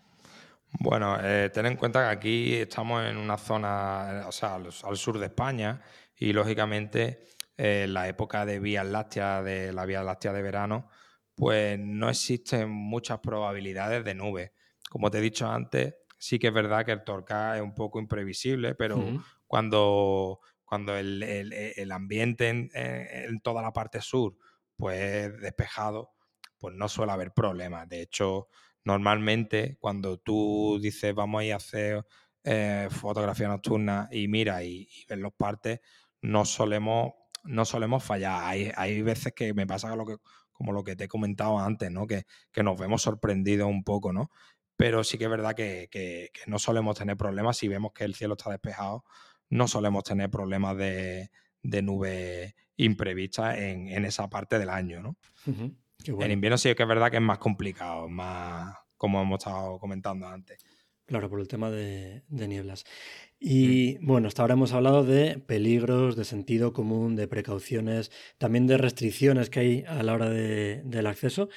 Bueno, 0.81 1.17
eh, 1.21 1.51
ten 1.53 1.67
en 1.67 1.77
cuenta 1.77 2.05
que 2.05 2.17
aquí 2.17 2.55
estamos 2.55 3.05
en 3.05 3.17
una 3.17 3.37
zona, 3.37 4.25
o 4.27 4.33
sea, 4.33 4.57
al, 4.57 4.97
sur 4.97 5.19
de 5.19 5.27
España 5.27 5.81
y 6.17 6.33
lógicamente 6.33 7.25
en 7.57 7.93
la 7.93 8.09
época 8.09 8.47
de 8.47 8.59
vías 8.59 8.87
lácteas, 8.87 9.45
de 9.45 9.73
la 9.73 9.85
vía 9.85 10.03
láctea 10.03 10.33
de 10.33 10.43
verano, 10.43 10.89
pues 11.35 11.79
no 11.79 12.09
existen 12.09 12.71
muchas 12.71 13.19
probabilidades 13.21 14.05
de 14.05 14.15
nubes. 14.15 14.53
Como 14.89 15.11
te 15.11 15.19
he 15.19 15.21
dicho 15.21 15.49
antes, 15.49 15.95
sí 16.19 16.39
que 16.39 16.49
es 16.49 16.55
verdad 16.55 16.85
que 16.85 16.93
el 16.93 17.05
Torcal 17.05 17.57
es 17.57 17.63
un 17.63 17.75
poco 17.75 17.99
imprevisible, 17.99 18.75
pero 18.75 19.03
cuando, 19.51 20.39
cuando 20.65 20.97
el, 20.97 21.91
ambiente 21.91 22.49
en, 22.49 23.41
toda 23.41 23.63
la 23.63 23.73
parte 23.73 24.01
sur 24.01 24.37
pues 24.77 25.37
despejado, 25.41 26.13
pues 26.57 26.77
no 26.77 26.89
suele 26.89 27.11
haber 27.11 27.33
problemas. 27.33 27.89
De 27.89 28.01
hecho, 28.01 28.47
normalmente 28.85 29.77
cuando 29.81 30.19
tú 30.19 30.79
dices 30.81 31.13
vamos 31.17 31.41
a 31.41 31.45
ir 31.47 31.53
a 31.53 31.57
hacer 31.57 32.07
eh, 32.45 32.87
fotografía 32.93 33.49
nocturna 33.49 34.09
y 34.13 34.29
mira 34.29 34.63
y, 34.63 34.89
ves 35.09 35.19
los 35.19 35.33
partes, 35.33 35.81
no 36.23 36.45
solemos, 36.45 37.15
no 37.43 37.65
solemos 37.65 38.05
fallar. 38.05 38.45
Hay, 38.45 38.71
hay 38.77 39.03
veces 39.03 39.33
que 39.33 39.53
me 39.53 39.67
pasa 39.67 39.93
que, 40.07 40.17
como 40.53 40.73
lo 40.73 40.85
que 40.85 40.95
te 40.95 41.05
he 41.05 41.09
comentado 41.09 41.59
antes, 41.59 41.91
¿no? 41.91 42.07
Que, 42.07 42.25
nos 42.63 42.79
vemos 42.79 43.03
sorprendidos 43.03 43.69
un 43.69 43.83
poco, 43.83 44.13
¿no? 44.13 44.31
Pero 44.77 45.03
sí 45.03 45.19
que 45.19 45.25
es 45.25 45.31
verdad 45.31 45.57
que, 45.57 46.31
no 46.47 46.61
solemos 46.61 46.97
tener 46.97 47.17
problemas 47.17 47.57
si 47.57 47.67
vemos 47.67 47.93
que 47.93 48.05
el 48.05 48.15
cielo 48.15 48.35
está 48.35 48.51
despejado, 48.51 49.03
no 49.51 49.69
solemos 49.69 50.05
tener 50.05 50.31
problemas 50.31 50.77
de, 50.77 51.31
de 51.63 51.83
nubes 51.83 52.55
imprevistas 52.77 53.59
en, 53.59 54.05
esa 54.05 54.29
parte 54.31 54.59
del 54.59 54.71
año, 54.71 55.03
¿no? 55.03 55.17
En 56.07 56.31
invierno 56.31 56.57
sí 56.57 56.75
que 56.75 56.83
es 56.83 56.89
verdad 56.89 57.11
que 57.11 57.19
es 57.19 57.23
más 57.23 57.39
complicado, 57.39 58.09
más 58.09 58.75
como 58.97 59.21
hemos 59.21 59.39
estado 59.39 59.79
comentando 59.79 60.27
antes. 60.27 60.65
Claro, 61.07 61.29
por 61.29 61.41
el 61.41 61.49
tema 61.49 61.71
de, 61.71 62.23
nieblas. 62.29 62.85
Y 63.39 63.99
bueno, 63.99 64.29
hasta 64.29 64.43
ahora 64.43 64.55
hemos 64.55 64.73
hablado 64.73 65.03
de 65.03 65.39
peligros, 65.39 66.15
de 66.15 66.25
sentido 66.25 66.73
común, 66.73 67.17
de 67.17 67.27
precauciones, 67.27 68.13
también 68.39 68.67
de 68.67 68.79
restricciones 68.79 69.51
que 69.51 69.61
hay 69.61 69.85
a 69.89 70.03
la 70.03 70.15
hora 70.15 70.31
del 70.31 71.07
acceso. 71.07 71.49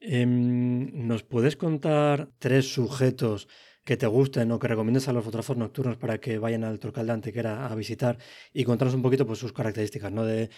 Em, 0.00 1.06
¿Nos 1.06 1.22
puedes 1.22 1.56
contar 1.56 2.30
tres 2.38 2.72
sujetos 2.72 3.46
que 3.84 3.96
te 3.96 4.06
gusten 4.06 4.50
o 4.50 4.58
que 4.58 4.68
recomiendes 4.68 5.08
a 5.08 5.12
los 5.12 5.24
fotógrafos 5.24 5.56
nocturnos 5.56 5.96
para 5.96 6.18
que 6.18 6.38
vayan 6.38 6.64
al 6.64 6.78
Torcal 6.78 7.06
de 7.06 7.12
Antequera 7.12 7.66
a 7.66 7.74
visitar 7.74 8.18
y 8.52 8.64
contarnos 8.64 8.94
un 8.94 9.02
poquito 9.02 9.26
pues, 9.26 9.38
sus 9.38 9.52
características, 9.52 10.10
¿no? 10.10 10.24
De 10.24 10.50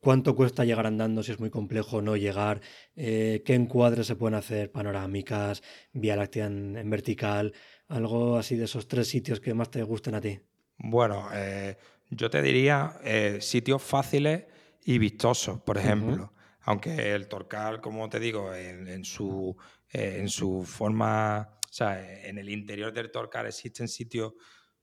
cuánto 0.00 0.34
cuesta 0.34 0.64
llegar 0.64 0.86
andando, 0.86 1.22
si 1.22 1.32
es 1.32 1.40
muy 1.40 1.50
complejo 1.50 1.98
o 1.98 2.02
no 2.02 2.16
llegar, 2.16 2.60
eh, 2.96 3.42
qué 3.44 3.54
encuadres 3.54 4.06
se 4.06 4.16
pueden 4.16 4.34
hacer, 4.34 4.70
panorámicas, 4.70 5.62
vía 5.92 6.16
láctea 6.16 6.46
en 6.46 6.90
vertical, 6.90 7.52
algo 7.88 8.36
así 8.36 8.56
de 8.56 8.64
esos 8.64 8.88
tres 8.88 9.08
sitios 9.08 9.40
que 9.40 9.54
más 9.54 9.70
te 9.70 9.82
gusten 9.82 10.14
a 10.14 10.20
ti. 10.20 10.40
Bueno, 10.78 11.28
eh, 11.32 11.76
yo 12.10 12.30
te 12.30 12.42
diría 12.42 12.98
eh, 13.02 13.38
sitios 13.40 13.82
fáciles 13.82 14.44
y 14.84 14.98
vistosos, 14.98 15.60
por 15.60 15.78
ejemplo. 15.78 16.32
Aunque 16.66 17.12
el 17.12 17.28
Torcal, 17.28 17.80
como 17.80 18.08
te 18.08 18.18
digo, 18.18 18.54
en, 18.54 19.04
su, 19.04 19.54
en 19.92 20.28
su 20.30 20.64
forma, 20.64 21.58
o 21.74 21.76
sea, 21.76 22.28
en 22.28 22.38
el 22.38 22.50
interior 22.50 22.92
del 22.92 23.10
Torcal 23.10 23.46
existen 23.46 23.88
sitios 23.88 24.34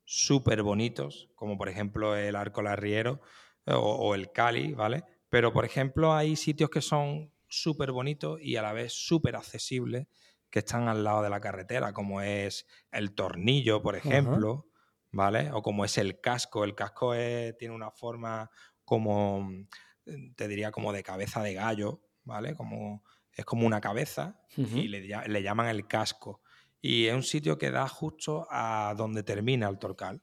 súper 0.04 0.62
bonitos, 0.62 1.30
como 1.36 1.58
por 1.58 1.70
ejemplo 1.70 2.18
el 2.18 2.36
Arco 2.36 2.62
Larriero 2.62 3.22
o, 3.66 3.78
o 3.78 4.14
el 4.14 4.34
Cali, 4.34 4.74
¿vale? 4.74 5.06
Pero, 5.30 5.54
por 5.54 5.64
ejemplo, 5.64 6.14
hay 6.14 6.36
sitios 6.36 6.70
que 6.70 6.82
son 6.82 7.32
súper 7.48 7.94
bonitos 7.94 8.42
y 8.42 8.58
a 8.58 8.62
la 8.62 8.74
vez 8.74 8.92
súper 8.92 9.38
accesibles 9.38 10.08
que 10.50 10.60
están 10.60 10.90
al 10.90 11.06
lado 11.06 11.24
de 11.24 11.30
la 11.30 11.40
carretera, 11.40 11.94
como 11.94 12.20
es 12.20 12.68
el 12.92 13.14
tornillo, 13.16 13.82
por 13.82 13.96
ejemplo, 13.96 14.68
¿vale? 15.10 15.50
O 15.54 15.62
como 15.62 15.86
es 15.86 15.98
el 15.98 16.20
casco. 16.20 16.66
El 16.66 16.76
casco 16.76 17.14
tiene 17.58 17.74
una 17.74 17.92
forma 17.92 18.52
como, 18.84 19.44
mm, 19.44 20.34
te 20.36 20.50
diría, 20.50 20.74
como 20.74 20.92
de 20.92 21.02
cabeza 21.02 21.42
de 21.42 21.54
gallo, 21.54 22.02
¿vale? 22.26 22.54
Como, 22.54 23.06
es 23.32 23.46
como 23.46 23.66
una 23.66 23.80
cabeza 23.80 24.42
y 24.58 24.90
le, 24.90 25.42
llaman 25.42 25.70
el 25.70 25.88
casco. 25.88 26.42
Y 26.82 27.06
es 27.06 27.14
un 27.14 27.24
sitio 27.24 27.58
que 27.58 27.70
da 27.70 27.88
justo 27.88 28.48
a 28.50 28.94
donde 28.98 29.24
termina 29.24 29.70
el 29.70 29.78
Torcal, 29.78 30.22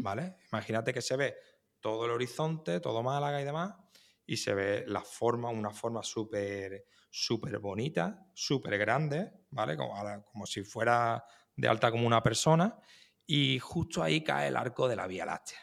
¿vale? 0.00 0.36
Imagínate 0.52 0.92
que 0.92 1.02
se 1.02 1.16
ve 1.16 1.36
todo 1.80 2.04
el 2.04 2.10
horizonte, 2.10 2.80
todo 2.80 3.02
Málaga 3.02 3.40
y 3.40 3.44
demás, 3.44 3.74
y 4.26 4.36
se 4.36 4.54
ve 4.54 4.84
la 4.86 5.02
forma, 5.02 5.50
una 5.50 5.70
forma 5.70 6.02
súper 6.02 6.84
súper 7.10 7.58
bonita, 7.58 8.24
súper 8.34 8.78
grande, 8.78 9.32
¿vale? 9.50 9.76
Como, 9.76 9.94
como, 10.24 10.46
si 10.46 10.62
fuera 10.62 11.24
de 11.56 11.68
alta 11.68 11.90
como 11.90 12.06
una 12.06 12.22
persona. 12.22 12.78
Y 13.26 13.58
justo 13.58 14.02
ahí 14.02 14.22
cae 14.22 14.48
el 14.48 14.56
arco 14.56 14.88
de 14.88 14.96
la 14.96 15.06
Vía 15.06 15.26
Láctea. 15.26 15.58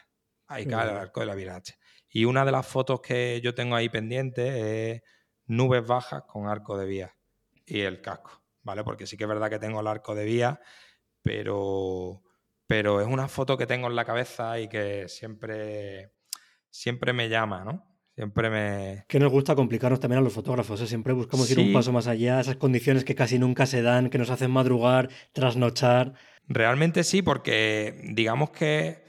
Ahí 0.46 0.66
cae 0.66 0.90
el 0.90 0.96
arco 0.96 1.20
de 1.20 1.26
la 1.26 1.34
Vía 1.34 1.52
Láctea. 1.52 1.78
Y 2.10 2.24
una 2.24 2.44
de 2.44 2.52
las 2.52 2.66
fotos 2.66 3.00
que 3.00 3.40
yo 3.42 3.54
tengo 3.54 3.76
ahí 3.76 3.88
pendiente 3.88 4.92
es 4.92 5.02
nubes 5.46 5.86
bajas 5.86 6.22
con 6.26 6.46
arco 6.46 6.78
de 6.78 6.86
vía 6.86 7.16
y 7.66 7.80
el 7.80 8.00
casco, 8.00 8.42
¿vale? 8.62 8.84
Porque 8.84 9.06
sí 9.06 9.16
que 9.16 9.24
es 9.24 9.28
verdad 9.28 9.50
que 9.50 9.58
tengo 9.58 9.80
el 9.80 9.86
arco 9.86 10.14
de 10.14 10.24
vía, 10.24 10.60
pero, 11.22 12.22
pero 12.66 13.00
es 13.00 13.06
una 13.06 13.28
foto 13.28 13.56
que 13.56 13.66
tengo 13.66 13.88
en 13.88 13.96
la 13.96 14.04
cabeza 14.04 14.58
y 14.60 14.68
que 14.68 15.08
siempre, 15.08 16.12
siempre 16.70 17.12
me 17.12 17.28
llama, 17.28 17.64
¿no? 17.64 17.88
Siempre 18.18 18.50
me. 18.50 19.04
Que 19.06 19.20
nos 19.20 19.30
gusta 19.30 19.54
complicarnos 19.54 20.00
también 20.00 20.18
a 20.18 20.22
los 20.22 20.32
fotógrafos, 20.32 20.80
¿eh? 20.80 20.88
siempre 20.88 21.12
buscamos 21.12 21.48
ir 21.52 21.60
un 21.60 21.72
paso 21.72 21.92
más 21.92 22.08
allá, 22.08 22.40
esas 22.40 22.56
condiciones 22.56 23.04
que 23.04 23.14
casi 23.14 23.38
nunca 23.38 23.64
se 23.64 23.80
dan, 23.80 24.10
que 24.10 24.18
nos 24.18 24.30
hacen 24.30 24.50
madrugar, 24.50 25.08
trasnochar. 25.32 26.14
Realmente 26.48 27.04
sí, 27.04 27.22
porque 27.22 28.00
digamos 28.12 28.50
que. 28.50 29.04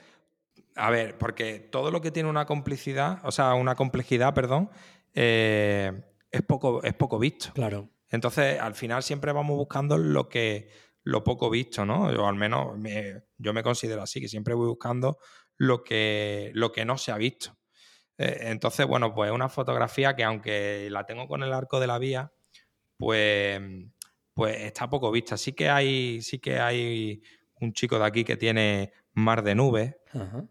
A 0.75 0.91
ver, 0.91 1.17
porque 1.17 1.57
todo 1.59 1.89
lo 1.89 2.01
que 2.01 2.11
tiene 2.11 2.29
una 2.29 2.45
complicidad, 2.45 3.17
o 3.23 3.31
sea, 3.31 3.55
una 3.55 3.73
complejidad, 3.73 4.35
perdón, 4.35 4.69
eh, 5.15 6.03
es, 6.29 6.41
poco, 6.43 6.83
es 6.83 6.93
poco 6.93 7.17
visto. 7.17 7.51
Claro. 7.53 7.89
Entonces, 8.09 8.59
al 8.59 8.75
final 8.75 9.03
siempre 9.03 9.31
vamos 9.31 9.57
buscando 9.57 9.97
lo 9.97 10.29
que 10.29 10.69
lo 11.03 11.23
poco 11.23 11.49
visto, 11.49 11.85
¿no? 11.85 12.07
O 12.07 12.27
al 12.27 12.35
menos 12.35 12.77
yo 13.37 13.53
me 13.53 13.63
considero 13.63 14.01
así, 14.01 14.19
que 14.19 14.27
siempre 14.27 14.53
voy 14.53 14.67
buscando 14.67 15.17
lo 15.57 15.83
que, 15.83 16.51
lo 16.53 16.71
que 16.71 16.85
no 16.85 16.97
se 16.97 17.11
ha 17.11 17.17
visto. 17.17 17.57
Eh, 18.17 18.37
entonces, 18.43 18.85
bueno, 18.85 19.13
pues 19.13 19.31
una 19.31 19.49
fotografía 19.49 20.15
que 20.15 20.23
aunque 20.23 20.89
la 20.91 21.05
tengo 21.05 21.27
con 21.27 21.43
el 21.43 21.53
arco 21.53 21.79
de 21.79 21.87
la 21.87 21.99
vía, 21.99 22.31
pues, 22.97 23.61
pues 24.33 24.61
está 24.61 24.89
poco 24.89 25.11
vista. 25.11 25.37
Sí 25.37 25.53
que 25.53 25.69
hay, 25.69 26.21
sí 26.21 26.39
que 26.39 26.59
hay 26.59 27.21
un 27.61 27.73
chico 27.73 27.97
de 27.97 28.05
aquí 28.05 28.23
que 28.23 28.37
tiene 28.37 28.91
mar 29.13 29.43
de 29.43 29.55
nubes 29.55 29.95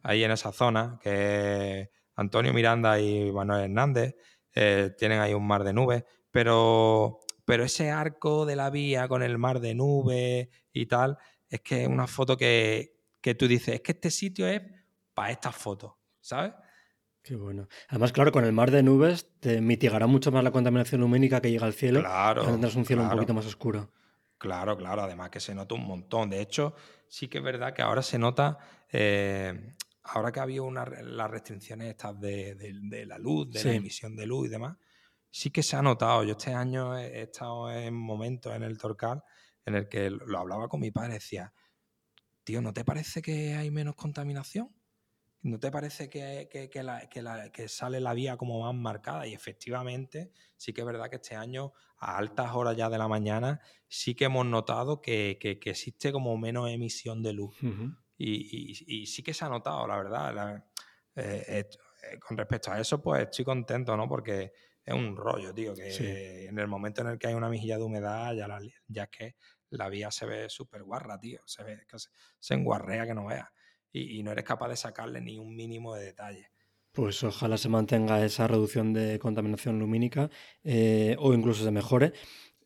ahí 0.02 0.24
en 0.24 0.30
esa 0.30 0.52
zona, 0.52 0.98
que 1.02 1.80
es 1.80 1.88
Antonio 2.14 2.52
Miranda 2.52 3.00
y 3.00 3.32
Manuel 3.32 3.64
Hernández, 3.64 4.14
eh, 4.54 4.90
tienen 4.96 5.20
ahí 5.20 5.34
un 5.34 5.46
mar 5.46 5.64
de 5.64 5.72
nubes, 5.72 6.04
pero, 6.30 7.20
pero 7.48 7.64
ese 7.64 7.90
arco 7.90 8.44
de 8.44 8.56
la 8.56 8.68
vía 8.68 9.08
con 9.08 9.22
el 9.22 9.38
mar 9.38 9.58
de 9.60 9.74
nubes 9.74 10.50
y 10.70 10.84
tal, 10.84 11.16
es 11.48 11.62
que 11.62 11.84
es 11.84 11.88
una 11.88 12.06
foto 12.06 12.36
que, 12.36 13.00
que 13.22 13.34
tú 13.34 13.48
dices, 13.48 13.76
es 13.76 13.80
que 13.80 13.92
este 13.92 14.10
sitio 14.10 14.46
es 14.46 14.60
para 15.14 15.30
estas 15.30 15.56
fotos, 15.56 15.94
¿sabes? 16.20 16.52
Qué 17.22 17.36
bueno. 17.36 17.66
Además, 17.88 18.12
claro, 18.12 18.32
con 18.32 18.44
el 18.44 18.52
mar 18.52 18.70
de 18.70 18.82
nubes 18.82 19.30
te 19.40 19.62
mitigará 19.62 20.06
mucho 20.06 20.30
más 20.30 20.44
la 20.44 20.50
contaminación 20.50 21.00
lumínica 21.00 21.40
que 21.40 21.50
llega 21.50 21.64
al 21.64 21.72
cielo. 21.72 22.00
Claro. 22.00 22.44
Tendrás 22.44 22.76
un 22.76 22.84
cielo 22.84 23.04
un 23.04 23.08
poquito 23.08 23.32
más 23.32 23.46
oscuro. 23.46 23.94
Claro, 24.36 24.76
claro. 24.76 25.00
Además 25.00 25.30
que 25.30 25.40
se 25.40 25.54
nota 25.54 25.74
un 25.74 25.86
montón. 25.86 26.28
De 26.28 26.42
hecho, 26.42 26.74
sí 27.08 27.28
que 27.28 27.38
es 27.38 27.44
verdad 27.44 27.72
que 27.72 27.80
ahora 27.80 28.02
se 28.02 28.18
nota, 28.18 28.58
eh, 28.92 29.74
ahora 30.02 30.32
que 30.32 30.40
ha 30.40 30.42
habido 30.42 30.64
una, 30.64 30.84
las 30.84 31.30
restricciones 31.30 31.88
estas 31.88 32.20
de, 32.20 33.06
la 33.06 33.16
luz, 33.16 33.50
de 33.50 33.64
la 33.64 33.72
emisión 33.72 34.14
de 34.16 34.26
luz 34.26 34.48
y 34.48 34.50
demás, 34.50 34.76
sí 35.38 35.52
que 35.52 35.62
se 35.62 35.76
ha 35.76 35.82
notado. 35.82 36.24
Yo 36.24 36.32
este 36.32 36.52
año 36.52 36.98
he 36.98 37.22
estado 37.22 37.70
en 37.70 37.94
momentos 37.94 38.52
en 38.56 38.64
el 38.64 38.76
Torcal 38.76 39.22
en 39.64 39.76
el 39.76 39.88
que 39.88 40.10
lo 40.10 40.36
hablaba 40.36 40.68
con 40.68 40.80
mi 40.80 40.90
padre, 40.90 41.14
decía, 41.14 41.52
tío, 42.42 42.60
¿no 42.60 42.72
te 42.72 42.84
parece 42.84 43.22
que 43.22 43.54
hay 43.54 43.70
menos 43.70 43.94
contaminación? 43.94 44.74
¿No 45.42 45.60
te 45.60 45.70
parece 45.70 46.10
que, 46.10 46.48
que, 46.50 47.68
sale 47.68 48.00
la 48.00 48.14
vía 48.14 48.36
como 48.36 48.60
más 48.62 48.74
marcada? 48.74 49.28
Y 49.28 49.34
efectivamente, 49.34 50.32
sí 50.56 50.72
que 50.72 50.80
es 50.80 50.86
verdad 50.86 51.08
que 51.08 51.16
este 51.16 51.36
año, 51.36 51.72
a 51.98 52.16
altas 52.16 52.50
horas 52.54 52.76
ya 52.76 52.90
de 52.90 52.98
la 52.98 53.06
mañana, 53.06 53.60
sí 53.86 54.16
que 54.16 54.24
hemos 54.24 54.44
notado 54.44 55.00
que, 55.00 55.38
existe 55.40 56.10
como 56.10 56.36
menos 56.36 56.68
emisión 56.68 57.22
de 57.22 57.32
luz. 57.34 57.56
y, 58.16 59.06
sí 59.06 59.22
que 59.22 59.32
se 59.32 59.44
ha 59.44 59.48
notado, 59.48 59.86
la 59.86 59.96
verdad. 59.96 60.64
Eh, 61.14 61.44
eh, 61.48 62.18
con 62.18 62.36
respecto 62.36 62.72
a 62.72 62.80
eso, 62.80 63.00
pues 63.00 63.22
estoy 63.22 63.44
contento, 63.44 63.96
¿no? 63.96 64.08
Porque 64.08 64.52
es 64.88 64.94
un 64.94 65.16
rollo, 65.16 65.52
tío, 65.52 65.74
que 65.74 66.46
en 66.46 66.58
el 66.58 66.66
momento 66.66 67.02
en 67.02 67.08
el 67.08 67.18
que 67.18 67.28
hay 67.28 67.34
una 67.34 67.48
mejilla 67.48 67.76
de 67.76 67.84
humedad, 67.84 68.34
ya, 68.34 68.48
ya 68.86 69.02
es 69.04 69.10
que 69.10 69.34
la 69.70 69.88
vía 69.88 70.10
se 70.10 70.24
ve 70.24 70.48
súper 70.48 70.82
guarra, 70.82 71.18
tío. 71.20 71.40
Se 71.44 71.62
ve 71.62 71.84
que 71.86 71.98
se, 71.98 72.08
se 72.40 72.54
enguarrea 72.54 73.06
que 73.06 73.14
no 73.14 73.26
veas 73.26 73.48
y, 73.92 74.22
no 74.22 74.32
eres 74.32 74.44
capaz 74.44 74.68
de 74.68 74.76
sacarle 74.76 75.20
ni 75.20 75.38
un 75.38 75.54
mínimo 75.54 75.94
de 75.94 76.04
detalle. 76.04 76.50
Pues 76.92 77.22
ojalá 77.22 77.58
se 77.58 77.68
mantenga 77.68 78.24
esa 78.24 78.46
reducción 78.48 78.92
de 78.92 79.18
contaminación 79.18 79.78
lumínica 79.78 80.30
eh, 80.64 81.16
o 81.18 81.32
incluso 81.32 81.64
se 81.64 81.70
mejore. 81.70 82.12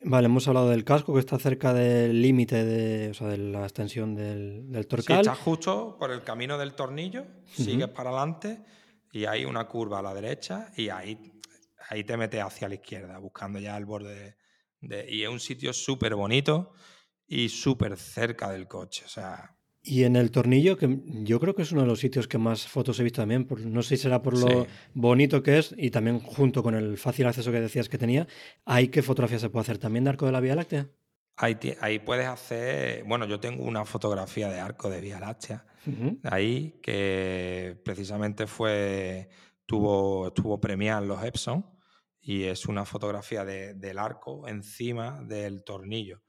Vale, 0.04 0.26
hemos 0.26 0.48
hablado 0.48 0.70
del 0.70 0.84
casco 0.84 1.14
que 1.14 1.20
está 1.20 1.38
cerca 1.38 1.72
del 1.72 2.20
límite 2.20 2.64
de, 2.64 3.10
o 3.10 3.14
sea, 3.14 3.28
de 3.28 3.38
la 3.38 3.62
extensión 3.62 4.14
del, 4.14 4.70
del 4.70 4.86
torcal. 4.86 5.16
Sí, 5.16 5.20
estás 5.20 5.38
justo 5.38 5.96
por 5.98 6.10
el 6.10 6.22
camino 6.22 6.58
del 6.58 6.74
tornillo, 6.74 7.24
sigues 7.52 7.88
para 7.88 8.10
adelante 8.10 8.60
y 9.12 9.26
hay 9.26 9.44
una 9.44 9.68
curva 9.68 10.00
a 10.00 10.02
la 10.02 10.14
derecha 10.14 10.72
y 10.76 10.88
ahí, 10.88 11.31
ahí 11.88 12.04
te 12.04 12.16
metes 12.16 12.42
hacia 12.42 12.68
la 12.68 12.74
izquierda, 12.74 13.18
buscando 13.18 13.58
ya 13.58 13.76
el 13.76 13.84
borde. 13.84 14.36
De, 14.80 15.06
y 15.08 15.22
es 15.22 15.28
un 15.28 15.40
sitio 15.40 15.72
súper 15.72 16.14
bonito 16.14 16.72
y 17.26 17.48
súper 17.48 17.96
cerca 17.96 18.50
del 18.50 18.66
coche. 18.66 19.04
O 19.04 19.08
sea, 19.08 19.56
y 19.84 20.04
en 20.04 20.14
el 20.14 20.30
tornillo, 20.30 20.76
que 20.76 21.00
yo 21.24 21.40
creo 21.40 21.56
que 21.56 21.62
es 21.62 21.72
uno 21.72 21.80
de 21.80 21.88
los 21.88 21.98
sitios 21.98 22.28
que 22.28 22.38
más 22.38 22.68
fotos 22.68 23.00
he 23.00 23.02
visto 23.02 23.20
también, 23.20 23.48
no 23.64 23.82
sé 23.82 23.96
si 23.96 24.04
será 24.04 24.22
por 24.22 24.38
lo 24.38 24.66
bonito 24.94 25.42
que 25.42 25.58
es 25.58 25.74
y 25.76 25.90
también 25.90 26.20
junto 26.20 26.62
con 26.62 26.76
el 26.76 26.96
fácil 26.96 27.26
acceso 27.26 27.50
que 27.50 27.60
decías 27.60 27.88
que 27.88 27.98
tenía, 27.98 28.28
¿hay 28.64 28.88
qué 28.88 29.02
fotografía 29.02 29.40
se 29.40 29.50
puede 29.50 29.62
hacer 29.62 29.78
también 29.78 30.04
de 30.04 30.10
arco 30.10 30.26
de 30.26 30.32
la 30.32 30.40
Vía 30.40 30.54
Láctea? 30.54 30.88
Ahí, 31.36 31.58
ahí 31.80 31.98
puedes 31.98 32.28
hacer, 32.28 33.02
bueno, 33.04 33.26
yo 33.26 33.40
tengo 33.40 33.64
una 33.64 33.84
fotografía 33.84 34.48
de 34.50 34.60
arco 34.60 34.88
de 34.88 35.00
Vía 35.00 35.18
Láctea, 35.18 35.66
ahí 36.22 36.78
que 36.80 37.76
precisamente 37.84 38.46
fue, 38.46 39.30
tuvo, 39.66 40.28
estuvo 40.28 40.60
premiada 40.60 41.00
en 41.00 41.08
los 41.08 41.24
Epson 41.24 41.66
y 42.22 42.44
es 42.44 42.66
una 42.66 42.86
fotografía 42.86 43.44
del 43.44 43.98
arco 43.98 44.48
encima 44.48 45.20
del 45.22 45.64
tornillo 45.64 46.22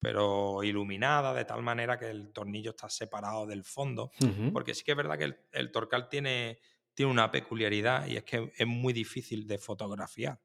pero 0.00 0.62
iluminada 0.62 1.34
de 1.34 1.44
tal 1.44 1.62
manera 1.62 1.98
que 1.98 2.08
el 2.10 2.32
tornillo 2.32 2.70
está 2.70 2.88
separado 2.88 3.46
del 3.46 3.64
fondo, 3.64 4.12
porque 4.52 4.74
sí 4.74 4.84
que 4.84 4.92
es 4.92 4.96
verdad 4.96 5.18
que 5.18 5.36
el, 5.50 5.72
torcal 5.72 6.08
tiene, 6.08 6.60
tiene 6.94 7.10
una 7.10 7.30
peculiaridad 7.32 8.06
y 8.06 8.16
es 8.16 8.22
que 8.22 8.52
es 8.56 8.66
muy 8.66 8.92
difícil 8.92 9.46
de 9.46 9.58
fotografiar, 9.58 10.40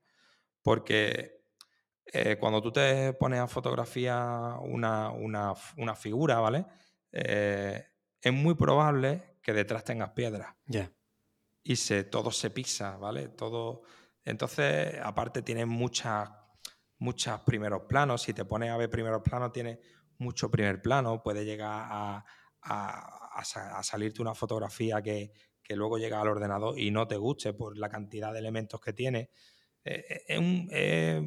porque 0.63 1.43
eh, 2.05 2.37
cuando 2.39 2.61
tú 2.61 2.71
te 2.71 3.13
pones 3.13 3.39
a 3.39 3.47
fotografiar 3.47 4.57
una, 4.61 5.53
figura, 5.95 6.39
¿vale? 6.39 6.65
Eh, 7.11 7.85
es 8.19 8.33
muy 8.33 8.55
probable 8.55 9.37
que 9.43 9.53
detrás 9.53 9.83
tengas 9.83 10.11
piedras. 10.11 10.55
Y 11.63 11.75
se, 11.75 12.03
todo 12.03 12.31
se 12.31 12.49
pisa, 12.49 12.97
¿vale? 12.97 13.27
Todo. 13.27 13.83
Entonces, 14.23 14.95
aparte, 15.01 15.41
tiene 15.41 15.65
muchas 15.65 16.29
muchos 17.01 17.39
primeros 17.41 17.81
planos. 17.89 18.21
Si 18.21 18.33
te 18.33 18.45
pones 18.45 18.69
a 18.69 18.77
ver 18.77 18.89
primeros 18.89 19.21
planos, 19.23 19.51
tiene 19.51 19.79
mucho 20.19 20.49
primer 20.49 20.81
plano. 20.81 21.21
Puede 21.21 21.43
llegar 21.43 21.87
a, 22.61 23.43
salirte 23.81 24.21
una 24.21 24.35
fotografía 24.35 25.01
que, 25.01 25.33
luego 25.69 25.97
llega 25.97 26.19
al 26.19 26.27
ordenador 26.27 26.77
y 26.77 26.91
no 26.91 27.07
te 27.07 27.15
guste 27.15 27.53
por 27.53 27.77
la 27.77 27.87
cantidad 27.87 28.33
de 28.33 28.39
elementos 28.39 28.79
que 28.81 28.91
tiene. 28.91 29.31
Eh, 29.85 30.03
eh, 30.27 30.67
eh, 30.71 31.21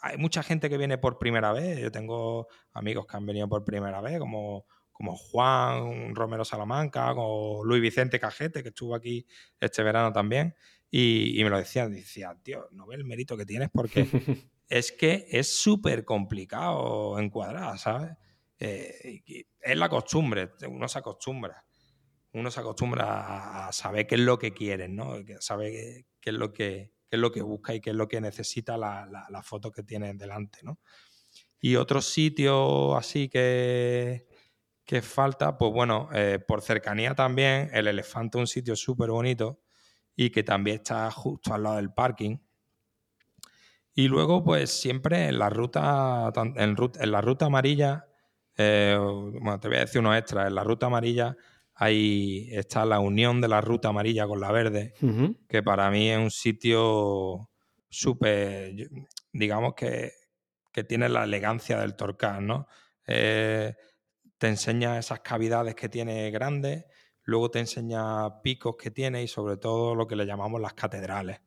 hay 0.00 0.16
mucha 0.16 0.44
gente 0.44 0.70
que 0.70 0.78
viene 0.78 0.98
por 0.98 1.18
primera 1.18 1.52
vez. 1.52 1.78
Yo 1.78 1.90
tengo 1.90 2.46
amigos 2.72 3.06
que 3.06 3.16
han 3.16 3.26
venido 3.26 3.48
por 3.48 3.64
primera 3.64 4.00
vez, 4.00 4.20
como, 4.20 4.66
como 4.92 5.16
Juan 5.16 6.14
Romero 6.14 6.44
Salamanca, 6.44 7.12
o 7.16 7.64
Luis 7.64 7.82
Vicente 7.82 8.20
Cajete, 8.20 8.62
que 8.62 8.68
estuvo 8.68 8.94
aquí 8.94 9.26
este 9.60 9.82
verano 9.82 10.12
también. 10.12 10.54
Y, 10.90 11.38
y 11.38 11.44
me 11.44 11.50
lo 11.50 11.58
decían, 11.58 11.92
decía, 11.92 12.36
tío, 12.42 12.68
no 12.72 12.86
ve 12.86 12.96
el 12.96 13.04
mérito 13.04 13.36
que 13.36 13.44
tienes 13.44 13.68
porque 13.72 14.06
es 14.68 14.92
que 14.92 15.26
es 15.30 15.54
súper 15.54 16.04
complicado 16.04 17.18
encuadrar, 17.18 17.78
¿sabes? 17.78 18.12
Eh, 18.58 19.22
es 19.60 19.76
la 19.76 19.88
costumbre, 19.88 20.50
uno 20.68 20.88
se 20.88 20.98
acostumbra. 20.98 21.64
Uno 22.32 22.50
se 22.50 22.60
acostumbra 22.60 23.68
a 23.68 23.72
saber 23.72 24.06
qué 24.06 24.16
es 24.16 24.20
lo 24.20 24.38
que 24.38 24.52
quieren, 24.52 24.94
¿no? 24.94 25.14
Sabe 25.40 26.06
qué, 26.20 26.30
es 26.30 26.36
lo 26.36 26.52
que, 26.52 26.92
es 27.10 27.18
lo 27.18 27.32
que 27.32 27.40
busca 27.40 27.74
y 27.74 27.80
qué 27.80 27.90
es 27.90 27.96
lo 27.96 28.06
que 28.06 28.20
necesita 28.20 28.76
la, 28.76 29.42
foto 29.42 29.70
que 29.72 29.82
tiene 29.82 30.12
delante, 30.14 30.58
¿no? 30.62 30.78
Y 31.60 31.76
otro 31.76 32.02
sitio 32.02 32.96
así 32.96 33.28
que, 33.28 34.26
que 34.84 35.00
falta, 35.00 35.56
pues 35.56 35.72
bueno, 35.72 36.10
eh, 36.12 36.38
por 36.46 36.60
cercanía 36.60 37.14
también, 37.14 37.70
el 37.72 37.88
elefante 37.88 38.38
un 38.38 38.46
sitio 38.46 38.76
súper 38.76 39.10
bonito 39.10 39.60
y 40.18 40.30
que 40.30 40.42
también 40.42 40.76
está 40.76 41.10
justo 41.10 41.54
al 41.54 41.62
lado 41.62 41.76
del 41.76 41.92
parking 41.94 42.36
y 43.98 44.06
luego, 44.06 44.44
pues 44.44 44.70
siempre 44.70 45.26
en 45.26 45.40
la 45.40 45.50
ruta, 45.50 46.32
en, 46.54 47.10
la 47.10 47.20
ruta 47.20 47.46
amarilla, 47.46 48.06
eh, 48.56 48.96
bueno, 48.96 49.58
te 49.58 49.66
voy 49.66 49.78
a 49.78 49.80
decir 49.80 50.00
uno 50.00 50.16
extra, 50.16 50.46
en 50.46 50.54
la 50.54 50.62
ruta 50.62 50.86
amarilla 50.86 51.36
ahí 51.74 52.48
está 52.52 52.84
la 52.84 53.00
unión 53.00 53.40
de 53.40 53.48
la 53.48 53.60
ruta 53.60 53.88
amarilla 53.88 54.28
con 54.28 54.40
la 54.40 54.52
verde, 54.52 54.94
que 55.48 55.64
para 55.64 55.90
mí 55.90 56.10
es 56.10 56.18
un 56.18 56.30
sitio 56.30 57.50
súper, 57.88 58.88
digamos 59.32 59.74
que, 59.74 60.12
tiene 60.86 61.08
la 61.08 61.24
elegancia 61.24 61.80
del 61.80 61.96
Torcán, 61.96 62.46
¿no? 62.46 62.68
Eh, 63.04 63.74
te 64.38 64.46
enseña 64.46 64.96
esas 64.96 65.18
cavidades 65.22 65.74
que 65.74 65.88
tiene 65.88 66.30
grandes, 66.30 66.84
luego 67.28 67.50
te 67.50 67.58
enseña 67.58 68.40
picos 68.40 68.76
que 68.76 68.90
tiene 68.90 69.22
y 69.22 69.28
sobre 69.28 69.58
todo 69.58 69.94
lo 69.94 70.06
que 70.06 70.16
le 70.16 70.24
llamamos 70.24 70.62
las 70.62 70.72
catedrales. 70.72 71.42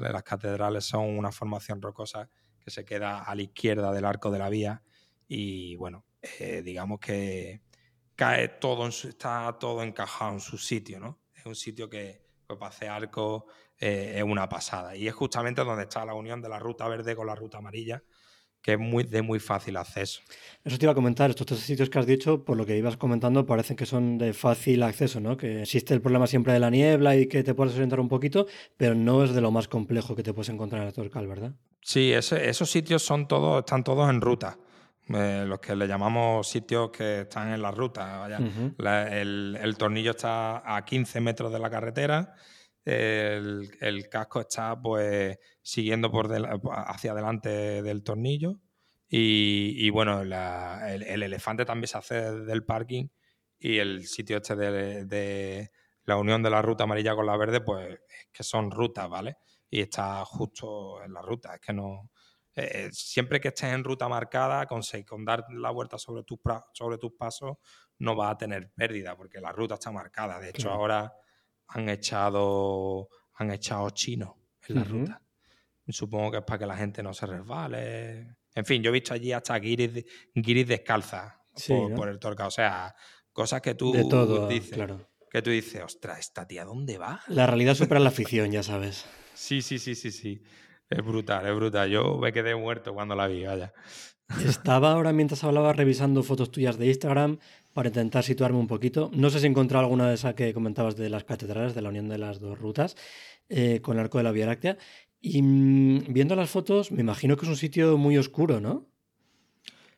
Las 0.00 0.22
catedrales 0.22 0.86
son 0.86 1.18
una 1.18 1.30
formación 1.30 1.82
rocosa 1.82 2.30
que 2.58 2.70
se 2.70 2.86
queda 2.86 3.24
a 3.24 3.34
la 3.34 3.42
izquierda 3.42 3.92
del 3.92 4.06
arco 4.06 4.30
de 4.30 4.38
la 4.38 4.48
vía 4.48 4.82
y 5.28 5.76
bueno, 5.76 6.06
eh, 6.22 6.62
digamos 6.62 7.00
que 7.00 7.60
cae 8.16 8.48
todo, 8.48 8.88
está 8.88 9.58
todo 9.60 9.82
encajado 9.82 10.32
en 10.32 10.40
su 10.40 10.56
sitio, 10.56 10.98
¿no? 10.98 11.20
Es 11.34 11.44
un 11.44 11.54
sitio 11.54 11.90
que 11.90 12.24
pues, 12.46 12.58
para 12.58 12.70
hacer 12.70 12.88
arco 12.88 13.46
eh, 13.78 14.14
es 14.16 14.22
una 14.22 14.48
pasada 14.48 14.96
y 14.96 15.06
es 15.06 15.12
justamente 15.12 15.62
donde 15.62 15.82
está 15.82 16.02
la 16.06 16.14
unión 16.14 16.40
de 16.40 16.48
la 16.48 16.58
ruta 16.58 16.88
verde 16.88 17.14
con 17.14 17.26
la 17.26 17.34
ruta 17.34 17.58
amarilla 17.58 18.02
que 18.62 18.72
es 18.72 18.78
muy, 18.78 19.04
de 19.04 19.22
muy 19.22 19.38
fácil 19.38 19.76
acceso. 19.76 20.20
Eso 20.64 20.78
te 20.78 20.84
iba 20.84 20.92
a 20.92 20.94
comentar, 20.94 21.30
estos 21.30 21.46
tres 21.46 21.60
sitios 21.60 21.88
que 21.88 21.98
has 21.98 22.06
dicho, 22.06 22.44
por 22.44 22.56
lo 22.56 22.66
que 22.66 22.76
ibas 22.76 22.96
comentando, 22.96 23.46
parecen 23.46 23.76
que 23.76 23.86
son 23.86 24.18
de 24.18 24.32
fácil 24.32 24.82
acceso, 24.82 25.20
¿no? 25.20 25.36
Que 25.36 25.62
existe 25.62 25.94
el 25.94 26.02
problema 26.02 26.26
siempre 26.26 26.52
de 26.52 26.60
la 26.60 26.70
niebla 26.70 27.16
y 27.16 27.26
que 27.26 27.42
te 27.42 27.54
puedes 27.54 27.74
orientar 27.74 28.00
un 28.00 28.08
poquito, 28.08 28.46
pero 28.76 28.94
no 28.94 29.24
es 29.24 29.32
de 29.32 29.40
lo 29.40 29.50
más 29.50 29.68
complejo 29.68 30.14
que 30.14 30.22
te 30.22 30.34
puedes 30.34 30.50
encontrar 30.50 30.82
en 30.82 30.88
el 30.88 30.94
Torcal, 30.94 31.26
¿verdad? 31.26 31.52
Sí, 31.80 32.12
esos 32.12 32.70
sitios 32.70 33.02
son 33.02 33.26
todos, 33.26 33.60
están 33.60 33.82
todos 33.82 34.08
en 34.10 34.20
ruta. 34.20 34.58
Eh, 35.08 35.44
los 35.44 35.58
que 35.58 35.74
le 35.74 35.88
llamamos 35.88 36.46
sitios 36.48 36.90
que 36.90 37.22
están 37.22 37.52
en 37.52 37.62
la 37.62 37.70
ruta. 37.70 38.28
el, 39.10 39.58
el 39.60 39.76
tornillo 39.76 40.12
está 40.12 40.76
a 40.76 40.84
15 40.84 41.20
metros 41.20 41.52
de 41.52 41.58
la 41.58 41.70
carretera 41.70 42.34
el, 42.84 44.08
casco 44.10 44.40
está 44.40 44.80
pues 44.80 45.38
siguiendo 45.62 46.10
por 46.10 46.30
hacia 46.70 47.12
adelante 47.12 47.82
del 47.82 48.02
tornillo 48.02 48.56
y, 49.12 49.90
bueno, 49.90 50.22
el, 50.22 51.02
elefante 51.02 51.64
también 51.64 51.88
se 51.88 51.98
hace 51.98 52.32
del 52.32 52.64
parking 52.64 53.08
y 53.58 53.78
el 53.78 54.06
sitio 54.06 54.36
este 54.36 54.54
de, 54.54 55.70
la 56.04 56.16
unión 56.16 56.42
de 56.42 56.50
la 56.50 56.62
ruta 56.62 56.84
amarilla 56.84 57.16
con 57.16 57.26
la 57.26 57.36
verde 57.36 57.60
pues 57.60 57.92
es 57.92 58.28
que 58.32 58.42
son 58.44 58.70
rutas, 58.70 59.08
¿vale? 59.08 59.36
Y 59.68 59.80
está 59.80 60.24
justo 60.24 61.02
en 61.02 61.12
la 61.12 61.22
ruta, 61.22 61.54
es 61.54 61.60
que 61.60 61.72
no... 61.72 62.10
Eh, 62.56 62.88
siempre 62.92 63.40
que 63.40 63.48
estés 63.48 63.72
en 63.72 63.84
ruta 63.84 64.08
marcada, 64.08 64.66
con, 64.66 64.82
con 65.06 65.24
dar 65.24 65.44
la 65.50 65.70
vuelta 65.70 65.98
sobre 65.98 66.24
tus, 66.24 66.38
sobre 66.72 66.98
tus 66.98 67.12
pasos, 67.12 67.56
no 67.98 68.16
vas 68.16 68.32
a 68.32 68.38
tener 68.38 68.70
pérdida 68.72 69.16
porque 69.16 69.40
la 69.40 69.52
ruta 69.52 69.74
está 69.74 69.92
marcada. 69.92 70.40
De 70.40 70.50
hecho, 70.50 70.70
ahora 70.70 71.12
han 71.70 71.88
echado, 71.88 73.08
han 73.34 73.50
echado 73.50 73.90
chino 73.90 74.36
en 74.68 74.74
la 74.74 74.84
ruta. 74.84 75.22
Supongo 75.88 76.30
que 76.30 76.38
es 76.38 76.44
para 76.44 76.58
que 76.58 76.66
la 76.66 76.76
gente 76.76 77.02
no 77.02 77.12
se 77.12 77.26
resbale. 77.26 78.36
En 78.54 78.64
fin, 78.64 78.82
yo 78.82 78.90
he 78.90 78.92
visto 78.92 79.14
allí 79.14 79.32
hasta 79.32 79.58
guiris, 79.58 80.04
guiris 80.34 80.68
descalzas 80.68 81.34
por, 81.96 82.08
el 82.08 82.18
torca. 82.18 82.46
O 82.46 82.50
sea, 82.50 82.94
cosas 83.32 83.60
que 83.60 83.74
tú 83.74 83.92
dices. 84.48 84.78
Que 85.30 85.42
tú 85.42 85.50
dices, 85.50 85.80
ostras, 85.82 86.18
¿esta 86.18 86.46
tía 86.46 86.64
dónde 86.64 86.98
va? 86.98 87.22
La 87.28 87.46
realidad 87.46 87.74
supera 87.74 88.00
la 88.00 88.08
afición, 88.08 88.50
ya 88.50 88.64
sabes. 88.64 89.06
Sí, 89.34 89.62
sí, 89.62 89.78
sí, 89.78 89.94
sí, 89.94 90.10
sí. 90.10 90.42
Es 90.88 91.04
brutal, 91.04 91.46
es 91.46 91.54
brutal. 91.54 91.88
Yo 91.88 92.18
me 92.18 92.32
quedé 92.32 92.56
muerto 92.56 92.92
cuando 92.92 93.14
la 93.14 93.28
vi, 93.28 93.44
vaya. 93.44 93.72
Estaba 94.44 94.92
ahora 94.92 95.12
mientras 95.12 95.44
hablaba 95.44 95.72
revisando 95.72 96.22
fotos 96.22 96.50
tuyas 96.50 96.78
de 96.78 96.86
Instagram 96.86 97.38
para 97.72 97.88
intentar 97.88 98.24
situarme 98.24 98.58
un 98.58 98.66
poquito. 98.66 99.10
No 99.14 99.30
sé 99.30 99.40
si 99.40 99.46
he 99.46 99.48
encontrado 99.50 99.84
alguna 99.84 100.08
de 100.08 100.14
esas 100.14 100.34
que 100.34 100.52
comentabas 100.52 100.96
de 100.96 101.08
las 101.08 101.24
catedrales, 101.24 101.74
de 101.74 101.82
la 101.82 101.88
unión 101.88 102.08
de 102.08 102.18
las 102.18 102.40
dos 102.40 102.58
rutas, 102.58 102.96
eh, 103.48 103.80
con 103.80 103.96
el 103.96 104.04
arco 104.04 104.18
de 104.18 104.24
la 104.24 104.32
Vía 104.32 104.46
Láctea. 104.46 104.76
Y 105.20 105.42
mm, 105.42 106.12
viendo 106.12 106.34
las 106.34 106.50
fotos, 106.50 106.90
me 106.92 107.00
imagino 107.00 107.36
que 107.36 107.44
es 107.44 107.50
un 107.50 107.56
sitio 107.56 107.96
muy 107.98 108.16
oscuro, 108.18 108.60
¿no? 108.60 108.90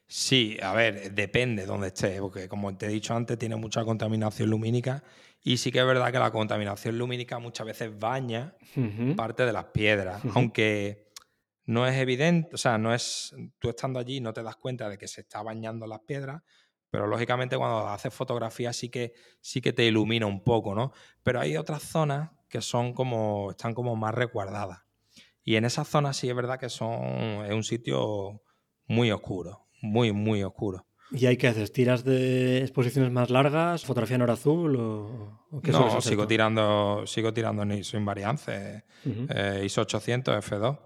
Sí, 0.06 0.58
a 0.62 0.74
ver, 0.74 1.14
depende 1.14 1.64
donde 1.64 1.86
esté, 1.86 2.20
porque 2.20 2.46
como 2.46 2.76
te 2.76 2.84
he 2.84 2.88
dicho 2.90 3.14
antes, 3.14 3.38
tiene 3.38 3.56
mucha 3.56 3.82
contaminación 3.82 4.50
lumínica 4.50 5.02
y 5.42 5.56
sí 5.56 5.72
que 5.72 5.78
es 5.78 5.86
verdad 5.86 6.12
que 6.12 6.18
la 6.18 6.30
contaminación 6.30 6.98
lumínica 6.98 7.38
muchas 7.38 7.66
veces 7.66 7.98
baña 7.98 8.54
parte 9.16 9.46
de 9.46 9.54
las 9.54 9.64
piedras, 9.66 10.22
aunque 10.34 11.08
no 11.64 11.86
es 11.86 11.96
evidente, 11.96 12.50
o 12.52 12.58
sea, 12.58 12.76
no 12.76 12.92
es, 12.92 13.34
tú 13.58 13.70
estando 13.70 13.98
allí 13.98 14.20
no 14.20 14.34
te 14.34 14.42
das 14.42 14.56
cuenta 14.56 14.88
de 14.90 14.98
que 14.98 15.08
se 15.08 15.22
está 15.22 15.42
bañando 15.42 15.86
las 15.86 16.00
piedras, 16.00 16.42
pero 16.92 17.06
lógicamente 17.06 17.56
cuando 17.56 17.88
haces 17.88 18.12
fotografía 18.12 18.70
sí 18.74 18.90
que, 18.90 19.14
sí 19.40 19.62
que 19.62 19.72
te 19.72 19.86
ilumina 19.86 20.26
un 20.26 20.44
poco, 20.44 20.74
¿no? 20.74 20.92
Pero 21.22 21.40
hay 21.40 21.56
otras 21.56 21.82
zonas 21.82 22.32
que 22.50 22.60
son 22.60 22.92
como, 22.92 23.52
están 23.52 23.72
como 23.72 23.96
más 23.96 24.14
resguardadas. 24.14 24.82
Y 25.42 25.56
en 25.56 25.64
esas 25.64 25.88
zonas 25.88 26.18
sí 26.18 26.28
es 26.28 26.36
verdad 26.36 26.60
que 26.60 26.68
son, 26.68 27.46
es 27.46 27.54
un 27.54 27.64
sitio 27.64 28.42
muy 28.86 29.10
oscuro, 29.10 29.68
muy, 29.80 30.12
muy 30.12 30.42
oscuro. 30.42 30.86
¿Y 31.10 31.24
hay 31.24 31.38
que 31.38 31.48
haces? 31.48 31.72
¿Tiras 31.72 32.04
de 32.04 32.58
exposiciones 32.58 33.10
más 33.10 33.30
largas? 33.30 33.86
¿Fotografía 33.86 34.16
en 34.16 34.22
hora 34.22 34.34
azul? 34.34 34.76
¿O, 34.76 35.60
qué 35.62 35.72
no, 35.72 35.98
sigo 36.02 36.26
tirando, 36.26 37.06
sigo 37.06 37.32
tirando 37.32 37.62
en 37.62 37.72
ISO 37.72 37.96
invariance. 37.96 38.84
Eh, 39.06 39.62
ISO 39.64 39.80
800 39.80 40.44
F2. 40.44 40.78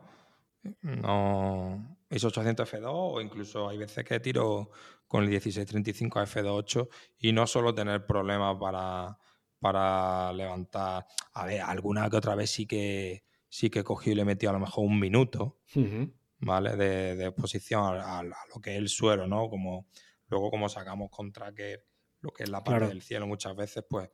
No, 0.83 1.96
ISO 2.11 2.29
800 2.29 2.73
F2 2.73 2.89
o 2.89 3.21
incluso 3.21 3.69
hay 3.69 3.79
veces 3.79 4.05
que 4.05 4.21
tiro 4.21 4.71
con 5.07 5.25
el 5.25 5.31
1635 5.31 6.21
F28 6.21 6.89
y 7.19 7.33
no 7.33 7.47
solo 7.47 7.75
tener 7.75 8.07
problemas 8.07 8.57
para, 8.59 9.19
para 9.59 10.33
levantar. 10.33 11.07
A 11.33 11.47
ver, 11.47 11.61
alguna 11.61 12.09
que 12.09 12.17
otra 12.17 12.35
vez 12.35 12.51
sí 12.51 12.67
que 12.67 13.25
sí 13.49 13.71
que 13.71 13.81
he 13.81 13.85
cogido 13.85 14.13
y 14.13 14.17
le 14.17 14.23
he 14.23 14.27
metido 14.27 14.51
a 14.51 14.53
lo 14.53 14.61
mejor 14.61 14.85
un 14.85 14.99
minuto, 14.99 15.61
¿vale? 16.39 16.77
De, 16.77 17.27
exposición 17.27 17.97
a, 17.97 18.23
lo 18.23 18.61
que 18.61 18.73
es 18.73 18.79
el 18.79 18.89
suelo, 18.89 19.27
¿no? 19.27 19.49
Como 19.49 19.87
luego 20.29 20.51
como 20.51 20.69
sacamos 20.69 21.11
con 21.11 21.33
tracker 21.33 21.87
lo 22.21 22.33
que 22.33 22.43
es 22.43 22.49
la 22.49 22.65
parte 22.65 22.89
del 22.89 23.03
cielo 23.03 23.27
muchas 23.27 23.55
veces, 23.55 23.85
pues, 23.89 24.11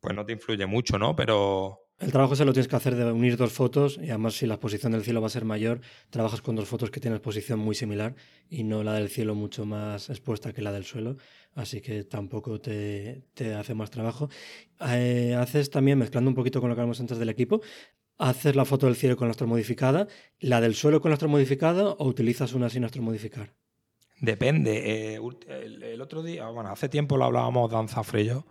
pues 0.00 0.14
no 0.14 0.24
te 0.24 0.32
influye 0.32 0.66
mucho, 0.66 0.98
¿no? 0.98 1.14
Pero... 1.14 1.89
El 2.00 2.12
trabajo 2.12 2.34
se 2.34 2.46
lo 2.46 2.54
tienes 2.54 2.66
que 2.66 2.76
hacer 2.76 2.96
de 2.96 3.12
unir 3.12 3.36
dos 3.36 3.52
fotos 3.52 3.98
y 4.02 4.08
además 4.08 4.32
si 4.34 4.46
la 4.46 4.54
exposición 4.54 4.92
del 4.92 5.04
cielo 5.04 5.20
va 5.20 5.26
a 5.26 5.30
ser 5.30 5.44
mayor, 5.44 5.82
trabajas 6.08 6.40
con 6.40 6.56
dos 6.56 6.66
fotos 6.66 6.90
que 6.90 6.98
tienen 6.98 7.18
exposición 7.18 7.58
muy 7.58 7.74
similar 7.74 8.14
y 8.48 8.64
no 8.64 8.82
la 8.82 8.94
del 8.94 9.10
cielo 9.10 9.34
mucho 9.34 9.66
más 9.66 10.08
expuesta 10.08 10.54
que 10.54 10.62
la 10.62 10.72
del 10.72 10.86
suelo, 10.86 11.18
así 11.54 11.82
que 11.82 12.04
tampoco 12.04 12.58
te, 12.58 13.22
hace 13.54 13.74
más 13.74 13.90
trabajo. 13.90 14.30
Eh, 14.88 15.36
haces 15.38 15.68
también, 15.68 15.98
mezclando 15.98 16.30
un 16.30 16.34
poquito 16.34 16.62
con 16.62 16.70
lo 16.70 16.74
que 16.74 16.80
hablamos 16.80 17.00
antes 17.00 17.18
del 17.18 17.28
equipo, 17.28 17.60
haces 18.16 18.56
la 18.56 18.64
foto 18.64 18.86
del 18.86 18.96
cielo 18.96 19.18
con 19.18 19.28
astromodificada, 19.28 20.08
la 20.38 20.62
del 20.62 20.74
suelo 20.74 21.02
con 21.02 21.12
astromodificada 21.12 21.84
o 21.84 22.06
utilizas 22.06 22.54
una 22.54 22.70
sin 22.70 22.84
astromodificar? 22.84 23.52
Depende. 24.22 25.14
Eh, 25.14 25.20
el, 25.48 26.00
otro 26.00 26.22
día, 26.22 26.48
bueno, 26.48 26.70
hace 26.70 26.88
tiempo 26.88 27.18
lo 27.18 27.26
hablábamos 27.26 27.70
Danza 27.70 28.02
Freyo, 28.04 28.46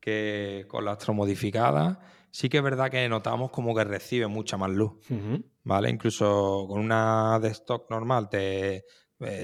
que 0.00 0.66
con 0.68 0.84
la 0.84 0.92
astromodificada 0.92 2.19
sí 2.30 2.48
que 2.48 2.58
es 2.58 2.62
verdad 2.62 2.90
que 2.90 3.08
notamos 3.08 3.50
como 3.50 3.74
que 3.74 3.84
recibe 3.84 4.26
mucha 4.26 4.56
más 4.56 4.70
luz. 4.70 4.92
¿Vale? 5.62 5.90
Incluso 5.90 6.66
con 6.68 6.80
una 6.80 7.38
de 7.40 7.48
stock 7.48 7.90
normal 7.90 8.28
te 8.28 8.84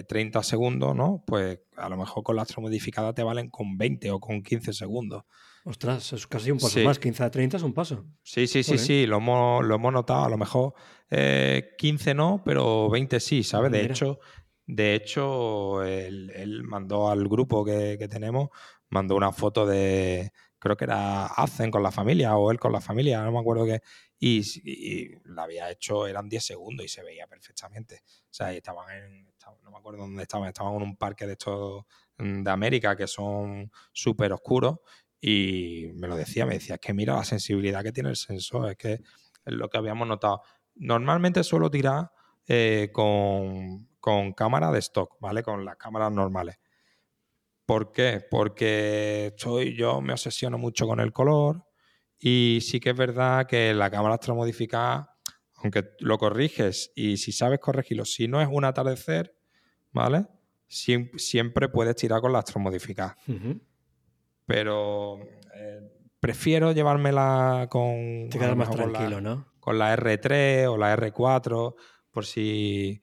30 0.09 0.39
eh, 0.39 0.43
segundos, 0.43 0.97
¿no? 0.97 1.23
Pues 1.27 1.61
a 1.77 1.89
lo 1.89 1.97
mejor 1.97 2.23
con 2.23 2.37
la 2.37 2.43
astromodificada 2.43 3.13
te 3.13 3.23
valen 3.23 3.51
con 3.51 3.77
20 3.77 4.11
o 4.11 4.21
con 4.21 4.43
15 4.43 4.73
segundos. 4.73 5.25
Ostras, 5.65 6.13
es 6.13 6.27
casi 6.27 6.51
un 6.51 6.59
paso 6.59 6.81
más. 6.81 6.99
15 6.99 7.25
a 7.25 7.31
30 7.31 7.57
es 7.57 7.63
un 7.63 7.75
paso. 7.75 8.07
Sí, 8.23 8.47
sí, 8.47 8.63
sí, 8.63 8.79
sí. 8.79 9.07
Lo 9.07 9.19
hemos, 9.19 9.65
lo 9.65 9.75
hemos 9.75 9.93
notado. 9.93 10.25
A 10.25 10.29
lo 10.31 10.39
mejor 10.39 10.75
15 11.11 12.11
eh, 12.11 12.15
no, 12.15 12.41
pero 12.45 12.89
20 12.89 13.21
sí, 13.21 13.43
¿sabes? 13.43 13.73
De 13.73 13.85
hecho, 13.85 14.19
de 14.67 14.95
hecho 14.95 15.83
él, 15.83 16.63
mandó 16.65 17.11
al 17.11 17.29
grupo 17.29 17.65
que, 17.65 17.99
tenemos, 18.09 18.49
mandó 18.91 19.17
una 19.17 19.33
foto 19.33 19.67
de, 19.67 20.33
creo 20.67 20.77
que 20.77 20.85
era 20.85 21.27
Hacen 21.27 21.71
con 21.71 21.83
la 21.83 21.91
familia 21.91 22.37
o 22.37 22.51
él 22.51 22.59
con 22.59 22.73
la 22.73 22.81
familia, 22.81 23.23
no 23.23 23.33
me 23.33 23.39
acuerdo 23.39 23.65
qué. 23.65 23.81
Y, 24.19 25.11
la 25.27 25.45
había 25.45 25.71
hecho, 25.71 26.07
eran 26.07 26.29
10 26.29 26.45
segundos 26.45 26.85
y 26.85 26.89
se 26.89 27.03
veía 27.03 27.27
perfectamente. 27.27 28.03
O 28.05 28.35
sea, 28.35 28.53
estaban 28.53 28.91
en, 28.91 29.27
no 29.63 29.71
me 29.71 29.79
acuerdo 29.79 30.01
dónde 30.01 30.23
estaban, 30.23 30.49
estaban 30.49 30.75
en 30.75 30.83
un 30.83 30.97
parque 30.97 31.27
de 31.27 31.33
estos 31.33 31.85
mm, 32.19 32.43
de 32.43 32.51
América 32.51 32.97
que 32.97 33.07
son 33.07 33.71
súper 33.93 34.33
oscuros 34.33 34.79
y 35.21 35.93
me 35.95 36.09
lo 36.09 36.17
decía, 36.17 36.47
me 36.47 36.55
decía, 36.55 36.77
es 36.77 36.81
que 36.81 36.95
mira 36.95 37.15
la 37.15 37.25
sensibilidad 37.25 37.83
que 37.83 37.93
tiene 37.93 38.11
el 38.11 38.17
sensor, 38.17 38.71
es 38.71 38.77
que 38.77 38.93
es 38.93 39.03
lo 39.45 39.69
que 39.69 39.79
habíamos 39.79 40.09
notado. 40.09 40.43
Normalmente 40.75 41.45
suelo 41.45 41.71
tirar 41.71 42.11
eh, 42.47 42.91
con, 42.93 43.89
con 44.01 44.33
cámara 44.33 44.71
de 44.73 44.81
stock, 44.81 45.17
¿vale? 45.21 45.43
Con 45.43 45.65
las 45.65 45.77
cámaras 45.77 46.13
normales. 46.13 46.59
¿Por 47.67 47.93
qué? 47.93 48.25
Porque 48.31 49.27
estoy, 49.27 49.77
yo 49.77 50.01
me 50.01 50.13
obsesiono 50.13 50.57
mucho 50.57 50.87
con 50.87 51.01
el 51.01 51.13
color 51.13 51.65
y 52.19 52.61
sí 52.63 52.81
que 52.81 52.91
es 52.91 52.97
verdad 52.97 53.47
que 53.47 53.75
la 53.75 53.91
cámara 53.91 54.15
astromodificada, 54.15 55.19
aunque 55.57 55.85
lo 55.99 56.17
corriges 56.17 56.93
y 56.95 57.17
si 57.17 57.33
sabes 57.33 57.59
corregirlo, 57.59 58.05
si 58.05 58.29
no 58.29 58.41
es 58.41 58.49
un 58.51 58.65
atardecer, 58.65 59.35
¿vale? 59.93 60.27
siempre 60.69 61.69
puedes 61.69 61.95
tirar 61.95 62.21
con 62.21 62.33
la 62.33 62.41
astromodificada 62.41 63.17
pero 64.47 65.19
eh, 65.55 65.81
prefiero 66.21 66.73
llevármela 66.73 67.67
con... 67.69 68.29
Te 68.31 68.39
quedas 68.39 68.57
más 68.57 68.71
tranquilo, 68.71 69.21
¿no? 69.21 69.53
Con 69.61 69.79
la 69.79 69.95
R3 69.97 70.71
o 70.71 70.79
la 70.79 70.97
R4, 70.97 71.75
por 72.11 72.25
si... 72.25 73.03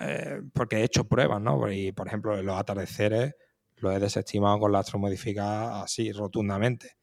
Eh, 0.00 0.40
porque 0.52 0.76
he 0.76 0.84
hecho 0.84 1.04
pruebas, 1.04 1.40
¿no? 1.40 1.70
Y, 1.70 1.92
por 1.92 2.08
ejemplo, 2.08 2.42
los 2.42 2.56
atardeceres 2.56 3.34
los 3.80 3.94
he 3.94 3.98
desestimado 3.98 4.58
con 4.58 4.72
la 4.72 4.80
astromodificada 4.80 5.82
así, 5.82 6.12
rotundamente. 6.12 6.96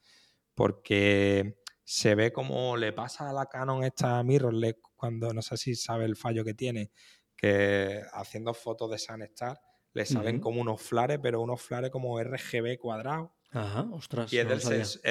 Porque 0.54 1.60
se 1.84 2.16
ve 2.16 2.32
como 2.32 2.78
le 2.78 2.94
pasa 2.94 3.30
a 3.30 3.34
la 3.34 3.46
Canon 3.46 3.84
esta 3.84 4.24
mirrorless 4.24 4.76
cuando 4.96 5.34
no 5.34 5.42
sé 5.42 5.58
si 5.58 5.76
sabe 5.76 6.06
el 6.06 6.16
fallo 6.16 6.44
que 6.44 6.54
tiene, 6.54 6.92
que 7.36 8.02
haciendo 8.14 8.54
fotos 8.54 8.90
de 8.92 8.98
Sunstar 8.98 9.60
le 9.94 10.06
salen 10.06 10.40
como 10.40 10.60
unos 10.60 10.82
flares, 10.82 11.20
pero 11.22 11.42
unos 11.42 11.62
flares 11.62 11.90
como 11.90 12.22
RGB 12.22 12.78
cuadrados 12.78 13.30
Ajá, 13.56 13.88
ostras. 13.92 14.34
Y 14.34 14.38
es, 14.38 14.48
del, 14.48 14.58
es, 14.58 15.02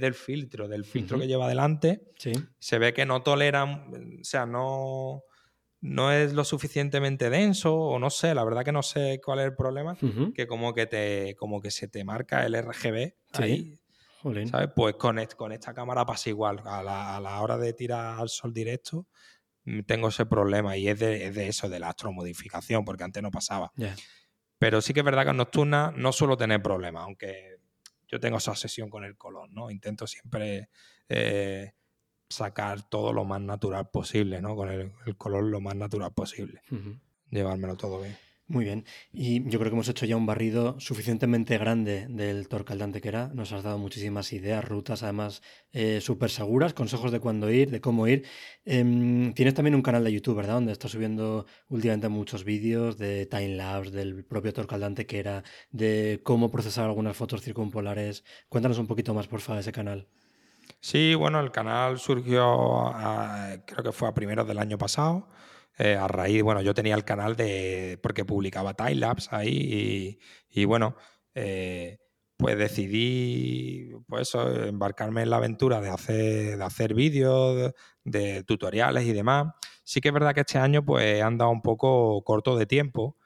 del, 0.00 0.14
filtro, 0.14 0.68
del 0.68 0.84
filtro 0.86 1.18
que 1.18 1.26
lleva 1.26 1.44
adelante. 1.44 2.10
Sí. 2.16 2.32
Se 2.58 2.78
ve 2.78 2.94
que 2.94 3.04
no 3.04 3.22
toleran, 3.22 4.18
o 4.20 4.24
sea, 4.24 4.46
no, 4.46 5.24
no 5.80 6.12
es 6.12 6.32
lo 6.32 6.44
suficientemente 6.44 7.30
denso, 7.30 7.74
o 7.74 7.98
no 7.98 8.10
sé, 8.10 8.34
la 8.34 8.44
verdad 8.44 8.64
que 8.64 8.72
no 8.72 8.82
sé 8.82 9.20
cuál 9.24 9.40
es 9.40 9.46
el 9.46 9.54
problema, 9.54 9.96
que 10.34 10.46
como 10.46 10.74
que 10.74 10.86
te, 10.86 11.34
como 11.36 11.60
que 11.60 11.70
se 11.70 11.88
te 11.88 12.04
marca 12.04 12.44
el 12.44 12.54
RGB 12.56 13.14
ahí. 13.34 13.78
¿Sabes? 14.50 14.70
Pues 14.74 14.94
con, 14.96 15.24
con 15.36 15.52
esta 15.52 15.72
cámara 15.72 16.04
pasa 16.04 16.30
igual. 16.30 16.60
A 16.64 16.82
la, 16.82 17.16
a 17.16 17.20
la, 17.20 17.40
hora 17.40 17.58
de 17.58 17.72
tirar 17.72 18.18
al 18.18 18.28
sol 18.28 18.52
directo, 18.52 19.06
mm, 19.64 19.82
tengo 19.82 20.08
ese 20.08 20.26
problema. 20.26 20.76
Y 20.76 20.88
es 20.88 20.98
de, 20.98 21.26
es 21.26 21.34
de 21.34 21.48
eso, 21.48 21.68
de 21.68 21.78
la 21.78 21.90
astromodificación, 21.90 22.84
porque 22.84 23.04
antes 23.04 23.22
no 23.22 23.30
pasaba. 23.30 23.72
Pero 24.58 24.80
sí 24.80 24.92
que 24.92 25.00
es 25.00 25.04
verdad 25.04 25.24
que 25.24 25.30
en 25.30 25.36
nocturna 25.36 25.92
no 25.94 26.12
suelo 26.12 26.36
tener 26.36 26.60
problemas, 26.60 27.04
aunque 27.04 27.58
yo 28.08 28.18
tengo 28.18 28.38
esa 28.38 28.50
obsesión 28.50 28.88
con 28.88 29.04
el 29.04 29.16
color, 29.16 29.50
¿no? 29.52 29.70
Intento 29.70 30.06
siempre 30.06 30.70
eh, 31.08 31.72
sacar 32.28 32.88
todo 32.88 33.12
lo 33.12 33.24
más 33.24 33.40
natural 33.40 33.88
posible, 33.90 34.40
¿no? 34.40 34.56
Con 34.56 34.68
el, 34.70 35.16
color 35.16 35.44
lo 35.44 35.60
más 35.60 35.76
natural 35.76 36.12
posible. 36.12 36.60
Llevármelo 37.30 37.76
todo 37.76 38.00
bien. 38.00 38.16
Muy 38.48 38.64
bien. 38.64 38.84
Y 39.12 39.42
yo 39.50 39.58
creo 39.58 39.70
que 39.72 39.74
hemos 39.74 39.88
hecho 39.88 40.06
ya 40.06 40.16
un 40.16 40.24
barrido 40.24 40.78
suficientemente 40.78 41.58
grande 41.58 42.06
del 42.08 42.46
Torcaldante 42.46 43.00
que 43.00 43.08
era. 43.08 43.28
Nos 43.34 43.50
has 43.50 43.64
dado 43.64 43.76
muchísimas 43.76 44.32
ideas, 44.32 44.64
rutas, 44.64 45.02
además 45.02 45.42
eh, 45.72 46.00
súper 46.00 46.30
seguras, 46.30 46.72
consejos 46.72 47.10
de 47.10 47.18
cuándo 47.18 47.50
ir, 47.50 47.72
de 47.72 47.80
cómo 47.80 48.06
ir. 48.06 48.24
Em, 48.64 49.34
tienes 49.34 49.54
también 49.54 49.74
un 49.74 49.82
canal 49.82 50.04
de 50.04 50.12
YouTube, 50.12 50.36
¿verdad? 50.36 50.54
Donde 50.54 50.70
estás 50.70 50.92
subiendo 50.92 51.46
últimamente 51.68 52.08
muchos 52.08 52.44
vídeos 52.44 52.98
de 52.98 53.26
timelapse, 53.26 53.90
del 53.90 54.24
propio 54.24 54.52
Torcaldante 54.52 55.06
que 55.06 55.18
era, 55.18 55.42
de 55.72 56.20
cómo 56.22 56.48
procesar 56.52 56.84
algunas 56.84 57.16
fotos 57.16 57.42
circumpolares. 57.42 58.22
Cuéntanos 58.48 58.78
un 58.78 58.86
poquito 58.86 59.12
más, 59.12 59.26
por 59.26 59.40
favor, 59.40 59.56
de 59.56 59.62
ese 59.62 59.72
canal. 59.72 60.06
Sí, 60.86 61.16
bueno, 61.16 61.40
el 61.40 61.50
canal 61.50 61.98
surgió, 61.98 62.92
creo 63.66 63.82
que 63.82 63.90
fue 63.90 64.06
a 64.08 64.14
primeros 64.14 64.46
del 64.46 64.58
año 64.60 64.78
pasado. 64.78 65.28
Eh, 65.78 65.96
a 65.96 66.06
raíz, 66.06 66.44
bueno, 66.44 66.62
yo 66.62 66.74
tenía 66.74 66.94
el 66.94 67.04
canal 67.04 67.34
de, 67.34 67.98
porque 68.00 68.24
publicaba 68.24 68.74
timelapse 68.74 69.30
ahí 69.32 70.20
y, 70.48 70.64
bueno, 70.64 70.94
eh, 71.34 71.98
pues 72.36 72.56
decidí, 72.56 73.90
pues 74.06 74.32
embarcarme 74.36 75.22
en 75.22 75.30
la 75.30 75.38
aventura 75.38 75.80
de 75.80 75.90
hacer, 75.90 76.56
de 76.56 76.64
hacer 76.64 76.94
vídeos, 76.94 77.72
de, 78.04 78.44
tutoriales 78.44 79.06
y 79.06 79.12
demás. 79.12 79.54
Sí 79.82 80.00
que 80.00 80.10
es 80.10 80.14
verdad 80.14 80.34
que 80.34 80.42
este 80.42 80.58
año 80.58 80.84
pues 80.84 81.04
he 81.04 81.22
andado 81.22 81.50
un 81.50 81.62
poco 81.62 82.22
corto 82.22 82.56
de 82.56 82.66
tiempo, 82.66 83.16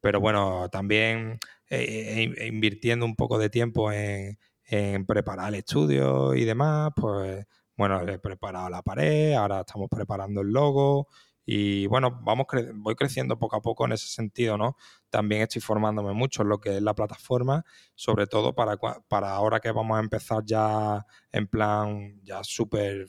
pero 0.00 0.20
bueno, 0.20 0.68
también 0.70 1.40
eh, 1.68 2.32
invirtiendo 2.46 3.04
un 3.04 3.16
poco 3.16 3.38
de 3.38 3.50
tiempo 3.50 3.90
en, 3.90 4.38
en 4.68 5.06
preparar 5.06 5.48
el 5.48 5.56
estudio 5.56 6.34
y 6.34 6.44
demás, 6.44 6.92
pues 6.94 7.46
bueno, 7.76 8.06
he 8.08 8.18
preparado 8.18 8.68
la 8.68 8.82
pared, 8.82 9.32
ahora 9.34 9.60
estamos 9.60 9.88
preparando 9.90 10.42
el 10.42 10.48
logo, 10.48 11.08
y 11.50 11.86
bueno, 11.86 12.20
vamos 12.22 12.46
voy 12.74 12.94
creciendo 12.94 13.38
poco 13.38 13.56
a 13.56 13.62
poco 13.62 13.86
en 13.86 13.92
ese 13.92 14.06
sentido, 14.08 14.58
¿no? 14.58 14.76
También 15.08 15.40
estoy 15.40 15.62
formándome 15.62 16.12
mucho 16.12 16.42
en 16.42 16.50
lo 16.50 16.60
que 16.60 16.76
es 16.76 16.82
la 16.82 16.94
plataforma, 16.94 17.64
sobre 17.94 18.26
todo 18.26 18.54
para, 18.54 18.76
para 18.76 19.30
ahora 19.30 19.58
que 19.58 19.72
vamos 19.72 19.96
a 19.96 20.00
empezar 20.00 20.42
ya 20.44 21.06
en 21.32 21.46
plan, 21.46 22.20
ya 22.22 22.44
súper, 22.44 23.06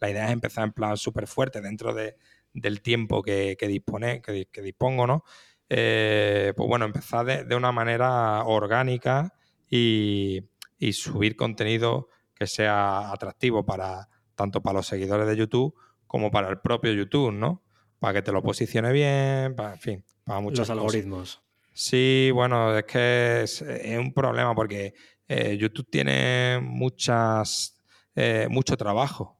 la 0.00 0.08
idea 0.08 0.24
es 0.24 0.32
empezar 0.32 0.64
en 0.64 0.72
plan 0.72 0.96
súper 0.96 1.26
fuerte 1.26 1.60
dentro 1.60 1.92
de, 1.92 2.16
del 2.54 2.80
tiempo 2.80 3.22
que, 3.22 3.58
que, 3.58 3.68
dispone, 3.68 4.22
que, 4.22 4.62
dispongo, 4.62 5.06
¿no? 5.06 5.24
Eh, 5.68 6.54
pues 6.56 6.66
bueno, 6.66 6.86
empezar 6.86 7.46
de, 7.46 7.54
una 7.54 7.72
manera 7.72 8.42
orgánica 8.44 9.34
y, 9.68 10.48
y 10.82 10.94
subir 10.94 11.36
contenido 11.36 12.08
que 12.34 12.48
sea 12.48 13.12
atractivo 13.12 13.64
para 13.64 14.08
tanto 14.34 14.62
para 14.62 14.78
los 14.78 14.86
seguidores 14.88 15.28
de 15.28 15.36
YouTube 15.36 15.74
como 16.08 16.32
para 16.32 16.48
el 16.50 16.58
propio 16.58 16.92
YouTube, 16.92 17.30
¿no? 17.30 17.62
para 18.00 18.14
que 18.14 18.22
te 18.22 18.32
lo 18.32 18.42
posicione 18.42 18.90
bien, 18.90 19.54
para, 19.54 19.74
en 19.74 19.78
fin, 19.78 20.04
para 20.24 20.40
muchos 20.40 20.68
Los 20.68 20.70
algoritmos. 20.70 21.40
Sí, 21.72 22.30
bueno, 22.34 22.76
es 22.76 22.82
que 22.82 23.42
es, 23.42 23.62
un 23.96 24.12
problema 24.12 24.56
porque 24.56 24.94
eh, 25.28 25.56
YouTube 25.56 25.88
tiene 25.88 26.58
muchas, 26.60 27.80
eh, 28.16 28.48
mucho 28.50 28.76
trabajo. 28.76 29.38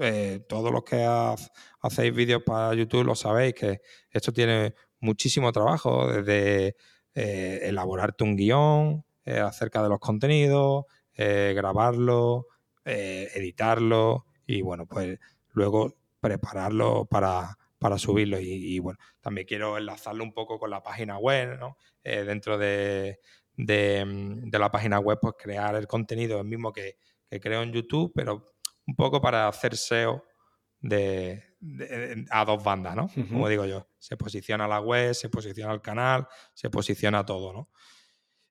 Eh, 0.00 0.44
todos 0.48 0.72
los 0.72 0.82
que 0.82 1.06
hacéis 1.80 2.12
vídeos 2.12 2.42
para 2.44 2.74
YouTube 2.74 3.04
lo 3.04 3.14
sabéis, 3.14 3.54
que 3.54 3.82
esto 4.10 4.32
tiene 4.32 4.74
muchísimo 4.98 5.52
trabajo, 5.52 6.12
desde 6.12 6.74
elaborarte 7.14 8.24
un 8.24 8.34
guion 8.34 9.04
acerca 9.24 9.82
de 9.82 9.88
los 9.88 10.00
contenidos, 10.00 10.84
grabarlo, 11.16 12.46
editarlo 12.84 14.26
y 14.46 14.62
bueno, 14.62 14.86
pues 14.86 15.18
luego 15.52 15.94
prepararlo 16.20 17.06
para, 17.06 17.58
para 17.82 17.98
subirlo. 17.98 18.38
Y, 18.40 18.78
bueno, 18.78 18.98
también 19.20 19.46
quiero 19.46 19.76
enlazarlo 19.76 20.24
un 20.24 20.32
poco 20.32 20.58
con 20.58 20.70
la 20.70 20.82
página 20.82 21.18
web, 21.18 21.58
¿no? 21.58 21.76
Eh, 22.04 22.22
dentro 22.24 22.56
de, 22.56 23.20
de, 23.56 24.48
la 24.52 24.70
página 24.70 25.00
web, 25.00 25.18
pues 25.20 25.34
crear 25.36 25.74
el 25.74 25.86
contenido, 25.86 26.38
el 26.38 26.46
mismo 26.46 26.72
que, 26.72 26.96
creo 27.40 27.62
en 27.62 27.72
YouTube, 27.72 28.12
pero 28.14 28.54
un 28.86 28.94
poco 28.94 29.20
para 29.20 29.48
hacer 29.48 29.76
SEO 29.76 30.22
de, 30.80 31.42
a 32.30 32.44
dos 32.44 32.62
bandas, 32.62 32.94
¿no? 32.94 33.10
Como 33.28 33.48
digo 33.48 33.64
yo, 33.64 33.88
se 33.98 34.16
posiciona 34.16 34.68
la 34.68 34.80
web, 34.80 35.14
se 35.14 35.28
posiciona 35.28 35.72
el 35.72 35.80
canal, 35.80 36.28
se 36.54 36.70
posiciona 36.70 37.24
todo, 37.24 37.52
¿no? 37.52 37.70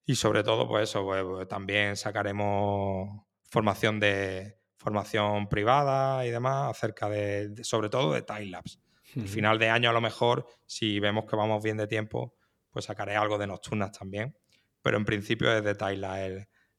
Y 0.06 0.16
sobre 0.16 0.43
todo, 0.43 0.68
pues 0.68 0.89
eso, 0.89 1.04
pues, 1.04 1.24
pues 1.24 1.47
también 1.47 1.95
sacaremos 1.95 3.22
formación 3.43 3.99
de 3.99 4.62
formación 4.82 5.47
privada 5.47 6.26
y 6.26 6.32
demás 6.32 6.72
acerca 6.72 7.08
de, 7.08 7.64
sobre 7.64 7.88
todo 7.89 8.14
de 8.14 8.24
timelapse. 8.24 8.80
Al 9.16 9.28
final 9.28 9.60
de 9.60 9.70
año, 9.70 9.89
a 9.89 9.93
lo 9.93 9.99
mejor, 10.02 10.47
si 10.66 10.99
vemos 10.99 11.26
que 11.26 11.36
vamos 11.36 11.62
bien 11.62 11.78
de 11.78 11.86
tiempo, 11.86 12.34
pues 12.70 12.86
sacaré 12.86 13.18
algo 13.18 13.38
de 13.38 13.45
nocturnas 13.45 13.91
también. 13.91 14.36
Pero 14.82 14.97
en 14.97 15.06
principio 15.06 15.56
es 15.56 15.64
de 15.64 15.76
Taila 15.76 16.26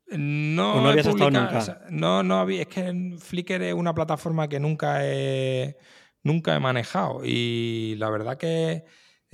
No, 0.08 0.80
no 0.80 0.88
habías 0.88 1.06
estado 1.06 1.30
nunca? 1.30 1.86
no, 1.90 2.22
no 2.22 2.38
había. 2.38 2.62
Es 2.62 2.68
que 2.68 3.16
Flickr 3.18 3.62
es 3.62 3.74
una 3.74 3.94
plataforma 3.94 4.48
que 4.48 4.60
nunca 4.60 4.98
he, 5.02 5.76
nunca 6.22 6.54
he 6.54 6.60
manejado 6.60 7.22
y 7.24 7.94
la 7.96 8.10
verdad 8.10 8.36
que 8.36 8.84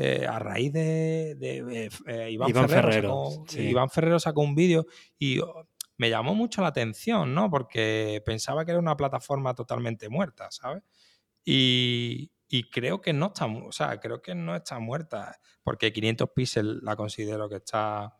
eh, 0.03 0.27
a 0.27 0.39
raíz 0.39 0.73
de, 0.73 1.33
eh, 2.07 2.31
Iván, 2.31 2.69
Ferrero, 2.69 3.45
Ferrero, 3.91 4.19
sacó, 4.19 4.41
un 4.41 4.55
vídeo 4.55 4.87
y 5.19 5.41
me 5.99 6.09
llamó 6.09 6.35
mucho 6.35 6.63
la 6.63 6.69
atención, 6.69 7.35
¿no? 7.35 7.51
Porque 7.51 8.23
pensaba 8.25 8.65
que 8.65 8.71
era 8.71 8.81
una 8.81 8.97
plataforma 8.97 9.55
totalmente 9.55 10.09
muerta, 10.09 10.51
¿sabes? 10.51 10.83
Y, 11.45 12.33
creo 12.73 13.03
que 13.03 13.13
no 13.13 13.27
está, 13.27 13.45
o 13.45 13.73
sea, 13.73 14.01
creo 14.01 14.23
que 14.23 14.35
no 14.35 14.57
está 14.57 14.79
muerta, 14.79 15.39
porque 15.63 15.93
500 15.93 16.31
píxeles 16.35 16.83
la 16.83 16.97
considero 16.97 17.51
que 17.51 17.57
está 17.57 18.17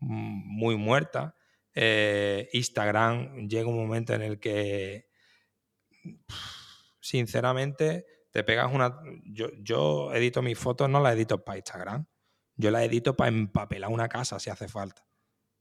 mm, 0.00 0.58
muy 0.58 0.76
muerta. 0.76 1.34
Eh, 1.74 2.48
Instagram 2.52 3.48
llega 3.48 3.68
un 3.68 3.76
momento 3.76 4.14
en 4.14 4.22
el 4.22 4.38
que, 4.38 5.08
sinceramente, 7.00 8.06
te 8.30 8.44
pegas 8.44 8.72
una... 8.72 8.98
Yo, 9.24 9.48
yo 9.60 10.12
edito 10.14 10.42
mis 10.42 10.58
fotos, 10.58 10.88
no 10.88 11.00
las 11.00 11.14
edito 11.14 11.44
para 11.44 11.58
Instagram. 11.58 12.06
Yo 12.56 12.70
las 12.70 12.82
edito 12.84 13.16
para 13.16 13.28
empapelar 13.28 13.90
una 13.90 14.08
casa 14.08 14.38
si 14.38 14.50
hace 14.50 14.68
falta. 14.68 15.06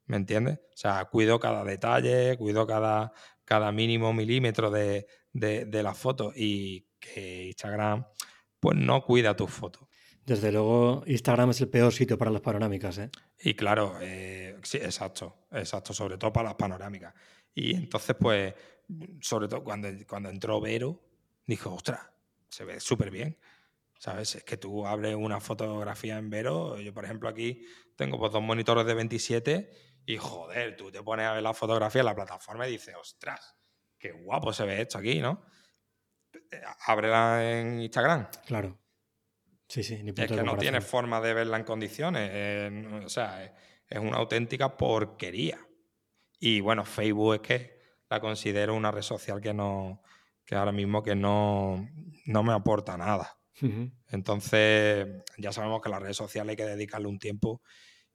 ¿Me 0.05 0.17
entiendes? 0.17 0.59
O 0.73 0.77
sea, 0.77 1.05
cuido 1.05 1.39
cada 1.39 1.63
detalle, 1.63 2.37
cuido 2.37 2.67
cada, 2.67 3.13
cada 3.45 3.71
mínimo 3.71 4.13
milímetro 4.13 4.69
de, 4.71 5.07
de, 5.33 5.83
las 5.83 5.97
fotos 5.97 6.33
y 6.35 6.89
que 6.99 7.47
Instagram 7.47 8.05
pues 8.59 8.77
no 8.77 9.03
cuida 9.03 9.35
tus 9.35 9.51
fotos. 9.51 9.87
Desde 10.25 10.51
luego, 10.51 11.03
Instagram 11.07 11.49
es 11.49 11.61
el 11.61 11.69
peor 11.69 11.91
sitio 11.91 12.17
para 12.17 12.29
las 12.29 12.41
panorámicas, 12.41 12.97
¿eh? 12.99 13.09
Y 13.39 13.55
claro, 13.55 13.97
eh, 14.01 14.50
sí, 14.63 14.77
exacto, 14.77 15.45
exacto, 15.51 15.93
sobre 15.93 16.17
todo 16.17 16.31
para 16.31 16.49
las 16.49 16.55
panorámicas. 16.55 17.13
Y 17.53 17.75
entonces, 17.75 18.15
pues, 18.19 18.53
sobre 19.21 19.47
todo 19.47 19.63
cuando, 19.63 19.89
cuando 20.07 20.29
entró 20.29 20.59
Vero, 20.61 21.01
dijo, 21.45 21.73
ostras, 21.73 21.99
se 22.49 22.65
ve 22.65 22.79
súper 22.79 23.11
bien. 23.11 23.37
¿Sabes? 23.97 24.33
Es 24.33 24.43
que 24.43 24.57
tú 24.57 24.87
abres 24.87 25.13
una 25.13 25.39
fotografía 25.39 26.17
en 26.17 26.31
Vero. 26.31 26.79
Yo, 26.79 26.91
por 26.91 27.05
ejemplo, 27.05 27.29
aquí 27.29 27.63
tengo 27.95 28.17
pues, 28.17 28.31
dos 28.31 28.41
monitores 28.41 28.83
de 28.87 28.95
27 28.95 29.71
y 30.07 30.17
joder, 30.17 30.75
tú 30.75 30.91
te 30.91 31.03
pones 31.03 31.27
a 31.27 31.33
ver 31.33 31.43
la 31.43 31.53
fotografía 31.53 32.01
en 32.01 32.07
la 32.07 32.15
plataforma 32.15 32.67
y 32.67 32.71
dices, 32.71 32.95
ostras, 32.99 33.55
qué 33.99 34.11
guapo 34.11 34.51
se 34.53 34.65
ve 34.65 34.81
esto 34.81 34.97
aquí, 34.97 35.19
¿no? 35.19 35.45
Ábrela 36.87 37.47
en 37.47 37.81
Instagram. 37.81 38.27
Claro. 38.45 38.79
Sí, 39.67 39.83
sí, 39.83 40.01
ni 40.03 40.09
Es 40.09 40.31
que 40.31 40.43
no 40.43 40.57
tienes 40.57 40.83
forma 40.83 41.21
de 41.21 41.33
verla 41.33 41.57
en 41.57 41.63
condiciones. 41.63 43.05
o 43.05 43.09
sea, 43.09 43.55
es, 43.91 43.99
una 43.99 44.17
auténtica 44.17 44.77
porquería. 44.77 45.59
Y 46.39 46.59
bueno, 46.59 46.85
Facebook 46.85 47.35
es 47.35 47.41
que 47.41 47.81
la 48.09 48.19
considero 48.19 48.75
una 48.75 48.91
red 48.91 49.03
social 49.03 49.39
que 49.39 49.53
no, 49.53 50.01
que 50.45 50.55
ahora 50.55 50.71
mismo 50.71 51.03
que 51.03 51.15
no, 51.15 51.87
me 52.25 52.53
aporta 52.53 52.97
nada. 52.97 53.37
Entonces, 54.07 55.07
ya 55.37 55.51
sabemos 55.51 55.81
que 55.81 55.89
a 55.89 55.91
las 55.91 56.01
redes 56.01 56.17
sociales 56.17 56.51
hay 56.51 56.55
que 56.55 56.65
dedicarle 56.65 57.07
un 57.07 57.19
tiempo 57.19 57.61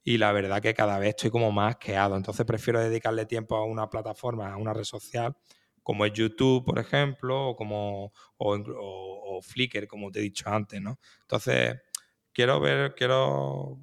y 0.03 0.17
la 0.17 0.31
verdad 0.31 0.61
que 0.61 0.73
cada 0.73 0.99
vez 0.99 1.09
estoy 1.09 1.29
como 1.29 1.51
más 1.51 1.77
queado. 1.77 2.15
Entonces, 2.15 2.45
prefiero 2.45 2.79
dedicarle 2.79 3.25
tiempo 3.25 3.55
a 3.55 3.65
una 3.65 3.89
plataforma, 3.89 4.53
a 4.53 4.57
una 4.57 4.73
red 4.73 4.83
social, 4.83 5.35
como 5.83 6.05
es 6.05 6.13
YouTube, 6.13 6.63
por 6.63 6.79
ejemplo, 6.79 7.49
o, 7.49 7.55
como, 7.55 8.13
o, 8.37 9.41
Flickr, 9.41 9.87
como 9.87 10.11
te 10.11 10.19
he 10.19 10.21
dicho 10.21 10.49
antes, 10.49 10.81
¿no? 10.81 10.99
Entonces, 11.21 11.75
quiero 12.33 12.59
ver, 12.59 12.93
quiero, 12.95 13.79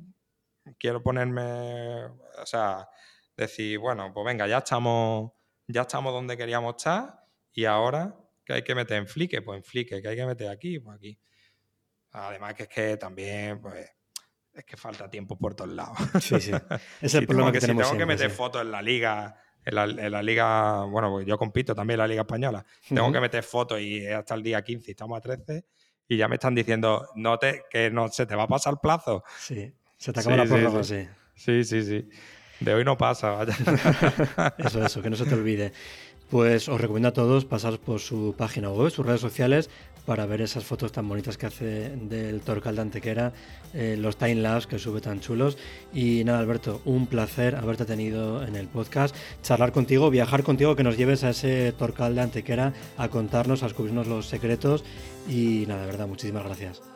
quiero 0.79 1.03
ponerme, 1.03 2.05
o 2.05 2.47
sea, 2.47 2.89
decir, 3.37 3.79
bueno, 3.79 4.13
pues 4.13 4.25
venga, 4.25 4.47
ya 4.47 4.59
estamos, 4.59 5.33
ya 5.67 5.83
estamos 5.83 6.13
donde 6.13 6.37
queríamos 6.37 6.77
estar 6.77 7.25
y 7.53 7.65
ahora 7.65 8.17
que 8.45 8.53
hay 8.55 8.63
que 8.63 8.75
meter 8.75 8.99
en 8.99 9.07
Flickr, 9.07 9.45
pues 9.45 9.59
en 9.59 9.65
Flickr, 9.65 10.03
que 10.03 10.09
hay 10.09 10.17
que 10.17 10.27
meter 10.27 10.49
aquí, 10.49 10.79
pues 10.79 10.97
aquí. 10.97 11.19
Además 12.13 12.55
que 12.55 12.65
es 12.65 12.69
que 12.69 12.97
también, 12.97 13.61
pues, 13.61 13.91
es 14.53 14.65
que 14.65 14.77
falta 14.77 15.11
tiempo 15.11 15.37
por 15.37 15.55
todos 15.55 15.71
lados. 15.71 15.99
Sí, 16.21 16.41
sí. 16.41 16.53
Es 17.01 17.15
el 17.15 17.27
problema 17.27 17.51
que, 17.51 17.61
tenemos 17.61 17.85
Si 17.85 17.91
tengo 17.91 17.99
que 17.99 18.07
meter 18.07 18.31
fotos 18.31 18.63
en 18.63 18.71
la 18.71 18.83
liga, 18.83 19.35
en 19.65 19.75
la, 19.75 20.23
liga, 20.23 20.85
bueno, 20.85 21.11
pues 21.11 21.27
yo 21.27 21.39
compito 21.39 21.75
también 21.75 21.97
en 21.97 22.01
la 22.01 22.09
liga 22.09 22.23
española, 22.23 22.65
tengo 22.89 23.11
que 23.11 23.21
meter 23.21 23.43
fotos 23.43 23.81
y 23.81 24.07
hasta 24.07 24.35
el 24.35 24.43
día 24.43 24.63
15 24.63 24.91
estamos 24.91 25.19
a 25.19 25.21
13 25.21 25.65
y 26.07 26.17
ya 26.19 26.29
me 26.29 26.35
están 26.35 26.55
diciendo, 26.55 27.09
no 27.15 27.39
te, 27.39 27.63
que 27.71 27.91
no 27.91 28.09
se 28.09 28.27
te 28.27 28.37
va 28.37 28.45
a 28.45 28.49
pasar 28.49 28.75
el 28.75 28.79
plazo. 28.79 29.25
Sí, 29.39 29.75
se 29.99 30.13
te 30.13 30.21
acaba 30.21 30.37
la 30.37 30.45
prórroga, 30.45 30.85
sí. 30.85 31.07
Sí, 31.35 31.65
sí, 31.65 31.83
sí. 31.83 32.09
De 32.61 32.75
hoy 32.75 32.85
no 32.85 32.97
pasa, 32.97 33.31
vaya. 33.31 33.57
eso, 34.59 34.85
eso, 34.85 35.03
que 35.03 35.11
no 35.11 35.17
se 35.17 35.25
te 35.25 35.35
olvide. 35.35 35.73
Pues 36.31 36.69
os 36.69 36.81
recomiendo 36.81 37.09
a 37.09 37.13
todos 37.13 37.45
pasar 37.45 37.79
por 37.79 38.01
su 38.01 38.35
página 38.37 38.71
web, 38.71 38.91
sus 38.91 39.05
redes 39.05 39.21
sociales, 39.21 39.69
para 40.07 40.27
ver 40.27 40.43
esas 40.43 40.65
fotos 40.65 40.93
tan 40.93 41.09
bonitas 41.09 41.39
que 41.39 41.47
hace 41.47 41.91
del 41.97 42.41
Torcal 42.41 42.77
de 42.77 42.83
Antequera, 42.83 43.33
eh, 43.73 43.97
los 43.99 44.17
time 44.17 44.37
lapse 44.37 44.69
que 44.69 44.79
sube 44.79 45.01
tan 45.01 45.21
chulos. 45.21 45.59
Y 45.93 46.25
nada, 46.25 46.39
Alberto, 46.39 46.83
un 46.85 47.07
placer 47.07 47.57
haberte 47.57 47.85
tenido 47.85 48.45
en 48.45 48.57
el 48.57 48.69
podcast, 48.69 49.15
charlar 49.43 49.73
contigo, 49.73 50.11
viajar 50.11 50.43
contigo, 50.43 50.77
que 50.77 50.85
nos 50.85 50.97
lleves 50.97 51.25
a 51.25 51.31
ese 51.31 51.73
Torcal 51.73 52.15
de 52.15 52.23
Antequera 52.23 52.73
a 52.97 53.09
contarnos, 53.09 53.63
a 53.63 53.67
descubrirnos 53.67 54.07
los 54.07 54.27
secretos. 54.27 54.85
Y 55.29 55.65
nada, 55.67 55.83
de 55.83 55.87
verdad, 55.87 56.07
muchísimas 56.07 56.45
gracias. 56.45 56.94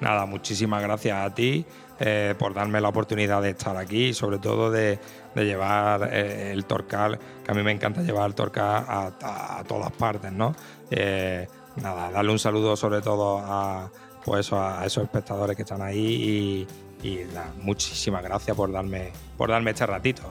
Nada, 0.00 0.26
muchísimas 0.26 0.82
gracias 0.82 1.16
a 1.16 1.34
ti 1.34 1.64
eh, 2.00 2.34
por 2.38 2.54
darme 2.54 2.80
la 2.80 2.88
oportunidad 2.88 3.42
de 3.42 3.50
estar 3.50 3.76
aquí 3.76 4.06
y 4.06 4.14
sobre 4.14 4.38
todo 4.38 4.70
de, 4.70 4.98
llevar 5.34 6.10
eh, 6.12 6.52
el 6.52 6.64
Torcal, 6.64 7.18
que 7.44 7.50
a 7.50 7.54
mí 7.54 7.62
me 7.62 7.72
encanta 7.72 8.02
llevar 8.02 8.26
el 8.28 8.34
Torcal 8.34 8.84
a, 8.88 9.64
todas 9.66 9.90
partes, 9.92 10.32
¿no? 10.32 10.54
Eh, 10.90 11.46
nada, 11.76 12.10
darle 12.10 12.32
un 12.32 12.38
saludo 12.38 12.76
sobre 12.76 13.00
todo 13.00 13.38
a, 13.38 13.90
pues 14.24 14.52
a 14.52 14.84
esos 14.84 15.04
espectadores 15.04 15.56
que 15.56 15.62
están 15.62 15.82
ahí 15.82 16.66
y, 17.02 17.26
muchísimas 17.62 18.22
gracias 18.24 18.56
por 18.56 18.72
darme, 18.72 19.12
por 19.36 19.50
darme 19.50 19.70
este 19.70 19.86
ratito. 19.86 20.22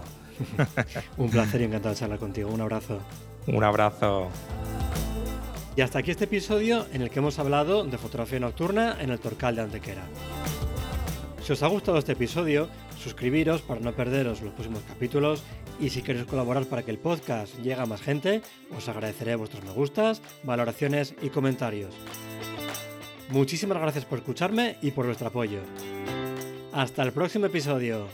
un 1.17 1.29
placer 1.29 1.61
y 1.61 1.63
encantado 1.63 1.93
de 1.93 1.99
charlar 1.99 2.19
contigo. 2.19 2.49
Un 2.49 2.61
abrazo. 2.61 2.99
Un 3.47 3.63
abrazo. 3.63 4.29
Y 5.77 5.81
hasta 5.81 5.99
aquí 5.99 6.09
este 6.09 6.23
episodio 6.23 6.87
en 6.91 7.03
el 7.03 7.11
que 7.11 7.19
hemos 7.19 7.37
hablado 7.37 7.83
de 7.83 7.99
fotografía 7.99 8.39
nocturna 8.39 8.97
en 8.99 9.11
el 9.11 9.19
Torcal 9.19 9.55
de 9.55 9.61
Antequera. 9.61 10.01
Si 11.43 11.53
os 11.53 11.61
ha 11.61 11.67
gustado 11.67 11.99
este 11.99 12.13
episodio, 12.13 12.67
suscribiros 12.97 13.61
para 13.61 13.79
no 13.79 13.93
perderos 13.93 14.41
los 14.41 14.53
próximos 14.53 14.81
capítulos 14.87 15.43
y 15.79 15.91
si 15.91 16.01
queréis 16.01 16.25
colaborar 16.25 16.65
para 16.65 16.81
que 16.81 16.89
el 16.89 16.97
podcast 16.97 17.55
llegue 17.59 17.79
a 17.79 17.85
más 17.85 18.01
gente, 18.01 18.41
os 18.75 18.89
agradeceré 18.89 19.35
vuestros 19.35 19.63
me 19.63 19.71
gustas, 19.71 20.23
valoraciones 20.41 21.13
y 21.21 21.29
comentarios. 21.29 21.93
Muchísimas 23.29 23.77
gracias 23.77 24.05
por 24.05 24.17
escucharme 24.17 24.77
y 24.81 24.89
por 24.89 25.05
vuestro 25.05 25.27
apoyo. 25.27 25.59
Hasta 26.73 27.03
el 27.03 27.11
próximo 27.11 27.45
episodio. 27.45 28.07